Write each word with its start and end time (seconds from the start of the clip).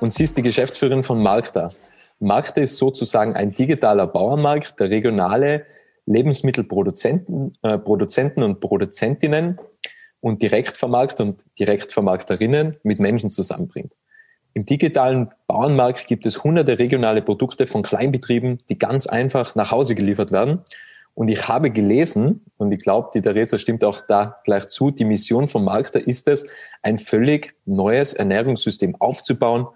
und 0.00 0.12
sie 0.12 0.24
ist 0.24 0.36
die 0.36 0.42
Geschäftsführerin 0.42 1.02
von 1.02 1.22
Markta. 1.22 1.70
Markta 2.18 2.60
ist 2.60 2.76
sozusagen 2.76 3.34
ein 3.34 3.52
digitaler 3.52 4.06
Bauernmarkt, 4.06 4.78
der 4.80 4.90
regionale 4.90 5.66
Lebensmittelproduzenten 6.06 7.52
äh, 7.62 7.78
Produzenten 7.78 8.42
und 8.42 8.60
Produzentinnen 8.60 9.58
und 10.20 10.40
Direktvermarkter 10.42 11.24
und 11.24 11.44
Direktvermarkterinnen 11.58 12.76
mit 12.82 13.00
Menschen 13.00 13.30
zusammenbringt. 13.30 13.92
Im 14.54 14.64
digitalen 14.64 15.30
Bauernmarkt 15.46 16.06
gibt 16.06 16.24
es 16.24 16.42
hunderte 16.42 16.78
regionale 16.78 17.20
Produkte 17.20 17.66
von 17.66 17.82
Kleinbetrieben, 17.82 18.62
die 18.70 18.78
ganz 18.78 19.06
einfach 19.06 19.54
nach 19.54 19.70
Hause 19.70 19.94
geliefert 19.94 20.32
werden. 20.32 20.62
Und 21.12 21.28
ich 21.28 21.48
habe 21.48 21.70
gelesen, 21.70 22.44
und 22.56 22.72
ich 22.72 22.78
glaube, 22.78 23.10
die 23.12 23.20
Theresa 23.20 23.58
stimmt 23.58 23.84
auch 23.84 24.00
da 24.06 24.36
gleich 24.44 24.68
zu, 24.68 24.90
die 24.90 25.04
Mission 25.04 25.48
von 25.48 25.64
Markta 25.64 25.98
ist 25.98 26.28
es, 26.28 26.46
ein 26.82 26.96
völlig 26.98 27.54
neues 27.66 28.14
Ernährungssystem 28.14 28.96
aufzubauen, 28.98 29.66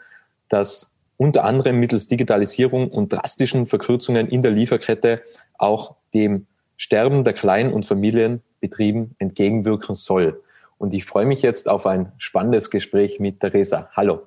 dass 0.51 0.93
unter 1.17 1.45
anderem 1.45 1.81
mittels 1.81 2.09
Digitalisierung 2.09 2.91
und 2.91 3.13
drastischen 3.13 3.67
Verkürzungen 3.67 4.29
in 4.29 4.43
der 4.43 4.51
Lieferkette 4.51 5.23
auch 5.57 5.97
dem 6.13 6.47
Sterben 6.77 7.25
der 7.25 7.33
Klein- 7.33 7.73
und 7.73 7.87
Familienbetrieben 7.87 9.15
entgegenwirken 9.19 9.95
soll. 9.95 10.43
Und 10.77 10.95
ich 10.95 11.05
freue 11.05 11.27
mich 11.27 11.43
jetzt 11.43 11.69
auf 11.69 11.87
ein 11.87 12.13
spannendes 12.19 12.71
Gespräch 12.71 13.21
mit 13.21 13.41
Theresa. 13.41 13.91
Hallo. 13.95 14.23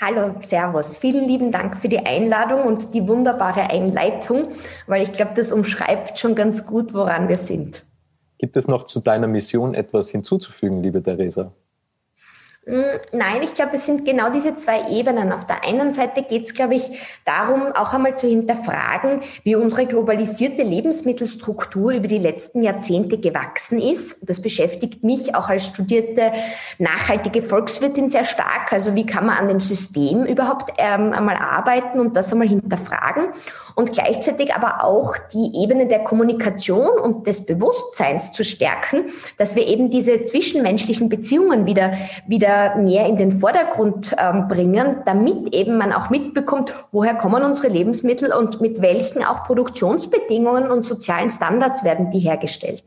Hallo, 0.00 0.34
Servus. 0.40 0.96
Vielen 0.96 1.26
lieben 1.26 1.50
Dank 1.50 1.76
für 1.76 1.88
die 1.88 1.98
Einladung 1.98 2.62
und 2.62 2.94
die 2.94 3.06
wunderbare 3.06 3.70
Einleitung, 3.70 4.48
weil 4.86 5.02
ich 5.02 5.12
glaube, 5.12 5.32
das 5.34 5.50
umschreibt 5.52 6.18
schon 6.18 6.34
ganz 6.34 6.66
gut, 6.66 6.94
woran 6.94 7.28
wir 7.28 7.36
sind. 7.36 7.84
Gibt 8.38 8.56
es 8.56 8.68
noch 8.68 8.84
zu 8.84 9.00
deiner 9.00 9.26
Mission 9.26 9.74
etwas 9.74 10.10
hinzuzufügen, 10.10 10.82
liebe 10.82 11.02
Theresa? 11.02 11.52
Hm, 12.68 12.84
nein, 13.12 13.42
ich 13.42 13.54
glaube, 13.54 13.76
es 13.76 13.86
sind 13.86 14.04
genau 14.04 14.28
diese 14.28 14.54
zwei 14.54 14.90
Ebenen. 14.90 15.32
Auf 15.32 15.46
der 15.46 15.64
einen 15.64 15.90
Seite 15.90 16.22
geht 16.22 16.44
es, 16.44 16.52
glaube 16.52 16.74
ich, 16.74 16.84
darum, 17.24 17.72
auch 17.72 17.94
einmal 17.94 18.18
zu 18.18 18.28
hinterfragen, 18.28 19.22
wie 19.42 19.56
unsere 19.56 19.86
globalisierte 19.86 20.64
Lebensmittelstruktur 20.64 21.92
über 21.92 22.08
die 22.08 22.18
letzten 22.18 22.60
Jahrzehnte 22.60 23.16
gewachsen 23.16 23.80
ist. 23.80 24.28
Das 24.28 24.42
beschäftigt 24.42 25.02
mich 25.02 25.34
auch 25.34 25.48
als 25.48 25.64
studierte 25.64 26.30
nachhaltige 26.76 27.40
Volkswirtin 27.40 28.10
sehr 28.10 28.26
stark. 28.26 28.70
Also 28.70 28.94
wie 28.94 29.06
kann 29.06 29.24
man 29.24 29.38
an 29.38 29.48
dem 29.48 29.60
System 29.60 30.26
überhaupt 30.26 30.74
ähm, 30.76 31.14
einmal 31.14 31.36
arbeiten 31.36 31.98
und 31.98 32.16
das 32.16 32.30
einmal 32.32 32.48
hinterfragen? 32.48 33.28
Und 33.76 33.92
gleichzeitig 33.92 34.54
aber 34.54 34.84
auch 34.84 35.16
die 35.32 35.62
Ebene 35.62 35.86
der 35.86 36.00
Kommunikation 36.00 36.98
und 36.98 37.26
des 37.26 37.46
Bewusstseins 37.46 38.32
zu 38.32 38.44
stärken, 38.44 39.06
dass 39.38 39.56
wir 39.56 39.66
eben 39.66 39.88
diese 39.88 40.22
zwischenmenschlichen 40.22 41.08
Beziehungen 41.08 41.64
wieder, 41.64 41.92
wieder 42.26 42.57
näher 42.76 43.06
in 43.06 43.16
den 43.16 43.32
Vordergrund 43.32 44.14
ähm, 44.18 44.48
bringen, 44.48 45.02
damit 45.06 45.54
eben 45.54 45.78
man 45.78 45.92
auch 45.92 46.10
mitbekommt, 46.10 46.74
woher 46.92 47.14
kommen 47.14 47.44
unsere 47.44 47.68
Lebensmittel 47.68 48.32
und 48.32 48.60
mit 48.60 48.80
welchen 48.82 49.24
auch 49.24 49.44
Produktionsbedingungen 49.44 50.70
und 50.70 50.84
sozialen 50.84 51.30
Standards 51.30 51.84
werden 51.84 52.10
die 52.10 52.20
hergestellt. 52.20 52.82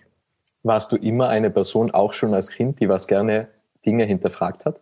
Warst 0.64 0.92
du 0.92 0.96
immer 0.96 1.30
eine 1.30 1.50
Person, 1.50 1.92
auch 1.92 2.14
schon 2.14 2.34
als 2.34 2.52
Kind, 2.52 2.80
die 2.80 2.90
was 2.90 3.08
gerne 3.08 3.48
Dinge 3.86 4.04
hinterfragt 4.04 4.66
hat? 4.66 4.80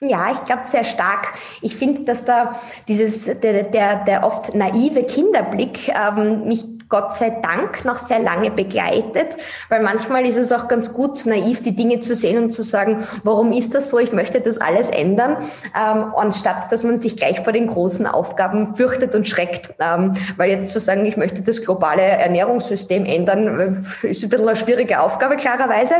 Ja, 0.00 0.32
ich 0.32 0.42
glaube 0.44 0.62
sehr 0.66 0.84
stark. 0.84 1.34
Ich 1.60 1.76
finde, 1.76 2.02
dass 2.02 2.24
da 2.24 2.56
dieses 2.88 3.40
der, 3.40 3.62
der, 3.62 4.04
der 4.04 4.24
oft 4.24 4.54
naive 4.54 5.04
Kinderblick 5.04 5.88
ähm, 5.88 6.48
mich 6.48 6.64
Gott 6.92 7.14
sei 7.14 7.30
Dank 7.42 7.86
noch 7.86 7.96
sehr 7.96 8.18
lange 8.18 8.50
begleitet, 8.50 9.38
weil 9.70 9.82
manchmal 9.82 10.26
ist 10.26 10.36
es 10.36 10.52
auch 10.52 10.68
ganz 10.68 10.92
gut, 10.92 11.24
naiv 11.24 11.62
die 11.62 11.74
Dinge 11.74 12.00
zu 12.00 12.14
sehen 12.14 12.36
und 12.42 12.50
zu 12.50 12.62
sagen, 12.62 13.06
warum 13.24 13.50
ist 13.52 13.74
das 13.74 13.88
so? 13.88 13.98
Ich 13.98 14.12
möchte 14.12 14.42
das 14.42 14.58
alles 14.58 14.90
ändern, 14.90 15.38
ähm, 15.74 16.12
anstatt 16.14 16.70
dass 16.70 16.84
man 16.84 17.00
sich 17.00 17.16
gleich 17.16 17.40
vor 17.40 17.54
den 17.54 17.66
großen 17.66 18.06
Aufgaben 18.06 18.74
fürchtet 18.74 19.14
und 19.14 19.26
schreckt. 19.26 19.70
Ähm, 19.80 20.12
weil 20.36 20.50
jetzt 20.50 20.70
zu 20.70 20.80
sagen, 20.80 21.06
ich 21.06 21.16
möchte 21.16 21.40
das 21.40 21.64
globale 21.64 22.02
Ernährungssystem 22.02 23.06
ändern, 23.06 23.58
äh, 23.58 24.06
ist 24.06 24.22
ein 24.22 24.28
bisschen 24.28 24.46
eine 24.46 24.56
schwierige 24.56 25.00
Aufgabe, 25.00 25.36
klarerweise. 25.36 25.94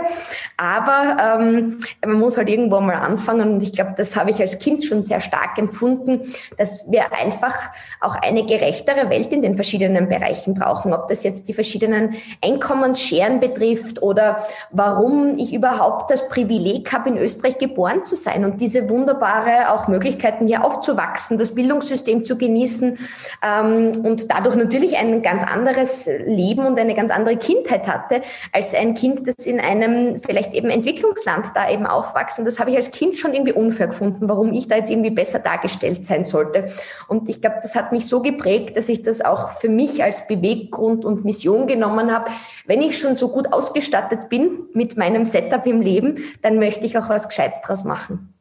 Aber 0.59 1.41
ähm, 1.41 1.81
man 2.05 2.19
muss 2.19 2.37
halt 2.37 2.51
irgendwo 2.51 2.81
mal 2.81 2.97
anfangen 2.97 3.55
und 3.55 3.63
ich 3.63 3.73
glaube, 3.73 3.95
das 3.97 4.15
habe 4.15 4.29
ich 4.29 4.41
als 4.41 4.59
Kind 4.59 4.85
schon 4.85 5.01
sehr 5.01 5.23
stark 5.23 5.57
empfunden, 5.57 6.21
dass 6.59 6.85
wir 6.91 7.15
einfach 7.15 7.71
auch 8.03 8.17
eine 8.17 8.45
gerechtere 8.45 9.09
Welt 9.09 9.33
in 9.33 9.41
den 9.41 9.55
verschiedenen 9.55 10.11
Bereichen 10.11 10.53
brauchen 10.53 10.82
brauchen, 10.83 10.93
ob 10.93 11.09
das 11.09 11.25
jetzt 11.25 11.49
die 11.49 11.55
verschiedenen 11.55 12.17
Einkommensscheren 12.43 13.41
betrifft 13.41 14.03
oder 14.03 14.45
warum 14.71 15.39
ich 15.39 15.55
überhaupt 15.55 16.11
das 16.11 16.29
Privileg 16.29 16.93
habe, 16.93 17.11
in 17.11 17.19
Österreich 17.19 17.59
geboren 17.59 18.05
zu 18.05 18.17
sein 18.17 18.45
und 18.45 18.61
diese 18.61 18.89
wunderbare 18.91 19.71
auch 19.71 19.89
Möglichkeiten 19.89 20.47
hier 20.47 20.65
aufzuwachsen, 20.65 21.39
das 21.39 21.55
Bildungssystem 21.55 22.25
zu 22.25 22.37
genießen 22.37 22.99
ähm, 23.43 23.93
und 24.03 24.31
dadurch 24.31 24.57
natürlich 24.57 24.97
ein 24.97 25.23
ganz 25.23 25.45
anderes 25.45 26.09
Leben 26.27 26.67
und 26.67 26.79
eine 26.79 26.95
ganz 26.95 27.11
andere 27.11 27.37
Kindheit 27.37 27.87
hatte, 27.87 28.23
als 28.53 28.75
ein 28.75 28.95
Kind, 28.95 29.27
das 29.27 29.47
in 29.47 29.61
einem 29.61 30.21
vielleicht 30.21 30.55
eben 30.55 30.71
Entwicklungsland 30.71 31.47
da 31.55 31.71
eben 31.71 31.87
aufwächst. 31.87 32.39
Und 32.39 32.45
das 32.45 32.59
habe 32.59 32.71
ich 32.71 32.77
als 32.77 32.91
Kind 32.91 33.19
schon 33.19 33.35
irgendwie 33.35 33.53
unfair 33.53 33.89
gefunden, 33.89 34.29
warum 34.29 34.53
ich 34.53 34.69
da 34.69 34.77
jetzt 34.77 34.91
irgendwie 34.91 35.11
besser 35.11 35.39
dargestellt 35.39 36.05
sein 36.05 36.25
sollte. 36.25 36.67
Und 37.09 37.29
ich 37.29 37.41
glaube, 37.41 37.57
das 37.63 37.75
hat 37.75 37.93
mich 37.93 38.07
so 38.07 38.23
geprägt, 38.23 38.77
dass 38.77 38.89
ich 38.89 39.03
das 39.03 39.21
auch 39.21 39.51
für 39.61 39.69
mich 39.69 40.03
als 40.03 40.27
Beweg 40.27 40.62
Beweggrund 40.63 41.05
und 41.05 41.25
Mission 41.25 41.67
genommen 41.67 42.13
habe. 42.13 42.31
Wenn 42.67 42.83
ich 42.83 42.99
schon 42.99 43.17
so 43.17 43.29
gut 43.29 43.53
ausgestattet 43.53 44.29
bin 44.29 44.69
mit 44.73 44.97
meinem 44.97 45.25
Setup 45.25 45.67
im 45.67 45.81
Leben, 45.81 46.17
dann 46.43 46.59
möchte 46.59 46.87
ich 46.87 46.97
auch 46.97 47.09
was 47.09 47.29
Gescheites 47.29 47.61
draus 47.63 47.85
machen. 47.85 48.35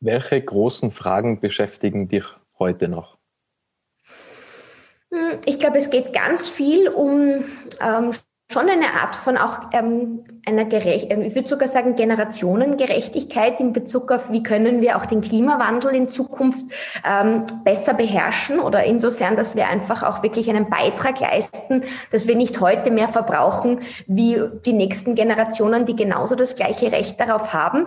Welche 0.00 0.42
großen 0.42 0.90
Fragen 0.90 1.40
beschäftigen 1.40 2.08
dich 2.08 2.24
heute 2.58 2.88
noch? 2.88 3.18
Hm, 5.10 5.38
ich 5.44 5.58
glaube, 5.58 5.78
es 5.78 5.90
geht 5.90 6.12
ganz 6.12 6.48
viel 6.48 6.88
um 6.88 7.44
ähm, 7.80 8.12
schon 8.52 8.68
eine 8.68 8.94
Art 9.00 9.16
von 9.16 9.36
auch 9.36 9.60
ähm, 9.72 10.24
einer 10.46 10.64
gerecht, 10.64 11.10
ähm, 11.10 11.22
ich 11.22 11.34
würde 11.34 11.48
sogar 11.48 11.68
sagen 11.68 11.96
Generationengerechtigkeit 11.96 13.60
in 13.60 13.72
Bezug 13.72 14.12
auf, 14.12 14.30
wie 14.30 14.42
können 14.42 14.80
wir 14.80 14.96
auch 14.96 15.06
den 15.06 15.20
Klimawandel 15.20 15.94
in 15.94 16.08
Zukunft 16.08 16.66
ähm, 17.04 17.44
besser 17.64 17.94
beherrschen 17.94 18.60
oder 18.60 18.84
insofern, 18.84 19.36
dass 19.36 19.56
wir 19.56 19.68
einfach 19.68 20.02
auch 20.02 20.22
wirklich 20.22 20.48
einen 20.50 20.68
Beitrag 20.68 21.20
leisten, 21.20 21.82
dass 22.10 22.28
wir 22.28 22.36
nicht 22.36 22.60
heute 22.60 22.90
mehr 22.90 23.08
verbrauchen 23.08 23.80
wie 24.06 24.40
die 24.64 24.72
nächsten 24.72 25.14
Generationen, 25.14 25.86
die 25.86 25.96
genauso 25.96 26.34
das 26.34 26.54
gleiche 26.56 26.92
Recht 26.92 27.18
darauf 27.18 27.52
haben. 27.52 27.86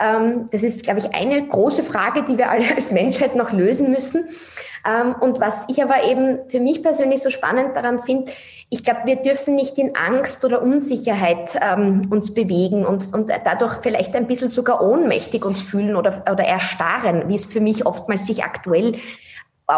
Ähm, 0.00 0.46
das 0.50 0.62
ist, 0.62 0.84
glaube 0.84 1.00
ich, 1.00 1.14
eine 1.14 1.46
große 1.46 1.84
Frage, 1.84 2.22
die 2.22 2.36
wir 2.36 2.50
alle 2.50 2.64
als 2.74 2.92
Menschheit 2.92 3.36
noch 3.36 3.52
lösen 3.52 3.90
müssen. 3.90 4.28
Ähm, 4.86 5.14
und 5.20 5.40
was 5.40 5.68
ich 5.68 5.82
aber 5.82 6.04
eben 6.04 6.48
für 6.48 6.60
mich 6.60 6.82
persönlich 6.82 7.22
so 7.22 7.30
spannend 7.30 7.76
daran 7.76 7.98
finde, 7.98 8.32
ich 8.70 8.84
glaube, 8.84 9.00
wir 9.04 9.16
dürfen 9.16 9.56
nicht 9.56 9.78
in 9.78 9.96
Angst 9.96 10.44
oder 10.44 10.62
Unsicherheit 10.62 11.58
ähm, 11.60 12.02
uns 12.10 12.32
bewegen 12.32 12.86
und, 12.86 13.12
und 13.12 13.28
dadurch 13.28 13.78
vielleicht 13.82 14.14
ein 14.14 14.28
bisschen 14.28 14.48
sogar 14.48 14.80
ohnmächtig 14.80 15.44
uns 15.44 15.60
fühlen 15.60 15.96
oder, 15.96 16.24
oder 16.30 16.44
erstarren, 16.44 17.28
wie 17.28 17.34
es 17.34 17.46
für 17.46 17.60
mich 17.60 17.84
oftmals 17.84 18.26
sich 18.26 18.44
aktuell 18.44 18.92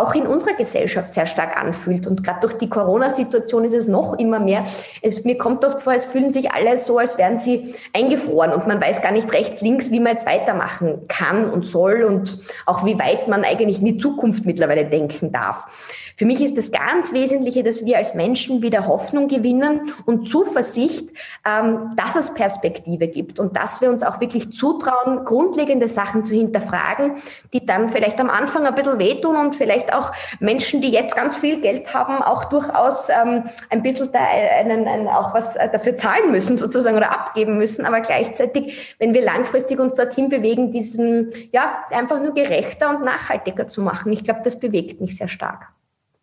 auch 0.00 0.14
in 0.14 0.26
unserer 0.26 0.54
Gesellschaft 0.54 1.12
sehr 1.12 1.26
stark 1.26 1.56
anfühlt. 1.56 2.06
Und 2.06 2.24
gerade 2.24 2.40
durch 2.40 2.54
die 2.54 2.68
Corona-Situation 2.68 3.64
ist 3.64 3.74
es 3.74 3.88
noch 3.88 4.18
immer 4.18 4.40
mehr. 4.40 4.64
Es, 5.02 5.24
mir 5.24 5.38
kommt 5.38 5.64
oft 5.64 5.82
vor, 5.82 5.92
es 5.92 6.06
fühlen 6.06 6.30
sich 6.30 6.52
alle 6.52 6.78
so, 6.78 6.98
als 6.98 7.18
wären 7.18 7.38
sie 7.38 7.74
eingefroren 7.92 8.52
und 8.52 8.66
man 8.66 8.80
weiß 8.80 9.02
gar 9.02 9.12
nicht 9.12 9.32
rechts, 9.32 9.60
links, 9.60 9.90
wie 9.90 10.00
man 10.00 10.12
jetzt 10.12 10.26
weitermachen 10.26 11.06
kann 11.08 11.50
und 11.50 11.66
soll 11.66 12.02
und 12.02 12.38
auch 12.66 12.84
wie 12.84 12.98
weit 12.98 13.28
man 13.28 13.44
eigentlich 13.44 13.78
in 13.80 13.86
die 13.86 13.98
Zukunft 13.98 14.44
mittlerweile 14.46 14.84
denken 14.84 15.32
darf. 15.32 15.66
Für 16.16 16.26
mich 16.26 16.40
ist 16.40 16.58
das 16.58 16.70
ganz 16.70 17.12
Wesentliche, 17.12 17.62
dass 17.62 17.84
wir 17.84 17.98
als 17.98 18.14
Menschen 18.14 18.62
wieder 18.62 18.86
Hoffnung 18.86 19.28
gewinnen 19.28 19.92
und 20.06 20.28
Zuversicht, 20.28 21.10
ähm, 21.46 21.90
dass 21.96 22.16
es 22.16 22.34
Perspektive 22.34 23.08
gibt 23.08 23.38
und 23.38 23.56
dass 23.56 23.80
wir 23.80 23.90
uns 23.90 24.02
auch 24.02 24.20
wirklich 24.20 24.52
zutrauen, 24.52 25.24
grundlegende 25.24 25.88
Sachen 25.88 26.24
zu 26.24 26.34
hinterfragen, 26.34 27.16
die 27.52 27.64
dann 27.64 27.88
vielleicht 27.88 28.20
am 28.20 28.30
Anfang 28.30 28.66
ein 28.66 28.74
bisschen 28.74 28.98
wehtun 28.98 29.36
und 29.36 29.54
vielleicht 29.54 29.92
auch 29.92 30.12
Menschen, 30.40 30.80
die 30.80 30.90
jetzt 30.90 31.16
ganz 31.16 31.36
viel 31.36 31.60
Geld 31.60 31.92
haben, 31.94 32.22
auch 32.22 32.44
durchaus 32.44 33.08
ähm, 33.08 33.44
ein 33.70 33.82
bisschen 33.82 34.10
da 34.12 34.20
einen, 34.20 34.86
einen, 34.86 35.08
auch 35.08 35.34
was 35.34 35.54
dafür 35.54 35.96
zahlen 35.96 36.30
müssen 36.30 36.56
sozusagen 36.56 36.96
oder 36.96 37.12
abgeben 37.12 37.58
müssen. 37.58 37.84
Aber 37.86 38.00
gleichzeitig, 38.00 38.96
wenn 38.98 39.14
wir 39.14 39.22
langfristig 39.22 39.78
uns 39.80 39.94
dorthin 39.94 40.28
bewegen, 40.28 40.70
diesen, 40.70 41.30
ja, 41.52 41.84
einfach 41.90 42.20
nur 42.20 42.34
gerechter 42.34 42.90
und 42.90 43.04
nachhaltiger 43.04 43.68
zu 43.68 43.82
machen. 43.82 44.12
Ich 44.12 44.24
glaube, 44.24 44.40
das 44.44 44.58
bewegt 44.58 45.00
mich 45.00 45.16
sehr 45.16 45.28
stark. 45.28 45.68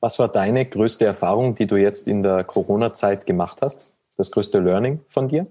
Was 0.02 0.18
war 0.18 0.30
deine 0.30 0.66
größte 0.66 1.06
Erfahrung, 1.06 1.56
die 1.56 1.68
du 1.68 1.76
jetzt 1.76 2.08
in 2.08 2.24
der 2.24 2.46
Corona-Zeit 2.46 3.26
gemacht 3.26 3.62
hast? 3.62 3.90
Das 4.16 4.32
größte 4.32 4.60
Learning 4.60 5.02
von 5.08 5.28
dir? 5.28 5.48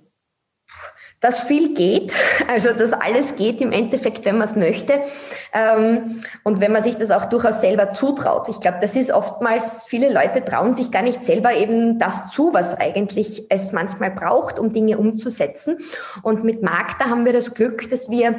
Dass 1.21 1.41
viel 1.41 1.75
geht, 1.75 2.13
also 2.49 2.73
dass 2.73 2.93
alles 2.93 3.37
geht 3.37 3.61
im 3.61 3.73
Endeffekt, 3.73 4.25
wenn 4.25 4.39
man 4.39 4.47
es 4.47 4.57
möchte 4.57 5.01
ähm, 5.53 6.21
und 6.45 6.61
wenn 6.61 6.73
man 6.73 6.83
sich 6.83 6.97
das 6.97 7.11
auch 7.11 7.25
durchaus 7.25 7.61
selber 7.61 7.91
zutraut. 7.91 8.49
Ich 8.49 8.61
glaube, 8.61 8.79
das 8.81 8.95
ist 8.95 9.11
oftmals, 9.11 9.87
viele 9.89 10.13
Leute 10.13 10.45
trauen 10.45 10.75
sich 10.75 10.91
gar 10.91 11.03
nicht 11.03 11.25
selber 11.25 11.55
eben 11.55 11.99
das 11.99 12.31
zu, 12.31 12.55
was 12.55 12.79
eigentlich 12.79 13.47
es 13.49 13.73
manchmal 13.73 14.11
braucht, 14.11 14.59
um 14.59 14.73
Dinge 14.73 14.99
umzusetzen. 14.99 15.79
Und 16.23 16.45
mit 16.45 16.63
Magda 16.63 17.07
haben 17.07 17.25
wir 17.25 17.33
das 17.33 17.55
Glück, 17.55 17.89
dass 17.91 18.11
wir, 18.11 18.37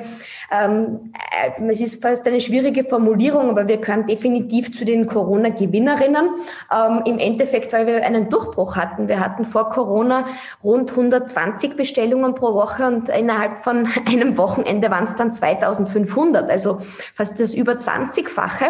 ähm, 0.52 1.12
äh, 1.58 1.62
es 1.70 1.82
ist 1.82 2.02
fast 2.02 2.26
eine 2.28 2.40
schwierige 2.40 2.84
Formulierung, 2.84 3.50
aber 3.50 3.68
wir 3.68 3.82
können 3.82 4.08
definitiv 4.08 4.74
zu 4.74 4.86
den 4.86 5.08
Corona-Gewinnerinnen 5.08 6.30
ähm, 6.74 7.02
im 7.06 7.20
Endeffekt, 7.20 7.74
weil 7.74 7.88
wir 7.88 8.06
einen 8.06 8.30
Durchbruch 8.30 8.78
hatten. 8.78 9.08
Wir 9.08 9.20
hatten 9.20 9.44
vor 9.44 9.70
Corona 9.70 10.26
rund 10.64 10.92
120 10.92 11.76
Bestellungen 11.76 12.36
pro 12.36 12.54
Woche 12.54 12.69
Woche 12.70 12.86
und 12.86 13.10
innerhalb 13.10 13.64
von 13.64 13.88
einem 14.06 14.38
Wochenende 14.38 14.90
waren 14.92 15.04
es 15.04 15.16
dann 15.16 15.32
2500, 15.32 16.50
also 16.50 16.82
fast 17.14 17.40
das 17.40 17.54
über 17.54 17.74
20-fache. 17.74 18.66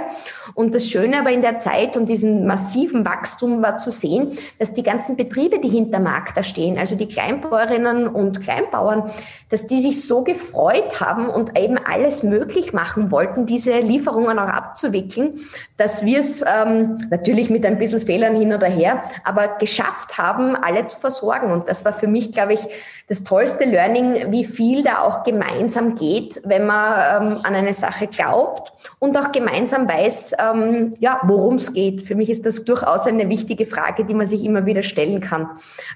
Und 0.53 0.73
das 0.75 0.87
Schöne 0.87 1.19
aber 1.19 1.31
in 1.31 1.41
der 1.41 1.57
Zeit 1.57 1.97
und 1.97 2.07
diesem 2.07 2.45
massiven 2.45 3.05
Wachstum 3.05 3.61
war 3.61 3.75
zu 3.75 3.91
sehen, 3.91 4.37
dass 4.57 4.73
die 4.73 4.83
ganzen 4.83 5.17
Betriebe, 5.17 5.59
die 5.59 5.69
hinter 5.69 5.99
Markt 5.99 6.37
da 6.37 6.43
stehen, 6.43 6.77
also 6.77 6.95
die 6.95 7.07
Kleinbäuerinnen 7.07 8.07
und 8.07 8.41
Kleinbauern, 8.41 9.11
dass 9.49 9.67
die 9.67 9.81
sich 9.81 10.05
so 10.05 10.23
gefreut 10.23 11.01
haben 11.01 11.29
und 11.29 11.57
eben 11.57 11.77
alles 11.77 12.23
möglich 12.23 12.73
machen 12.73 13.11
wollten, 13.11 13.45
diese 13.45 13.79
Lieferungen 13.79 14.37
auch 14.39 14.47
abzuwickeln, 14.47 15.39
dass 15.77 16.05
wir 16.05 16.19
es 16.19 16.41
ähm, 16.41 16.97
natürlich 17.09 17.49
mit 17.49 17.65
ein 17.65 17.77
bisschen 17.77 18.01
Fehlern 18.01 18.35
hin 18.35 18.53
oder 18.53 18.67
her, 18.67 19.03
aber 19.23 19.57
geschafft 19.59 20.17
haben, 20.17 20.55
alle 20.55 20.85
zu 20.85 20.99
versorgen. 20.99 21.51
Und 21.51 21.67
das 21.67 21.83
war 21.85 21.93
für 21.93 22.07
mich, 22.07 22.31
glaube 22.31 22.53
ich, 22.53 22.61
das 23.07 23.23
tollste 23.23 23.65
Learning, 23.65 23.88
wie 23.95 24.43
viel 24.43 24.83
da 24.83 25.01
auch 25.01 25.23
gemeinsam 25.23 25.95
geht, 25.95 26.41
wenn 26.45 26.65
man 26.65 27.33
ähm, 27.33 27.39
an 27.43 27.55
eine 27.55 27.73
Sache 27.73 28.07
glaubt 28.07 28.73
und 28.99 29.17
auch 29.17 29.31
gemeinsam 29.31 29.87
weiß, 29.87 30.35
ähm, 30.39 30.91
ja, 30.99 31.21
worum 31.23 31.55
es 31.55 31.73
geht. 31.73 32.01
Für 32.01 32.15
mich 32.15 32.29
ist 32.29 32.45
das 32.45 32.65
durchaus 32.65 33.07
eine 33.07 33.29
wichtige 33.29 33.65
Frage, 33.65 34.05
die 34.05 34.13
man 34.13 34.27
sich 34.27 34.43
immer 34.43 34.65
wieder 34.65 34.83
stellen 34.83 35.21
kann, 35.21 35.49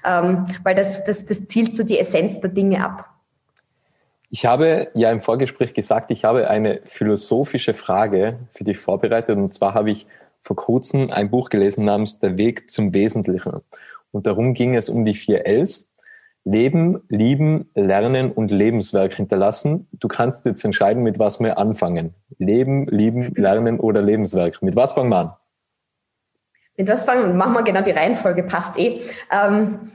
ähm, 0.04 0.46
weil 0.62 0.74
das, 0.74 1.04
das, 1.04 1.24
das 1.26 1.46
zielt 1.46 1.74
so 1.74 1.82
die 1.82 1.98
Essenz 1.98 2.40
der 2.40 2.50
Dinge 2.50 2.84
ab. 2.84 3.08
Ich 4.30 4.46
habe 4.46 4.88
ja 4.94 5.12
im 5.12 5.20
Vorgespräch 5.20 5.74
gesagt, 5.74 6.10
ich 6.10 6.24
habe 6.24 6.50
eine 6.50 6.80
philosophische 6.84 7.72
Frage 7.72 8.40
für 8.52 8.64
dich 8.64 8.78
vorbereitet. 8.78 9.36
Und 9.36 9.54
zwar 9.54 9.74
habe 9.74 9.92
ich 9.92 10.08
vor 10.42 10.56
kurzem 10.56 11.10
ein 11.10 11.30
Buch 11.30 11.50
gelesen 11.50 11.84
namens 11.84 12.18
Der 12.18 12.36
Weg 12.36 12.68
zum 12.68 12.92
Wesentlichen. 12.94 13.60
Und 14.10 14.26
darum 14.26 14.54
ging 14.54 14.74
es 14.74 14.88
um 14.88 15.04
die 15.04 15.14
vier 15.14 15.46
Ls. 15.46 15.90
Leben, 16.44 17.00
lieben, 17.08 17.70
lernen 17.74 18.30
und 18.30 18.50
Lebenswerk 18.50 19.14
hinterlassen. 19.14 19.88
Du 19.92 20.08
kannst 20.08 20.44
jetzt 20.44 20.64
entscheiden, 20.64 21.02
mit 21.02 21.18
was 21.18 21.40
wir 21.40 21.58
anfangen. 21.58 22.14
Leben, 22.38 22.86
lieben, 22.86 23.32
lernen 23.34 23.80
oder 23.80 24.02
Lebenswerk. 24.02 24.62
Mit 24.62 24.76
was 24.76 24.92
fangen 24.92 25.08
wir 25.08 25.16
an? 25.16 25.32
Mit 26.76 26.88
was 26.88 27.04
fangen 27.04 27.28
wir? 27.28 27.34
Machen 27.34 27.54
wir 27.54 27.62
genau 27.62 27.82
die 27.82 27.92
Reihenfolge, 27.92 28.42
passt 28.42 28.78
eh. 28.78 29.00
Ähm, 29.32 29.92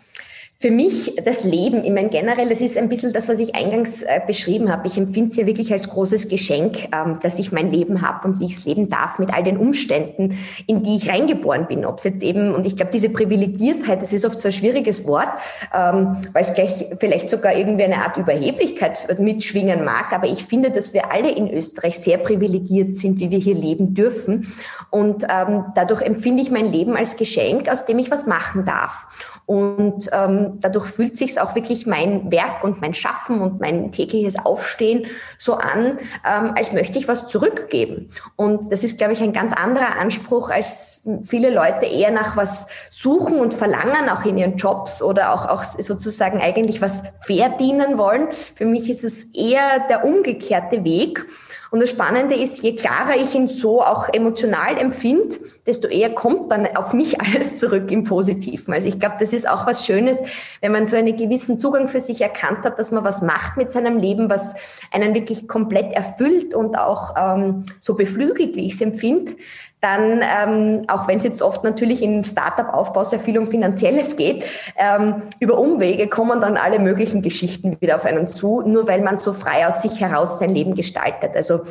für 0.61 0.71
mich 0.71 1.15
das 1.23 1.45
Leben, 1.45 1.85
ich 1.85 1.91
meine 1.91 2.09
generell, 2.09 2.49
das 2.49 2.59
ist 2.59 2.77
ein 2.77 2.89
bisschen 2.89 3.13
das, 3.13 3.29
was 3.29 3.39
ich 3.39 3.55
eingangs 3.55 4.03
äh, 4.03 4.19
beschrieben 4.27 4.69
habe. 4.69 4.87
Ich 4.87 4.97
empfinde 4.97 5.29
es 5.29 5.37
ja 5.37 5.45
wirklich 5.45 5.71
als 5.71 5.87
großes 5.87 6.27
Geschenk, 6.27 6.89
ähm, 6.93 7.17
dass 7.21 7.39
ich 7.39 7.53
mein 7.53 7.71
Leben 7.71 8.01
habe 8.01 8.27
und 8.27 8.41
wie 8.41 8.47
ich 8.47 8.57
es 8.57 8.65
leben 8.65 8.89
darf 8.89 9.19
mit 9.19 9.33
all 9.33 9.41
den 9.41 9.55
Umständen, 9.55 10.37
in 10.67 10.83
die 10.83 10.97
ich 10.97 11.09
reingeboren 11.09 11.67
bin. 11.67 11.85
Ob 11.85 11.99
es 11.99 12.03
jetzt 12.03 12.23
eben, 12.23 12.53
und 12.53 12.67
ich 12.67 12.75
glaube, 12.75 12.91
diese 12.91 13.09
Privilegiertheit, 13.09 14.01
das 14.01 14.11
ist 14.11 14.25
oft 14.25 14.37
so 14.37 14.49
ein 14.49 14.51
schwieriges 14.51 15.07
Wort, 15.07 15.29
ähm, 15.73 16.17
weil 16.33 16.41
es 16.41 16.53
gleich 16.53 16.89
vielleicht 16.99 17.29
sogar 17.29 17.55
irgendwie 17.55 17.85
eine 17.85 18.03
Art 18.03 18.17
Überheblichkeit 18.17 19.17
mitschwingen 19.17 19.85
mag. 19.85 20.11
Aber 20.11 20.27
ich 20.27 20.43
finde, 20.43 20.71
dass 20.71 20.93
wir 20.93 21.13
alle 21.13 21.31
in 21.31 21.49
Österreich 21.53 21.97
sehr 21.97 22.17
privilegiert 22.17 22.95
sind, 22.95 23.21
wie 23.21 23.31
wir 23.31 23.39
hier 23.39 23.55
leben 23.55 23.93
dürfen. 23.93 24.51
Und 24.89 25.23
ähm, 25.29 25.67
dadurch 25.75 26.01
empfinde 26.01 26.43
ich 26.43 26.51
mein 26.51 26.69
Leben 26.69 26.97
als 26.97 27.15
Geschenk, 27.15 27.69
aus 27.69 27.85
dem 27.85 27.97
ich 27.97 28.11
was 28.11 28.25
machen 28.25 28.65
darf. 28.65 29.07
Und 29.45 30.09
ähm, 30.49 30.59
dadurch 30.61 30.85
fühlt 30.85 31.17
sich 31.17 31.39
auch 31.39 31.55
wirklich 31.55 31.85
mein 31.85 32.31
Werk 32.31 32.63
und 32.63 32.81
mein 32.81 32.93
Schaffen 32.93 33.41
und 33.41 33.59
mein 33.59 33.91
tägliches 33.91 34.37
Aufstehen 34.37 35.07
so 35.37 35.55
an, 35.55 35.97
ähm, 36.25 36.53
als 36.55 36.71
möchte 36.73 36.99
ich 36.99 37.07
was 37.07 37.27
zurückgeben. 37.27 38.09
Und 38.35 38.71
das 38.71 38.83
ist, 38.83 38.97
glaube 38.97 39.13
ich, 39.13 39.21
ein 39.21 39.33
ganz 39.33 39.53
anderer 39.53 39.97
Anspruch, 39.97 40.49
als 40.49 41.07
viele 41.23 41.49
Leute 41.49 41.85
eher 41.85 42.11
nach 42.11 42.35
was 42.37 42.67
suchen 42.89 43.39
und 43.39 43.53
verlangen, 43.53 44.09
auch 44.09 44.25
in 44.25 44.37
ihren 44.37 44.57
Jobs 44.57 45.01
oder 45.01 45.33
auch, 45.33 45.47
auch 45.47 45.63
sozusagen 45.63 46.39
eigentlich 46.41 46.81
was 46.81 47.03
verdienen 47.21 47.97
wollen. 47.97 48.27
Für 48.55 48.65
mich 48.65 48.89
ist 48.89 49.03
es 49.03 49.25
eher 49.33 49.87
der 49.89 50.05
umgekehrte 50.05 50.83
Weg. 50.83 51.25
Und 51.71 51.81
das 51.81 51.91
Spannende 51.91 52.35
ist, 52.35 52.63
je 52.63 52.75
klarer 52.75 53.15
ich 53.15 53.35
ihn 53.35 53.47
so 53.47 53.83
auch 53.83 54.09
emotional 54.11 54.77
empfinde, 54.77 55.35
desto 55.67 55.87
eher 55.87 56.13
kommt 56.15 56.51
dann 56.51 56.67
auf 56.75 56.93
mich 56.93 57.21
alles 57.21 57.57
zurück 57.57 57.91
im 57.91 58.03
Positiven. 58.03 58.73
Also 58.73 58.87
ich 58.87 58.99
glaube, 58.99 59.15
das 59.19 59.33
ist 59.33 59.47
auch 59.47 59.67
was 59.67 59.85
Schönes, 59.85 60.19
wenn 60.61 60.71
man 60.71 60.87
so 60.87 60.95
einen 60.95 61.15
gewissen 61.15 61.59
Zugang 61.59 61.87
für 61.87 61.99
sich 61.99 62.21
erkannt 62.21 62.63
hat, 62.63 62.79
dass 62.79 62.91
man 62.91 63.03
was 63.03 63.21
macht 63.21 63.57
mit 63.57 63.71
seinem 63.71 63.97
Leben, 63.97 64.29
was 64.29 64.55
einen 64.91 65.13
wirklich 65.13 65.47
komplett 65.47 65.93
erfüllt 65.93 66.55
und 66.55 66.77
auch 66.77 67.15
ähm, 67.17 67.65
so 67.79 67.95
beflügelt, 67.95 68.55
wie 68.55 68.65
ich 68.65 68.73
es 68.73 68.81
empfinde, 68.81 69.35
dann, 69.81 70.21
ähm, 70.21 70.85
auch 70.87 71.07
wenn 71.07 71.17
es 71.17 71.23
jetzt 71.23 71.41
oft 71.41 71.63
natürlich 71.63 72.01
im 72.01 72.23
Startup-Aufbau 72.23 73.03
sehr 73.03 73.19
viel 73.19 73.37
um 73.37 73.47
Finanzielles 73.47 74.17
geht, 74.17 74.43
ähm, 74.77 75.23
über 75.39 75.57
Umwege 75.57 76.07
kommen 76.07 76.41
dann 76.41 76.57
alle 76.57 76.79
möglichen 76.79 77.21
Geschichten 77.21 77.77
wieder 77.79 77.95
auf 77.95 78.05
einen 78.05 78.27
zu, 78.27 78.61
nur 78.61 78.87
weil 78.87 79.01
man 79.01 79.17
so 79.17 79.31
frei 79.31 79.65
aus 79.65 79.81
sich 79.81 80.01
heraus 80.01 80.39
sein 80.39 80.53
Leben 80.53 80.75
gestaltet. 80.75 81.35
Also 81.35 81.61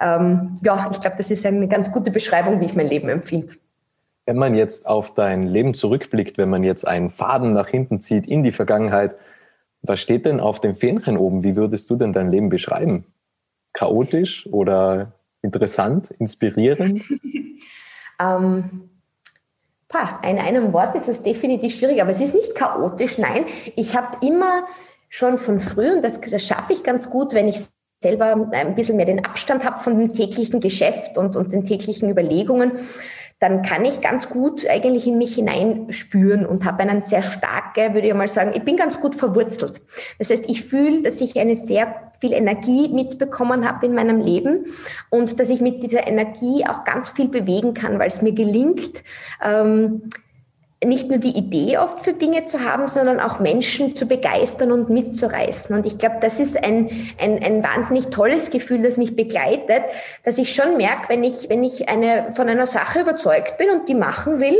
ähm, 0.00 0.54
ja, 0.62 0.90
ich 0.92 1.00
glaube, 1.00 1.16
das 1.16 1.30
ist 1.30 1.46
eine 1.46 1.66
ganz 1.68 1.90
gute 1.90 2.10
Beschreibung, 2.10 2.60
wie 2.60 2.66
ich 2.66 2.74
mein 2.74 2.88
Leben 2.88 3.08
empfinde. 3.08 3.54
Wenn 4.26 4.36
man 4.36 4.54
jetzt 4.54 4.86
auf 4.86 5.14
dein 5.14 5.42
Leben 5.42 5.74
zurückblickt, 5.74 6.38
wenn 6.38 6.48
man 6.48 6.64
jetzt 6.64 6.86
einen 6.86 7.10
Faden 7.10 7.52
nach 7.52 7.68
hinten 7.68 8.00
zieht 8.00 8.26
in 8.26 8.42
die 8.42 8.52
Vergangenheit, 8.52 9.16
was 9.82 10.00
steht 10.00 10.24
denn 10.24 10.40
auf 10.40 10.60
dem 10.60 10.74
Fähnchen 10.74 11.18
oben? 11.18 11.44
Wie 11.44 11.56
würdest 11.56 11.90
du 11.90 11.96
denn 11.96 12.12
dein 12.12 12.30
Leben 12.30 12.48
beschreiben? 12.48 13.04
Chaotisch 13.74 14.46
oder 14.50 15.12
interessant, 15.44 16.10
inspirierend? 16.18 17.04
ähm, 18.20 18.90
pah, 19.88 20.20
in 20.28 20.38
einem 20.38 20.72
Wort 20.72 20.96
ist 20.96 21.08
es 21.08 21.22
definitiv 21.22 21.76
schwierig, 21.76 22.00
aber 22.00 22.10
es 22.10 22.20
ist 22.20 22.34
nicht 22.34 22.54
chaotisch. 22.54 23.18
Nein, 23.18 23.44
ich 23.76 23.96
habe 23.96 24.26
immer 24.26 24.66
schon 25.08 25.38
von 25.38 25.60
früh, 25.60 25.92
und 25.92 26.02
das, 26.02 26.20
das 26.20 26.44
schaffe 26.44 26.72
ich 26.72 26.82
ganz 26.82 27.10
gut, 27.10 27.34
wenn 27.34 27.46
ich 27.46 27.60
selber 28.02 28.48
ein 28.52 28.74
bisschen 28.74 28.96
mehr 28.96 29.06
den 29.06 29.24
Abstand 29.24 29.64
habe 29.64 29.78
von 29.78 29.98
dem 29.98 30.12
täglichen 30.12 30.60
Geschäft 30.60 31.16
und, 31.16 31.36
und 31.36 31.52
den 31.52 31.64
täglichen 31.64 32.10
Überlegungen, 32.10 32.72
dann 33.40 33.62
kann 33.62 33.84
ich 33.84 34.00
ganz 34.00 34.28
gut 34.28 34.66
eigentlich 34.66 35.06
in 35.06 35.18
mich 35.18 35.34
hineinspüren 35.34 36.46
und 36.46 36.64
habe 36.64 36.82
einen 36.82 37.02
sehr 37.02 37.22
starke, 37.22 37.92
würde 37.92 38.08
ich 38.08 38.14
mal 38.14 38.28
sagen, 38.28 38.52
ich 38.54 38.62
bin 38.62 38.76
ganz 38.76 39.00
gut 39.00 39.14
verwurzelt. 39.14 39.82
Das 40.18 40.30
heißt, 40.30 40.48
ich 40.48 40.64
fühle, 40.64 41.02
dass 41.02 41.20
ich 41.20 41.38
eine 41.38 41.56
sehr 41.56 42.12
viel 42.20 42.32
Energie 42.32 42.88
mitbekommen 42.88 43.68
habe 43.68 43.86
in 43.86 43.94
meinem 43.94 44.20
Leben 44.20 44.66
und 45.10 45.38
dass 45.40 45.50
ich 45.50 45.60
mit 45.60 45.82
dieser 45.82 46.06
Energie 46.06 46.64
auch 46.66 46.84
ganz 46.84 47.10
viel 47.10 47.28
bewegen 47.28 47.74
kann, 47.74 47.98
weil 47.98 48.06
es 48.06 48.22
mir 48.22 48.32
gelingt, 48.32 49.02
ähm, 49.44 50.08
nicht 50.84 51.08
nur 51.08 51.18
die 51.18 51.36
Idee 51.36 51.78
oft 51.78 52.00
für 52.00 52.12
Dinge 52.12 52.44
zu 52.44 52.60
haben, 52.60 52.88
sondern 52.88 53.20
auch 53.20 53.40
Menschen 53.40 53.94
zu 53.94 54.06
begeistern 54.06 54.72
und 54.72 54.90
mitzureißen. 54.90 55.74
Und 55.76 55.86
ich 55.86 55.98
glaube, 55.98 56.16
das 56.20 56.40
ist 56.40 56.62
ein, 56.62 56.90
ein, 57.18 57.42
ein 57.42 57.62
wahnsinnig 57.62 58.06
tolles 58.06 58.50
Gefühl, 58.50 58.82
das 58.82 58.96
mich 58.96 59.16
begleitet, 59.16 59.82
dass 60.24 60.38
ich 60.38 60.54
schon 60.54 60.76
merke, 60.76 61.08
wenn 61.08 61.24
ich, 61.24 61.48
wenn 61.48 61.62
ich 61.62 61.88
eine, 61.88 62.32
von 62.32 62.48
einer 62.48 62.66
Sache 62.66 63.00
überzeugt 63.00 63.58
bin 63.58 63.70
und 63.70 63.88
die 63.88 63.94
machen 63.94 64.40
will, 64.40 64.56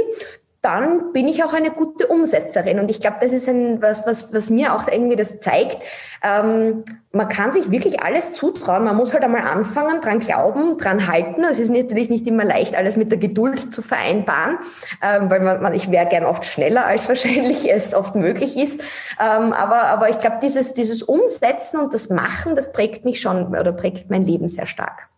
dann 0.65 1.13
bin 1.13 1.29
ich 1.29 1.45
auch 1.45 1.53
eine 1.53 1.71
gute 1.71 2.07
Umsetzerin. 2.07 2.79
Und 2.79 2.91
ich 2.91 2.99
glaube, 2.99 3.19
das 3.21 3.33
ist 3.35 3.49
ein, 3.49 3.83
was, 3.83 4.07
was, 4.07 4.33
was 4.33 4.49
mir 4.49 4.75
auch 4.75 4.89
irgendwie 4.89 5.17
das 5.17 5.39
zeigt. 5.39 5.83
Ähm, 6.23 6.85
man 7.13 7.29
kann 7.29 7.53
sich 7.53 7.71
wirklich 7.71 8.03
alles 8.03 8.33
zutrauen. 8.33 8.85
Man 8.85 8.97
muss 8.97 9.13
halt 9.13 9.23
einmal 9.23 9.43
anfangen, 9.43 10.01
dran 10.01 10.21
glauben, 10.21 10.79
dran 10.79 11.07
halten. 11.07 11.45
Es 11.45 11.59
ist 11.59 11.71
natürlich 11.71 12.09
nicht 12.09 12.27
immer 12.27 12.45
leicht, 12.45 12.75
alles 12.75 12.97
mit 12.97 13.11
der 13.11 13.19
Geduld 13.19 13.73
zu 13.73 13.83
vereinbaren, 13.83 14.59
ähm, 15.03 15.29
weil 15.29 15.41
man, 15.41 15.61
man 15.61 15.75
ich 15.75 15.91
wäre 15.91 16.07
gern 16.07 16.25
oft 16.25 16.47
schneller, 16.47 16.87
als 16.87 17.09
wahrscheinlich 17.11 17.71
es 17.71 17.95
oft 17.95 18.15
möglich 18.15 18.57
ist. 18.57 18.81
Ähm, 19.21 19.53
aber, 19.53 19.83
aber 19.83 20.09
ich 20.09 20.19
glaube, 20.19 20.39
dieses, 20.43 20.73
dieses 20.73 21.03
Umsetzen 21.03 21.79
und 21.79 21.93
das 21.93 22.09
Machen, 22.09 22.57
das 22.57 22.73
prägt 22.73 23.05
mich 23.05 23.21
schon 23.21 23.49
oder 23.49 23.73
prägt 23.73 24.09
mein 24.09 24.23
Leben 24.23 24.49
sehr 24.49 24.67
stark. 24.67 25.11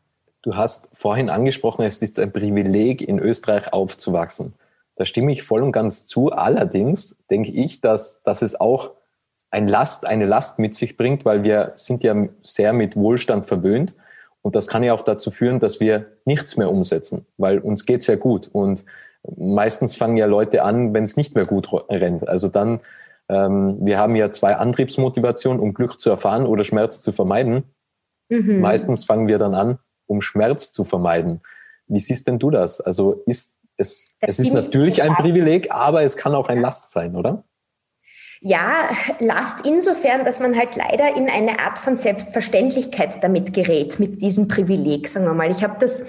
Du 0.42 0.56
hast 0.56 0.90
vorhin 0.94 1.30
angesprochen, 1.30 1.84
es 1.84 1.98
ist 1.98 2.18
ein 2.18 2.32
Privileg, 2.32 3.00
in 3.00 3.20
Österreich 3.20 3.72
aufzuwachsen. 3.72 4.54
Da 4.96 5.04
stimme 5.04 5.30
ich 5.30 5.42
voll 5.42 5.62
und 5.62 5.72
ganz 5.72 6.06
zu. 6.06 6.30
Allerdings 6.30 7.18
denke 7.30 7.52
ich, 7.52 7.80
dass, 7.80 8.22
dass 8.22 8.42
es 8.42 8.58
auch 8.58 8.92
ein 9.50 9.68
Last, 9.68 10.06
eine 10.06 10.26
Last 10.26 10.58
mit 10.58 10.74
sich 10.74 10.96
bringt, 10.96 11.24
weil 11.24 11.44
wir 11.44 11.72
sind 11.76 12.02
ja 12.02 12.28
sehr 12.42 12.72
mit 12.72 12.96
Wohlstand 12.96 13.46
verwöhnt. 13.46 13.94
Und 14.42 14.56
das 14.56 14.68
kann 14.68 14.82
ja 14.82 14.92
auch 14.92 15.02
dazu 15.02 15.30
führen, 15.30 15.60
dass 15.60 15.80
wir 15.80 16.06
nichts 16.24 16.56
mehr 16.56 16.70
umsetzen, 16.70 17.26
weil 17.36 17.58
uns 17.58 17.84
geht's 17.84 18.06
ja 18.06 18.16
gut. 18.16 18.48
Und 18.48 18.84
meistens 19.36 19.96
fangen 19.96 20.16
ja 20.16 20.26
Leute 20.26 20.62
an, 20.62 20.94
wenn 20.94 21.04
es 21.04 21.16
nicht 21.16 21.34
mehr 21.34 21.46
gut 21.46 21.68
rennt. 21.90 22.28
Also 22.28 22.48
dann, 22.48 22.80
ähm, 23.28 23.78
wir 23.80 23.98
haben 23.98 24.14
ja 24.14 24.30
zwei 24.30 24.56
Antriebsmotivationen, 24.56 25.60
um 25.60 25.74
Glück 25.74 25.98
zu 25.98 26.10
erfahren 26.10 26.46
oder 26.46 26.64
Schmerz 26.64 27.00
zu 27.00 27.12
vermeiden. 27.12 27.64
Mhm. 28.28 28.60
Meistens 28.60 29.04
fangen 29.04 29.28
wir 29.28 29.38
dann 29.38 29.54
an, 29.54 29.78
um 30.06 30.20
Schmerz 30.20 30.70
zu 30.70 30.84
vermeiden. 30.84 31.40
Wie 31.88 32.00
siehst 32.00 32.26
denn 32.26 32.38
du 32.38 32.50
das? 32.50 32.80
Also 32.80 33.22
ist 33.26 33.55
es, 33.76 34.16
es 34.20 34.38
ist 34.38 34.54
natürlich 34.54 35.02
ein 35.02 35.14
Privileg, 35.14 35.70
aber 35.70 36.02
es 36.02 36.16
kann 36.16 36.34
auch 36.34 36.48
ein 36.48 36.60
Last 36.60 36.90
sein, 36.90 37.14
oder? 37.14 37.44
Ja, 38.40 38.90
Last 39.18 39.66
insofern, 39.66 40.24
dass 40.24 40.40
man 40.40 40.56
halt 40.56 40.76
leider 40.76 41.16
in 41.16 41.28
eine 41.28 41.60
Art 41.60 41.78
von 41.78 41.96
Selbstverständlichkeit 41.96 43.22
damit 43.22 43.52
gerät, 43.52 43.98
mit 43.98 44.20
diesem 44.22 44.48
Privileg, 44.48 45.08
sagen 45.08 45.26
wir 45.26 45.34
mal. 45.34 45.50
Ich 45.50 45.62
habe 45.62 45.76
das 45.78 46.06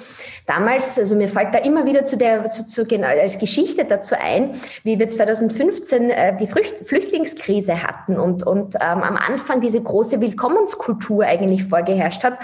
damals, 0.47 0.99
also 0.99 1.15
mir 1.15 1.29
fällt 1.29 1.53
da 1.53 1.59
immer 1.59 1.85
wieder 1.85 2.03
zu 2.03 2.17
der, 2.17 2.45
zu, 2.49 2.67
zu, 2.67 2.85
genau, 2.85 3.07
als 3.07 3.39
Geschichte 3.39 3.85
dazu 3.85 4.15
ein, 4.19 4.55
wie 4.83 4.99
wir 4.99 5.07
2015 5.07 6.09
äh, 6.09 6.35
die 6.35 6.47
Flücht, 6.47 6.75
Flüchtlingskrise 6.85 7.83
hatten 7.83 8.19
und, 8.19 8.45
und 8.45 8.75
ähm, 8.75 9.03
am 9.03 9.15
Anfang 9.15 9.61
diese 9.61 9.81
große 9.81 10.19
Willkommenskultur 10.19 11.23
eigentlich 11.23 11.63
vorgeherrscht 11.63 12.23
hat. 12.23 12.39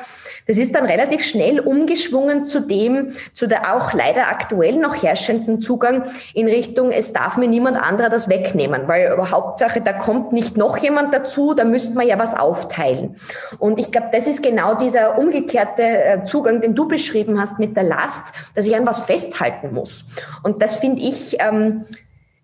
Das 0.48 0.58
ist 0.58 0.74
dann 0.76 0.86
relativ 0.86 1.26
schnell 1.26 1.60
umgeschwungen 1.60 2.46
zu 2.46 2.62
dem, 2.62 3.12
zu 3.34 3.48
der 3.48 3.76
auch 3.76 3.92
leider 3.94 4.28
aktuell 4.28 4.78
noch 4.78 5.02
herrschenden 5.04 5.62
Zugang 5.62 6.04
in 6.34 6.48
Richtung, 6.48 6.92
es 6.92 7.12
darf 7.12 7.36
mir 7.38 7.48
niemand 7.48 7.78
anderer 7.78 8.10
das 8.10 8.30
wegnehmen, 8.30 8.88
weil 8.88 9.18
Hauptsache 9.32 9.74
Sache, 9.74 9.82
da 9.82 9.94
kommt 9.94 10.34
nicht 10.34 10.58
noch 10.58 10.78
jemand 10.78 11.14
dazu, 11.14 11.54
da 11.54 11.64
müsste 11.64 11.96
man 11.96 12.08
ja 12.08 12.20
was 12.20 12.36
aufteilen. 12.36 13.16
Und 13.60 13.80
ich 13.80 13.92
glaube, 13.92 14.10
das 14.12 14.28
ist 14.28 14.44
genau 14.44 14.76
dieser 14.76 15.18
umgekehrte 15.18 15.84
äh, 15.84 16.26
Zugang, 16.26 16.62
den 16.62 16.76
du 16.76 16.88
beschrieben 16.88 17.40
hast 17.40 17.60
mit 17.60 17.76
der 17.76 17.84
Last, 17.96 18.34
dass 18.56 18.68
ich 18.68 18.76
an 18.76 18.86
was 18.86 19.00
festhalten 19.00 19.74
muss. 19.74 20.06
Und 20.44 20.62
das 20.62 20.76
finde 20.76 21.02
ich 21.02 21.38
ähm, 21.40 21.86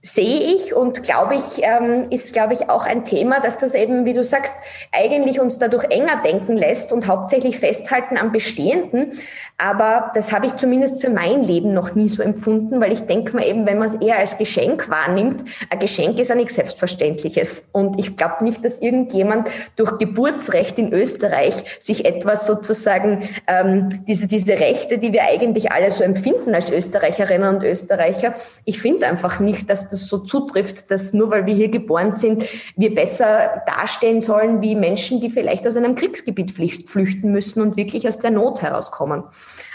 sehe 0.01 0.55
ich 0.55 0.73
und 0.73 1.03
glaube 1.03 1.35
ich, 1.35 1.61
ähm, 1.61 2.05
ist, 2.09 2.31
glaube 2.31 2.53
ich, 2.53 2.69
auch 2.69 2.85
ein 2.85 3.03
Thema, 3.03 3.41
dass 3.41 3.57
das 3.57 3.73
eben, 3.73 4.05
wie 4.05 4.13
du 4.13 4.23
sagst, 4.23 4.55
eigentlich 4.93 5.41
uns 5.41 5.59
dadurch 5.59 5.85
enger 5.91 6.21
denken 6.23 6.55
lässt 6.55 6.93
und 6.93 7.07
hauptsächlich 7.07 7.59
festhalten 7.59 8.17
am 8.17 8.31
Bestehenden. 8.31 9.19
Aber 9.57 10.11
das 10.15 10.31
habe 10.31 10.45
ich 10.45 10.55
zumindest 10.55 11.01
für 11.01 11.09
mein 11.09 11.43
Leben 11.43 11.73
noch 11.73 11.95
nie 11.95 12.07
so 12.07 12.23
empfunden, 12.23 12.79
weil 12.79 12.93
ich 12.93 13.01
denke 13.01 13.35
mir 13.35 13.45
eben, 13.45 13.67
wenn 13.67 13.77
man 13.77 13.89
es 13.89 13.95
eher 13.95 14.17
als 14.17 14.37
Geschenk 14.37 14.89
wahrnimmt, 14.89 15.43
ein 15.69 15.79
Geschenk 15.79 16.17
ist 16.17 16.29
ja 16.29 16.35
nichts 16.35 16.55
Selbstverständliches. 16.55 17.67
Und 17.73 17.99
ich 17.99 18.15
glaube 18.15 18.45
nicht, 18.45 18.63
dass 18.63 18.81
irgendjemand 18.81 19.49
durch 19.75 19.97
Geburtsrecht 19.97 20.79
in 20.79 20.93
Österreich 20.93 21.55
sich 21.81 22.05
etwas 22.05 22.47
sozusagen, 22.47 23.27
ähm, 23.47 24.05
diese, 24.07 24.27
diese 24.29 24.53
Rechte, 24.53 24.97
die 24.97 25.11
wir 25.11 25.23
eigentlich 25.23 25.73
alle 25.73 25.91
so 25.91 26.05
empfinden 26.05 26.55
als 26.55 26.71
Österreicherinnen 26.71 27.57
und 27.57 27.63
Österreicher, 27.63 28.35
ich 28.63 28.79
finde 28.79 29.07
einfach 29.07 29.41
nicht, 29.41 29.69
dass 29.69 29.88
das 29.91 30.07
so 30.07 30.19
zutrifft, 30.19 30.91
dass 30.91 31.13
nur 31.13 31.31
weil 31.31 31.45
wir 31.45 31.53
hier 31.53 31.69
geboren 31.69 32.13
sind, 32.13 32.45
wir 32.75 32.93
besser 32.93 33.63
dastehen 33.65 34.21
sollen 34.21 34.61
wie 34.61 34.75
Menschen, 34.75 35.21
die 35.21 35.29
vielleicht 35.29 35.67
aus 35.67 35.75
einem 35.75 35.95
Kriegsgebiet 35.95 36.51
flüchten 36.51 37.31
müssen 37.31 37.61
und 37.61 37.77
wirklich 37.77 38.07
aus 38.07 38.19
der 38.19 38.31
Not 38.31 38.61
herauskommen. 38.61 39.23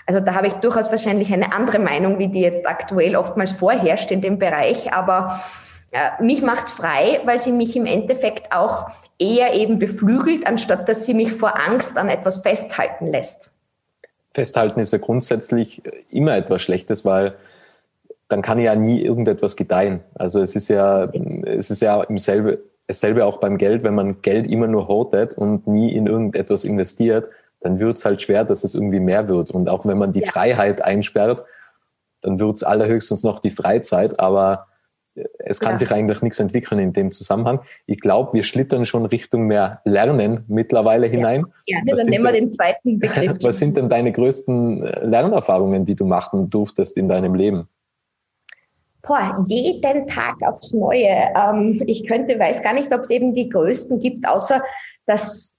Also 0.06 0.20
da 0.20 0.34
habe 0.34 0.46
ich 0.46 0.54
durchaus 0.54 0.90
wahrscheinlich 0.90 1.32
eine 1.32 1.52
andere 1.52 1.78
Meinung, 1.78 2.18
wie 2.18 2.28
die 2.28 2.40
jetzt 2.40 2.66
aktuell 2.66 3.16
oftmals 3.16 3.52
vorherrscht 3.52 4.10
in 4.10 4.20
dem 4.20 4.38
Bereich, 4.38 4.92
aber 4.92 5.40
äh, 5.92 6.22
mich 6.22 6.42
macht's 6.42 6.72
frei, 6.72 7.20
weil 7.24 7.40
sie 7.40 7.52
mich 7.52 7.76
im 7.76 7.86
Endeffekt 7.86 8.52
auch 8.52 8.90
eher 9.18 9.54
eben 9.54 9.78
beflügelt, 9.78 10.46
anstatt 10.46 10.88
dass 10.88 11.06
sie 11.06 11.14
mich 11.14 11.32
vor 11.32 11.58
Angst 11.58 11.96
an 11.96 12.08
etwas 12.08 12.38
festhalten 12.38 13.06
lässt. 13.06 13.52
Festhalten 14.32 14.80
ist 14.80 14.92
ja 14.92 14.98
grundsätzlich 14.98 15.82
immer 16.10 16.36
etwas 16.36 16.60
Schlechtes, 16.62 17.04
weil 17.04 17.36
dann 18.28 18.42
kann 18.42 18.58
ja 18.58 18.74
nie 18.74 19.02
irgendetwas 19.02 19.56
gedeihen. 19.56 20.00
Also 20.14 20.40
es 20.40 20.56
ist 20.56 20.68
ja, 20.68 21.04
es 21.04 21.70
ist 21.70 21.82
ja 21.82 22.02
im 22.02 22.18
selbe, 22.18 22.60
dasselbe 22.86 23.24
auch 23.26 23.38
beim 23.38 23.58
Geld, 23.58 23.82
wenn 23.82 23.94
man 23.94 24.22
Geld 24.22 24.46
immer 24.46 24.66
nur 24.66 24.88
hortet 24.88 25.34
und 25.34 25.66
nie 25.66 25.94
in 25.94 26.06
irgendetwas 26.06 26.64
investiert, 26.64 27.28
dann 27.60 27.78
wird 27.78 27.96
es 27.96 28.04
halt 28.04 28.22
schwer, 28.22 28.44
dass 28.44 28.64
es 28.64 28.74
irgendwie 28.74 29.00
mehr 29.00 29.28
wird. 29.28 29.50
Und 29.50 29.68
auch 29.68 29.86
wenn 29.86 29.98
man 29.98 30.12
die 30.12 30.20
ja. 30.20 30.30
Freiheit 30.30 30.82
einsperrt, 30.82 31.44
dann 32.20 32.40
wird 32.40 32.56
es 32.56 32.62
allerhöchstens 32.62 33.22
noch 33.22 33.38
die 33.38 33.50
Freizeit, 33.50 34.18
aber 34.20 34.66
es 35.38 35.60
kann 35.60 35.72
ja. 35.72 35.76
sich 35.78 35.92
eigentlich 35.92 36.22
nichts 36.22 36.40
entwickeln 36.40 36.80
in 36.80 36.92
dem 36.92 37.10
Zusammenhang. 37.10 37.60
Ich 37.86 38.00
glaube, 38.00 38.32
wir 38.32 38.42
schlittern 38.42 38.84
schon 38.84 39.06
Richtung 39.06 39.46
mehr 39.46 39.80
Lernen 39.84 40.44
mittlerweile 40.48 41.06
hinein. 41.06 41.44
Ja, 41.66 41.78
ja 41.84 41.94
dann 41.94 42.06
nehmen 42.06 42.24
wir 42.24 42.32
den 42.32 42.52
zweiten 42.52 42.98
Begriff. 42.98 43.38
Was 43.42 43.58
sind 43.58 43.76
denn 43.76 43.88
deine 43.88 44.12
größten 44.12 44.80
Lernerfahrungen, 45.02 45.84
die 45.84 45.94
du 45.94 46.04
machen 46.04 46.50
durftest 46.50 46.96
in 46.96 47.08
deinem 47.08 47.34
Leben? 47.34 47.68
Boah, 49.06 49.44
jeden 49.46 50.06
Tag 50.06 50.36
aufs 50.42 50.72
Neue. 50.72 51.32
Ähm, 51.36 51.82
ich 51.86 52.06
könnte, 52.06 52.38
weiß 52.38 52.62
gar 52.62 52.72
nicht, 52.72 52.92
ob 52.92 53.00
es 53.00 53.10
eben 53.10 53.34
die 53.34 53.48
größten 53.48 54.00
gibt, 54.00 54.26
außer 54.26 54.62
dass 55.06 55.54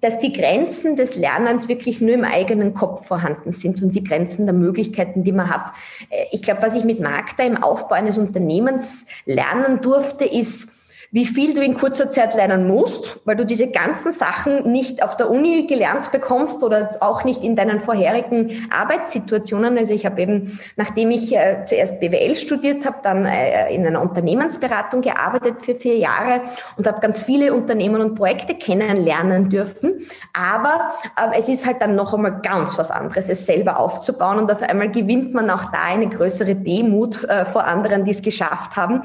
dass 0.00 0.18
die 0.18 0.32
Grenzen 0.32 0.96
des 0.96 1.16
Lernens 1.16 1.68
wirklich 1.68 2.00
nur 2.00 2.14
im 2.14 2.24
eigenen 2.24 2.74
Kopf 2.74 3.06
vorhanden 3.06 3.52
sind 3.52 3.82
und 3.82 3.94
die 3.94 4.04
Grenzen 4.04 4.46
der 4.46 4.54
Möglichkeiten, 4.54 5.24
die 5.24 5.32
man 5.32 5.50
hat. 5.50 5.72
Äh, 6.10 6.26
ich 6.32 6.42
glaube, 6.42 6.62
was 6.62 6.74
ich 6.74 6.84
mit 6.84 7.00
Magda 7.00 7.44
im 7.44 7.62
Aufbau 7.62 7.96
eines 7.96 8.18
Unternehmens 8.18 9.06
lernen 9.26 9.80
durfte, 9.80 10.24
ist, 10.24 10.70
wie 11.12 11.26
viel 11.26 11.54
du 11.54 11.60
in 11.60 11.76
kurzer 11.76 12.08
Zeit 12.08 12.34
lernen 12.34 12.68
musst, 12.68 13.20
weil 13.24 13.34
du 13.34 13.44
diese 13.44 13.68
ganzen 13.68 14.12
Sachen 14.12 14.70
nicht 14.70 15.02
auf 15.02 15.16
der 15.16 15.28
Uni 15.28 15.66
gelernt 15.66 16.12
bekommst 16.12 16.62
oder 16.62 16.88
auch 17.00 17.24
nicht 17.24 17.42
in 17.42 17.56
deinen 17.56 17.80
vorherigen 17.80 18.68
Arbeitssituationen. 18.70 19.76
Also 19.76 19.92
ich 19.92 20.06
habe 20.06 20.22
eben, 20.22 20.60
nachdem 20.76 21.10
ich 21.10 21.34
äh, 21.34 21.64
zuerst 21.64 21.98
BWL 21.98 22.36
studiert 22.36 22.86
habe, 22.86 22.98
dann 23.02 23.26
äh, 23.26 23.74
in 23.74 23.84
einer 23.84 24.00
Unternehmensberatung 24.00 25.00
gearbeitet 25.00 25.62
für 25.62 25.74
vier 25.74 25.98
Jahre 25.98 26.42
und 26.76 26.86
habe 26.86 27.00
ganz 27.00 27.22
viele 27.22 27.54
Unternehmen 27.54 28.00
und 28.00 28.14
Projekte 28.14 28.54
kennenlernen 28.54 29.48
dürfen. 29.48 30.02
Aber 30.32 30.92
äh, 31.16 31.36
es 31.36 31.48
ist 31.48 31.66
halt 31.66 31.82
dann 31.82 31.96
noch 31.96 32.14
einmal 32.14 32.40
ganz 32.40 32.78
was 32.78 32.92
anderes, 32.92 33.28
es 33.28 33.46
selber 33.46 33.80
aufzubauen 33.80 34.38
und 34.38 34.52
auf 34.52 34.62
einmal 34.62 34.92
gewinnt 34.92 35.34
man 35.34 35.50
auch 35.50 35.64
da 35.72 35.82
eine 35.82 36.08
größere 36.08 36.54
Demut 36.54 37.24
äh, 37.24 37.44
vor 37.44 37.64
anderen, 37.64 38.04
die 38.04 38.12
es 38.12 38.22
geschafft 38.22 38.76
haben, 38.76 39.02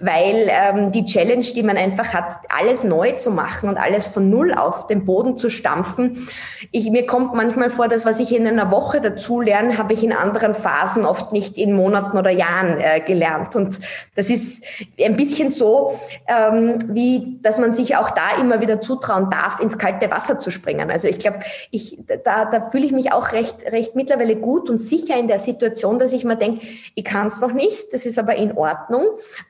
weil 0.00 0.48
ähm, 0.50 0.92
die 0.92 1.06
Challenge 1.06 1.45
Challenge, 1.46 1.54
die 1.54 1.62
man 1.62 1.76
einfach 1.76 2.14
hat, 2.14 2.34
alles 2.48 2.84
neu 2.84 3.12
zu 3.12 3.30
machen 3.30 3.68
und 3.68 3.76
alles 3.76 4.06
von 4.06 4.28
Null 4.28 4.52
auf 4.52 4.86
den 4.86 5.04
Boden 5.04 5.36
zu 5.36 5.48
stampfen. 5.48 6.28
Ich, 6.72 6.90
mir 6.90 7.06
kommt 7.06 7.34
manchmal 7.34 7.70
vor, 7.70 7.88
dass 7.88 8.04
was 8.04 8.20
ich 8.20 8.34
in 8.34 8.46
einer 8.46 8.70
Woche 8.70 9.00
dazu 9.00 9.40
lerne, 9.40 9.78
habe 9.78 9.92
ich 9.92 10.02
in 10.02 10.12
anderen 10.12 10.54
Phasen 10.54 11.04
oft 11.04 11.32
nicht 11.32 11.58
in 11.58 11.72
Monaten 11.72 12.16
oder 12.16 12.30
Jahren 12.30 12.80
äh, 12.80 13.00
gelernt. 13.00 13.56
Und 13.56 13.80
das 14.14 14.30
ist 14.30 14.64
ein 15.00 15.16
bisschen 15.16 15.50
so, 15.50 15.98
ähm, 16.26 16.78
wie, 16.88 17.38
dass 17.42 17.58
man 17.58 17.74
sich 17.74 17.96
auch 17.96 18.10
da 18.10 18.40
immer 18.40 18.60
wieder 18.60 18.80
zutrauen 18.80 19.30
darf, 19.30 19.60
ins 19.60 19.78
kalte 19.78 20.10
Wasser 20.10 20.38
zu 20.38 20.50
springen. 20.50 20.90
Also 20.90 21.08
ich 21.08 21.18
glaube, 21.18 21.40
ich, 21.70 21.98
da, 22.24 22.44
da 22.44 22.68
fühle 22.68 22.86
ich 22.86 22.92
mich 22.92 23.12
auch 23.12 23.32
recht, 23.32 23.56
recht 23.70 23.94
mittlerweile 23.94 24.36
gut 24.36 24.70
und 24.70 24.78
sicher 24.78 25.16
in 25.16 25.28
der 25.28 25.38
Situation, 25.38 25.98
dass 25.98 26.12
ich 26.12 26.24
mir 26.24 26.36
denke, 26.36 26.66
ich 26.94 27.04
kann 27.04 27.28
es 27.28 27.40
noch 27.40 27.52
nicht, 27.52 27.92
das 27.92 28.06
ist 28.06 28.18
aber 28.18 28.36
in 28.36 28.56
Ordnung 28.56 29.04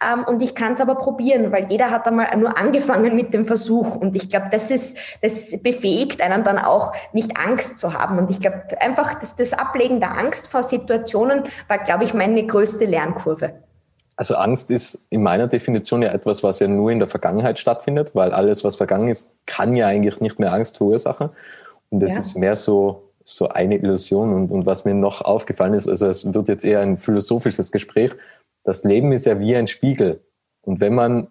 ähm, 0.05 0.25
und 0.25 0.43
ich 0.43 0.55
kann 0.55 0.73
es 0.73 0.81
aber 0.81 0.97
probieren, 0.97 1.53
weil 1.53 1.67
jeder 1.71 1.86
jeder 1.87 1.95
hat 1.95 2.07
einmal 2.07 2.37
nur 2.37 2.57
angefangen 2.57 3.14
mit 3.14 3.33
dem 3.33 3.47
Versuch. 3.47 3.97
Und 3.97 4.16
ich 4.16 4.28
glaube, 4.28 4.49
das 4.50 4.71
ist, 4.71 4.97
das 5.23 5.62
befähigt 5.62 6.21
einen 6.21 6.45
dann 6.45 6.59
auch, 6.59 6.93
nicht 7.12 7.37
Angst 7.37 7.78
zu 7.78 7.95
haben. 7.95 8.19
Und 8.19 8.31
ich 8.31 8.40
glaube, 8.40 8.62
einfach 8.81 9.14
das, 9.14 9.37
das 9.37 9.52
Ablegen 9.52 10.00
der 10.00 10.16
Angst 10.16 10.49
vor 10.49 10.62
Situationen 10.62 11.45
war, 11.69 11.78
glaube 11.78 12.05
ich, 12.05 12.14
meine 12.14 12.47
größte 12.47 12.85
Lernkurve. 12.85 13.55
Also 14.16 14.35
Angst 14.35 14.71
ist 14.71 15.07
in 15.11 15.23
meiner 15.23 15.47
Definition 15.47 16.02
ja 16.02 16.11
etwas, 16.11 16.43
was 16.43 16.59
ja 16.59 16.69
nur 16.69 16.90
in 16.90 16.99
der 16.99 17.09
Vergangenheit 17.09 17.59
stattfindet, 17.59 18.14
weil 18.14 18.33
alles, 18.33 18.64
was 18.64 18.76
vergangen 18.76 19.09
ist, 19.09 19.33
kann 19.45 19.75
ja 19.75 19.87
eigentlich 19.87 20.21
nicht 20.21 20.38
mehr 20.38 20.52
Angst 20.52 20.78
verursachen. 20.78 21.31
Und 21.90 22.00
das 22.00 22.14
ja. 22.14 22.21
ist 22.21 22.37
mehr 22.37 22.57
so, 22.57 23.12
so 23.23 23.49
eine 23.49 23.76
Illusion. 23.76 24.33
Und, 24.33 24.50
und 24.50 24.66
was 24.66 24.87
mir 24.87 24.95
noch 24.95 25.21
aufgefallen 25.21 25.75
ist, 25.75 25.88
also 25.88 26.07
es 26.07 26.33
wird 26.33 26.49
jetzt 26.49 26.64
eher 26.64 26.81
ein 26.81 26.97
philosophisches 26.97 27.71
Gespräch, 27.71 28.12
das 28.64 28.85
Leben 28.85 29.12
ist 29.12 29.26
ja 29.26 29.38
wie 29.38 29.55
ein 29.55 29.69
Spiegel. 29.69 30.25
Und 30.62 30.81
wenn 30.81 30.95
man 30.95 31.28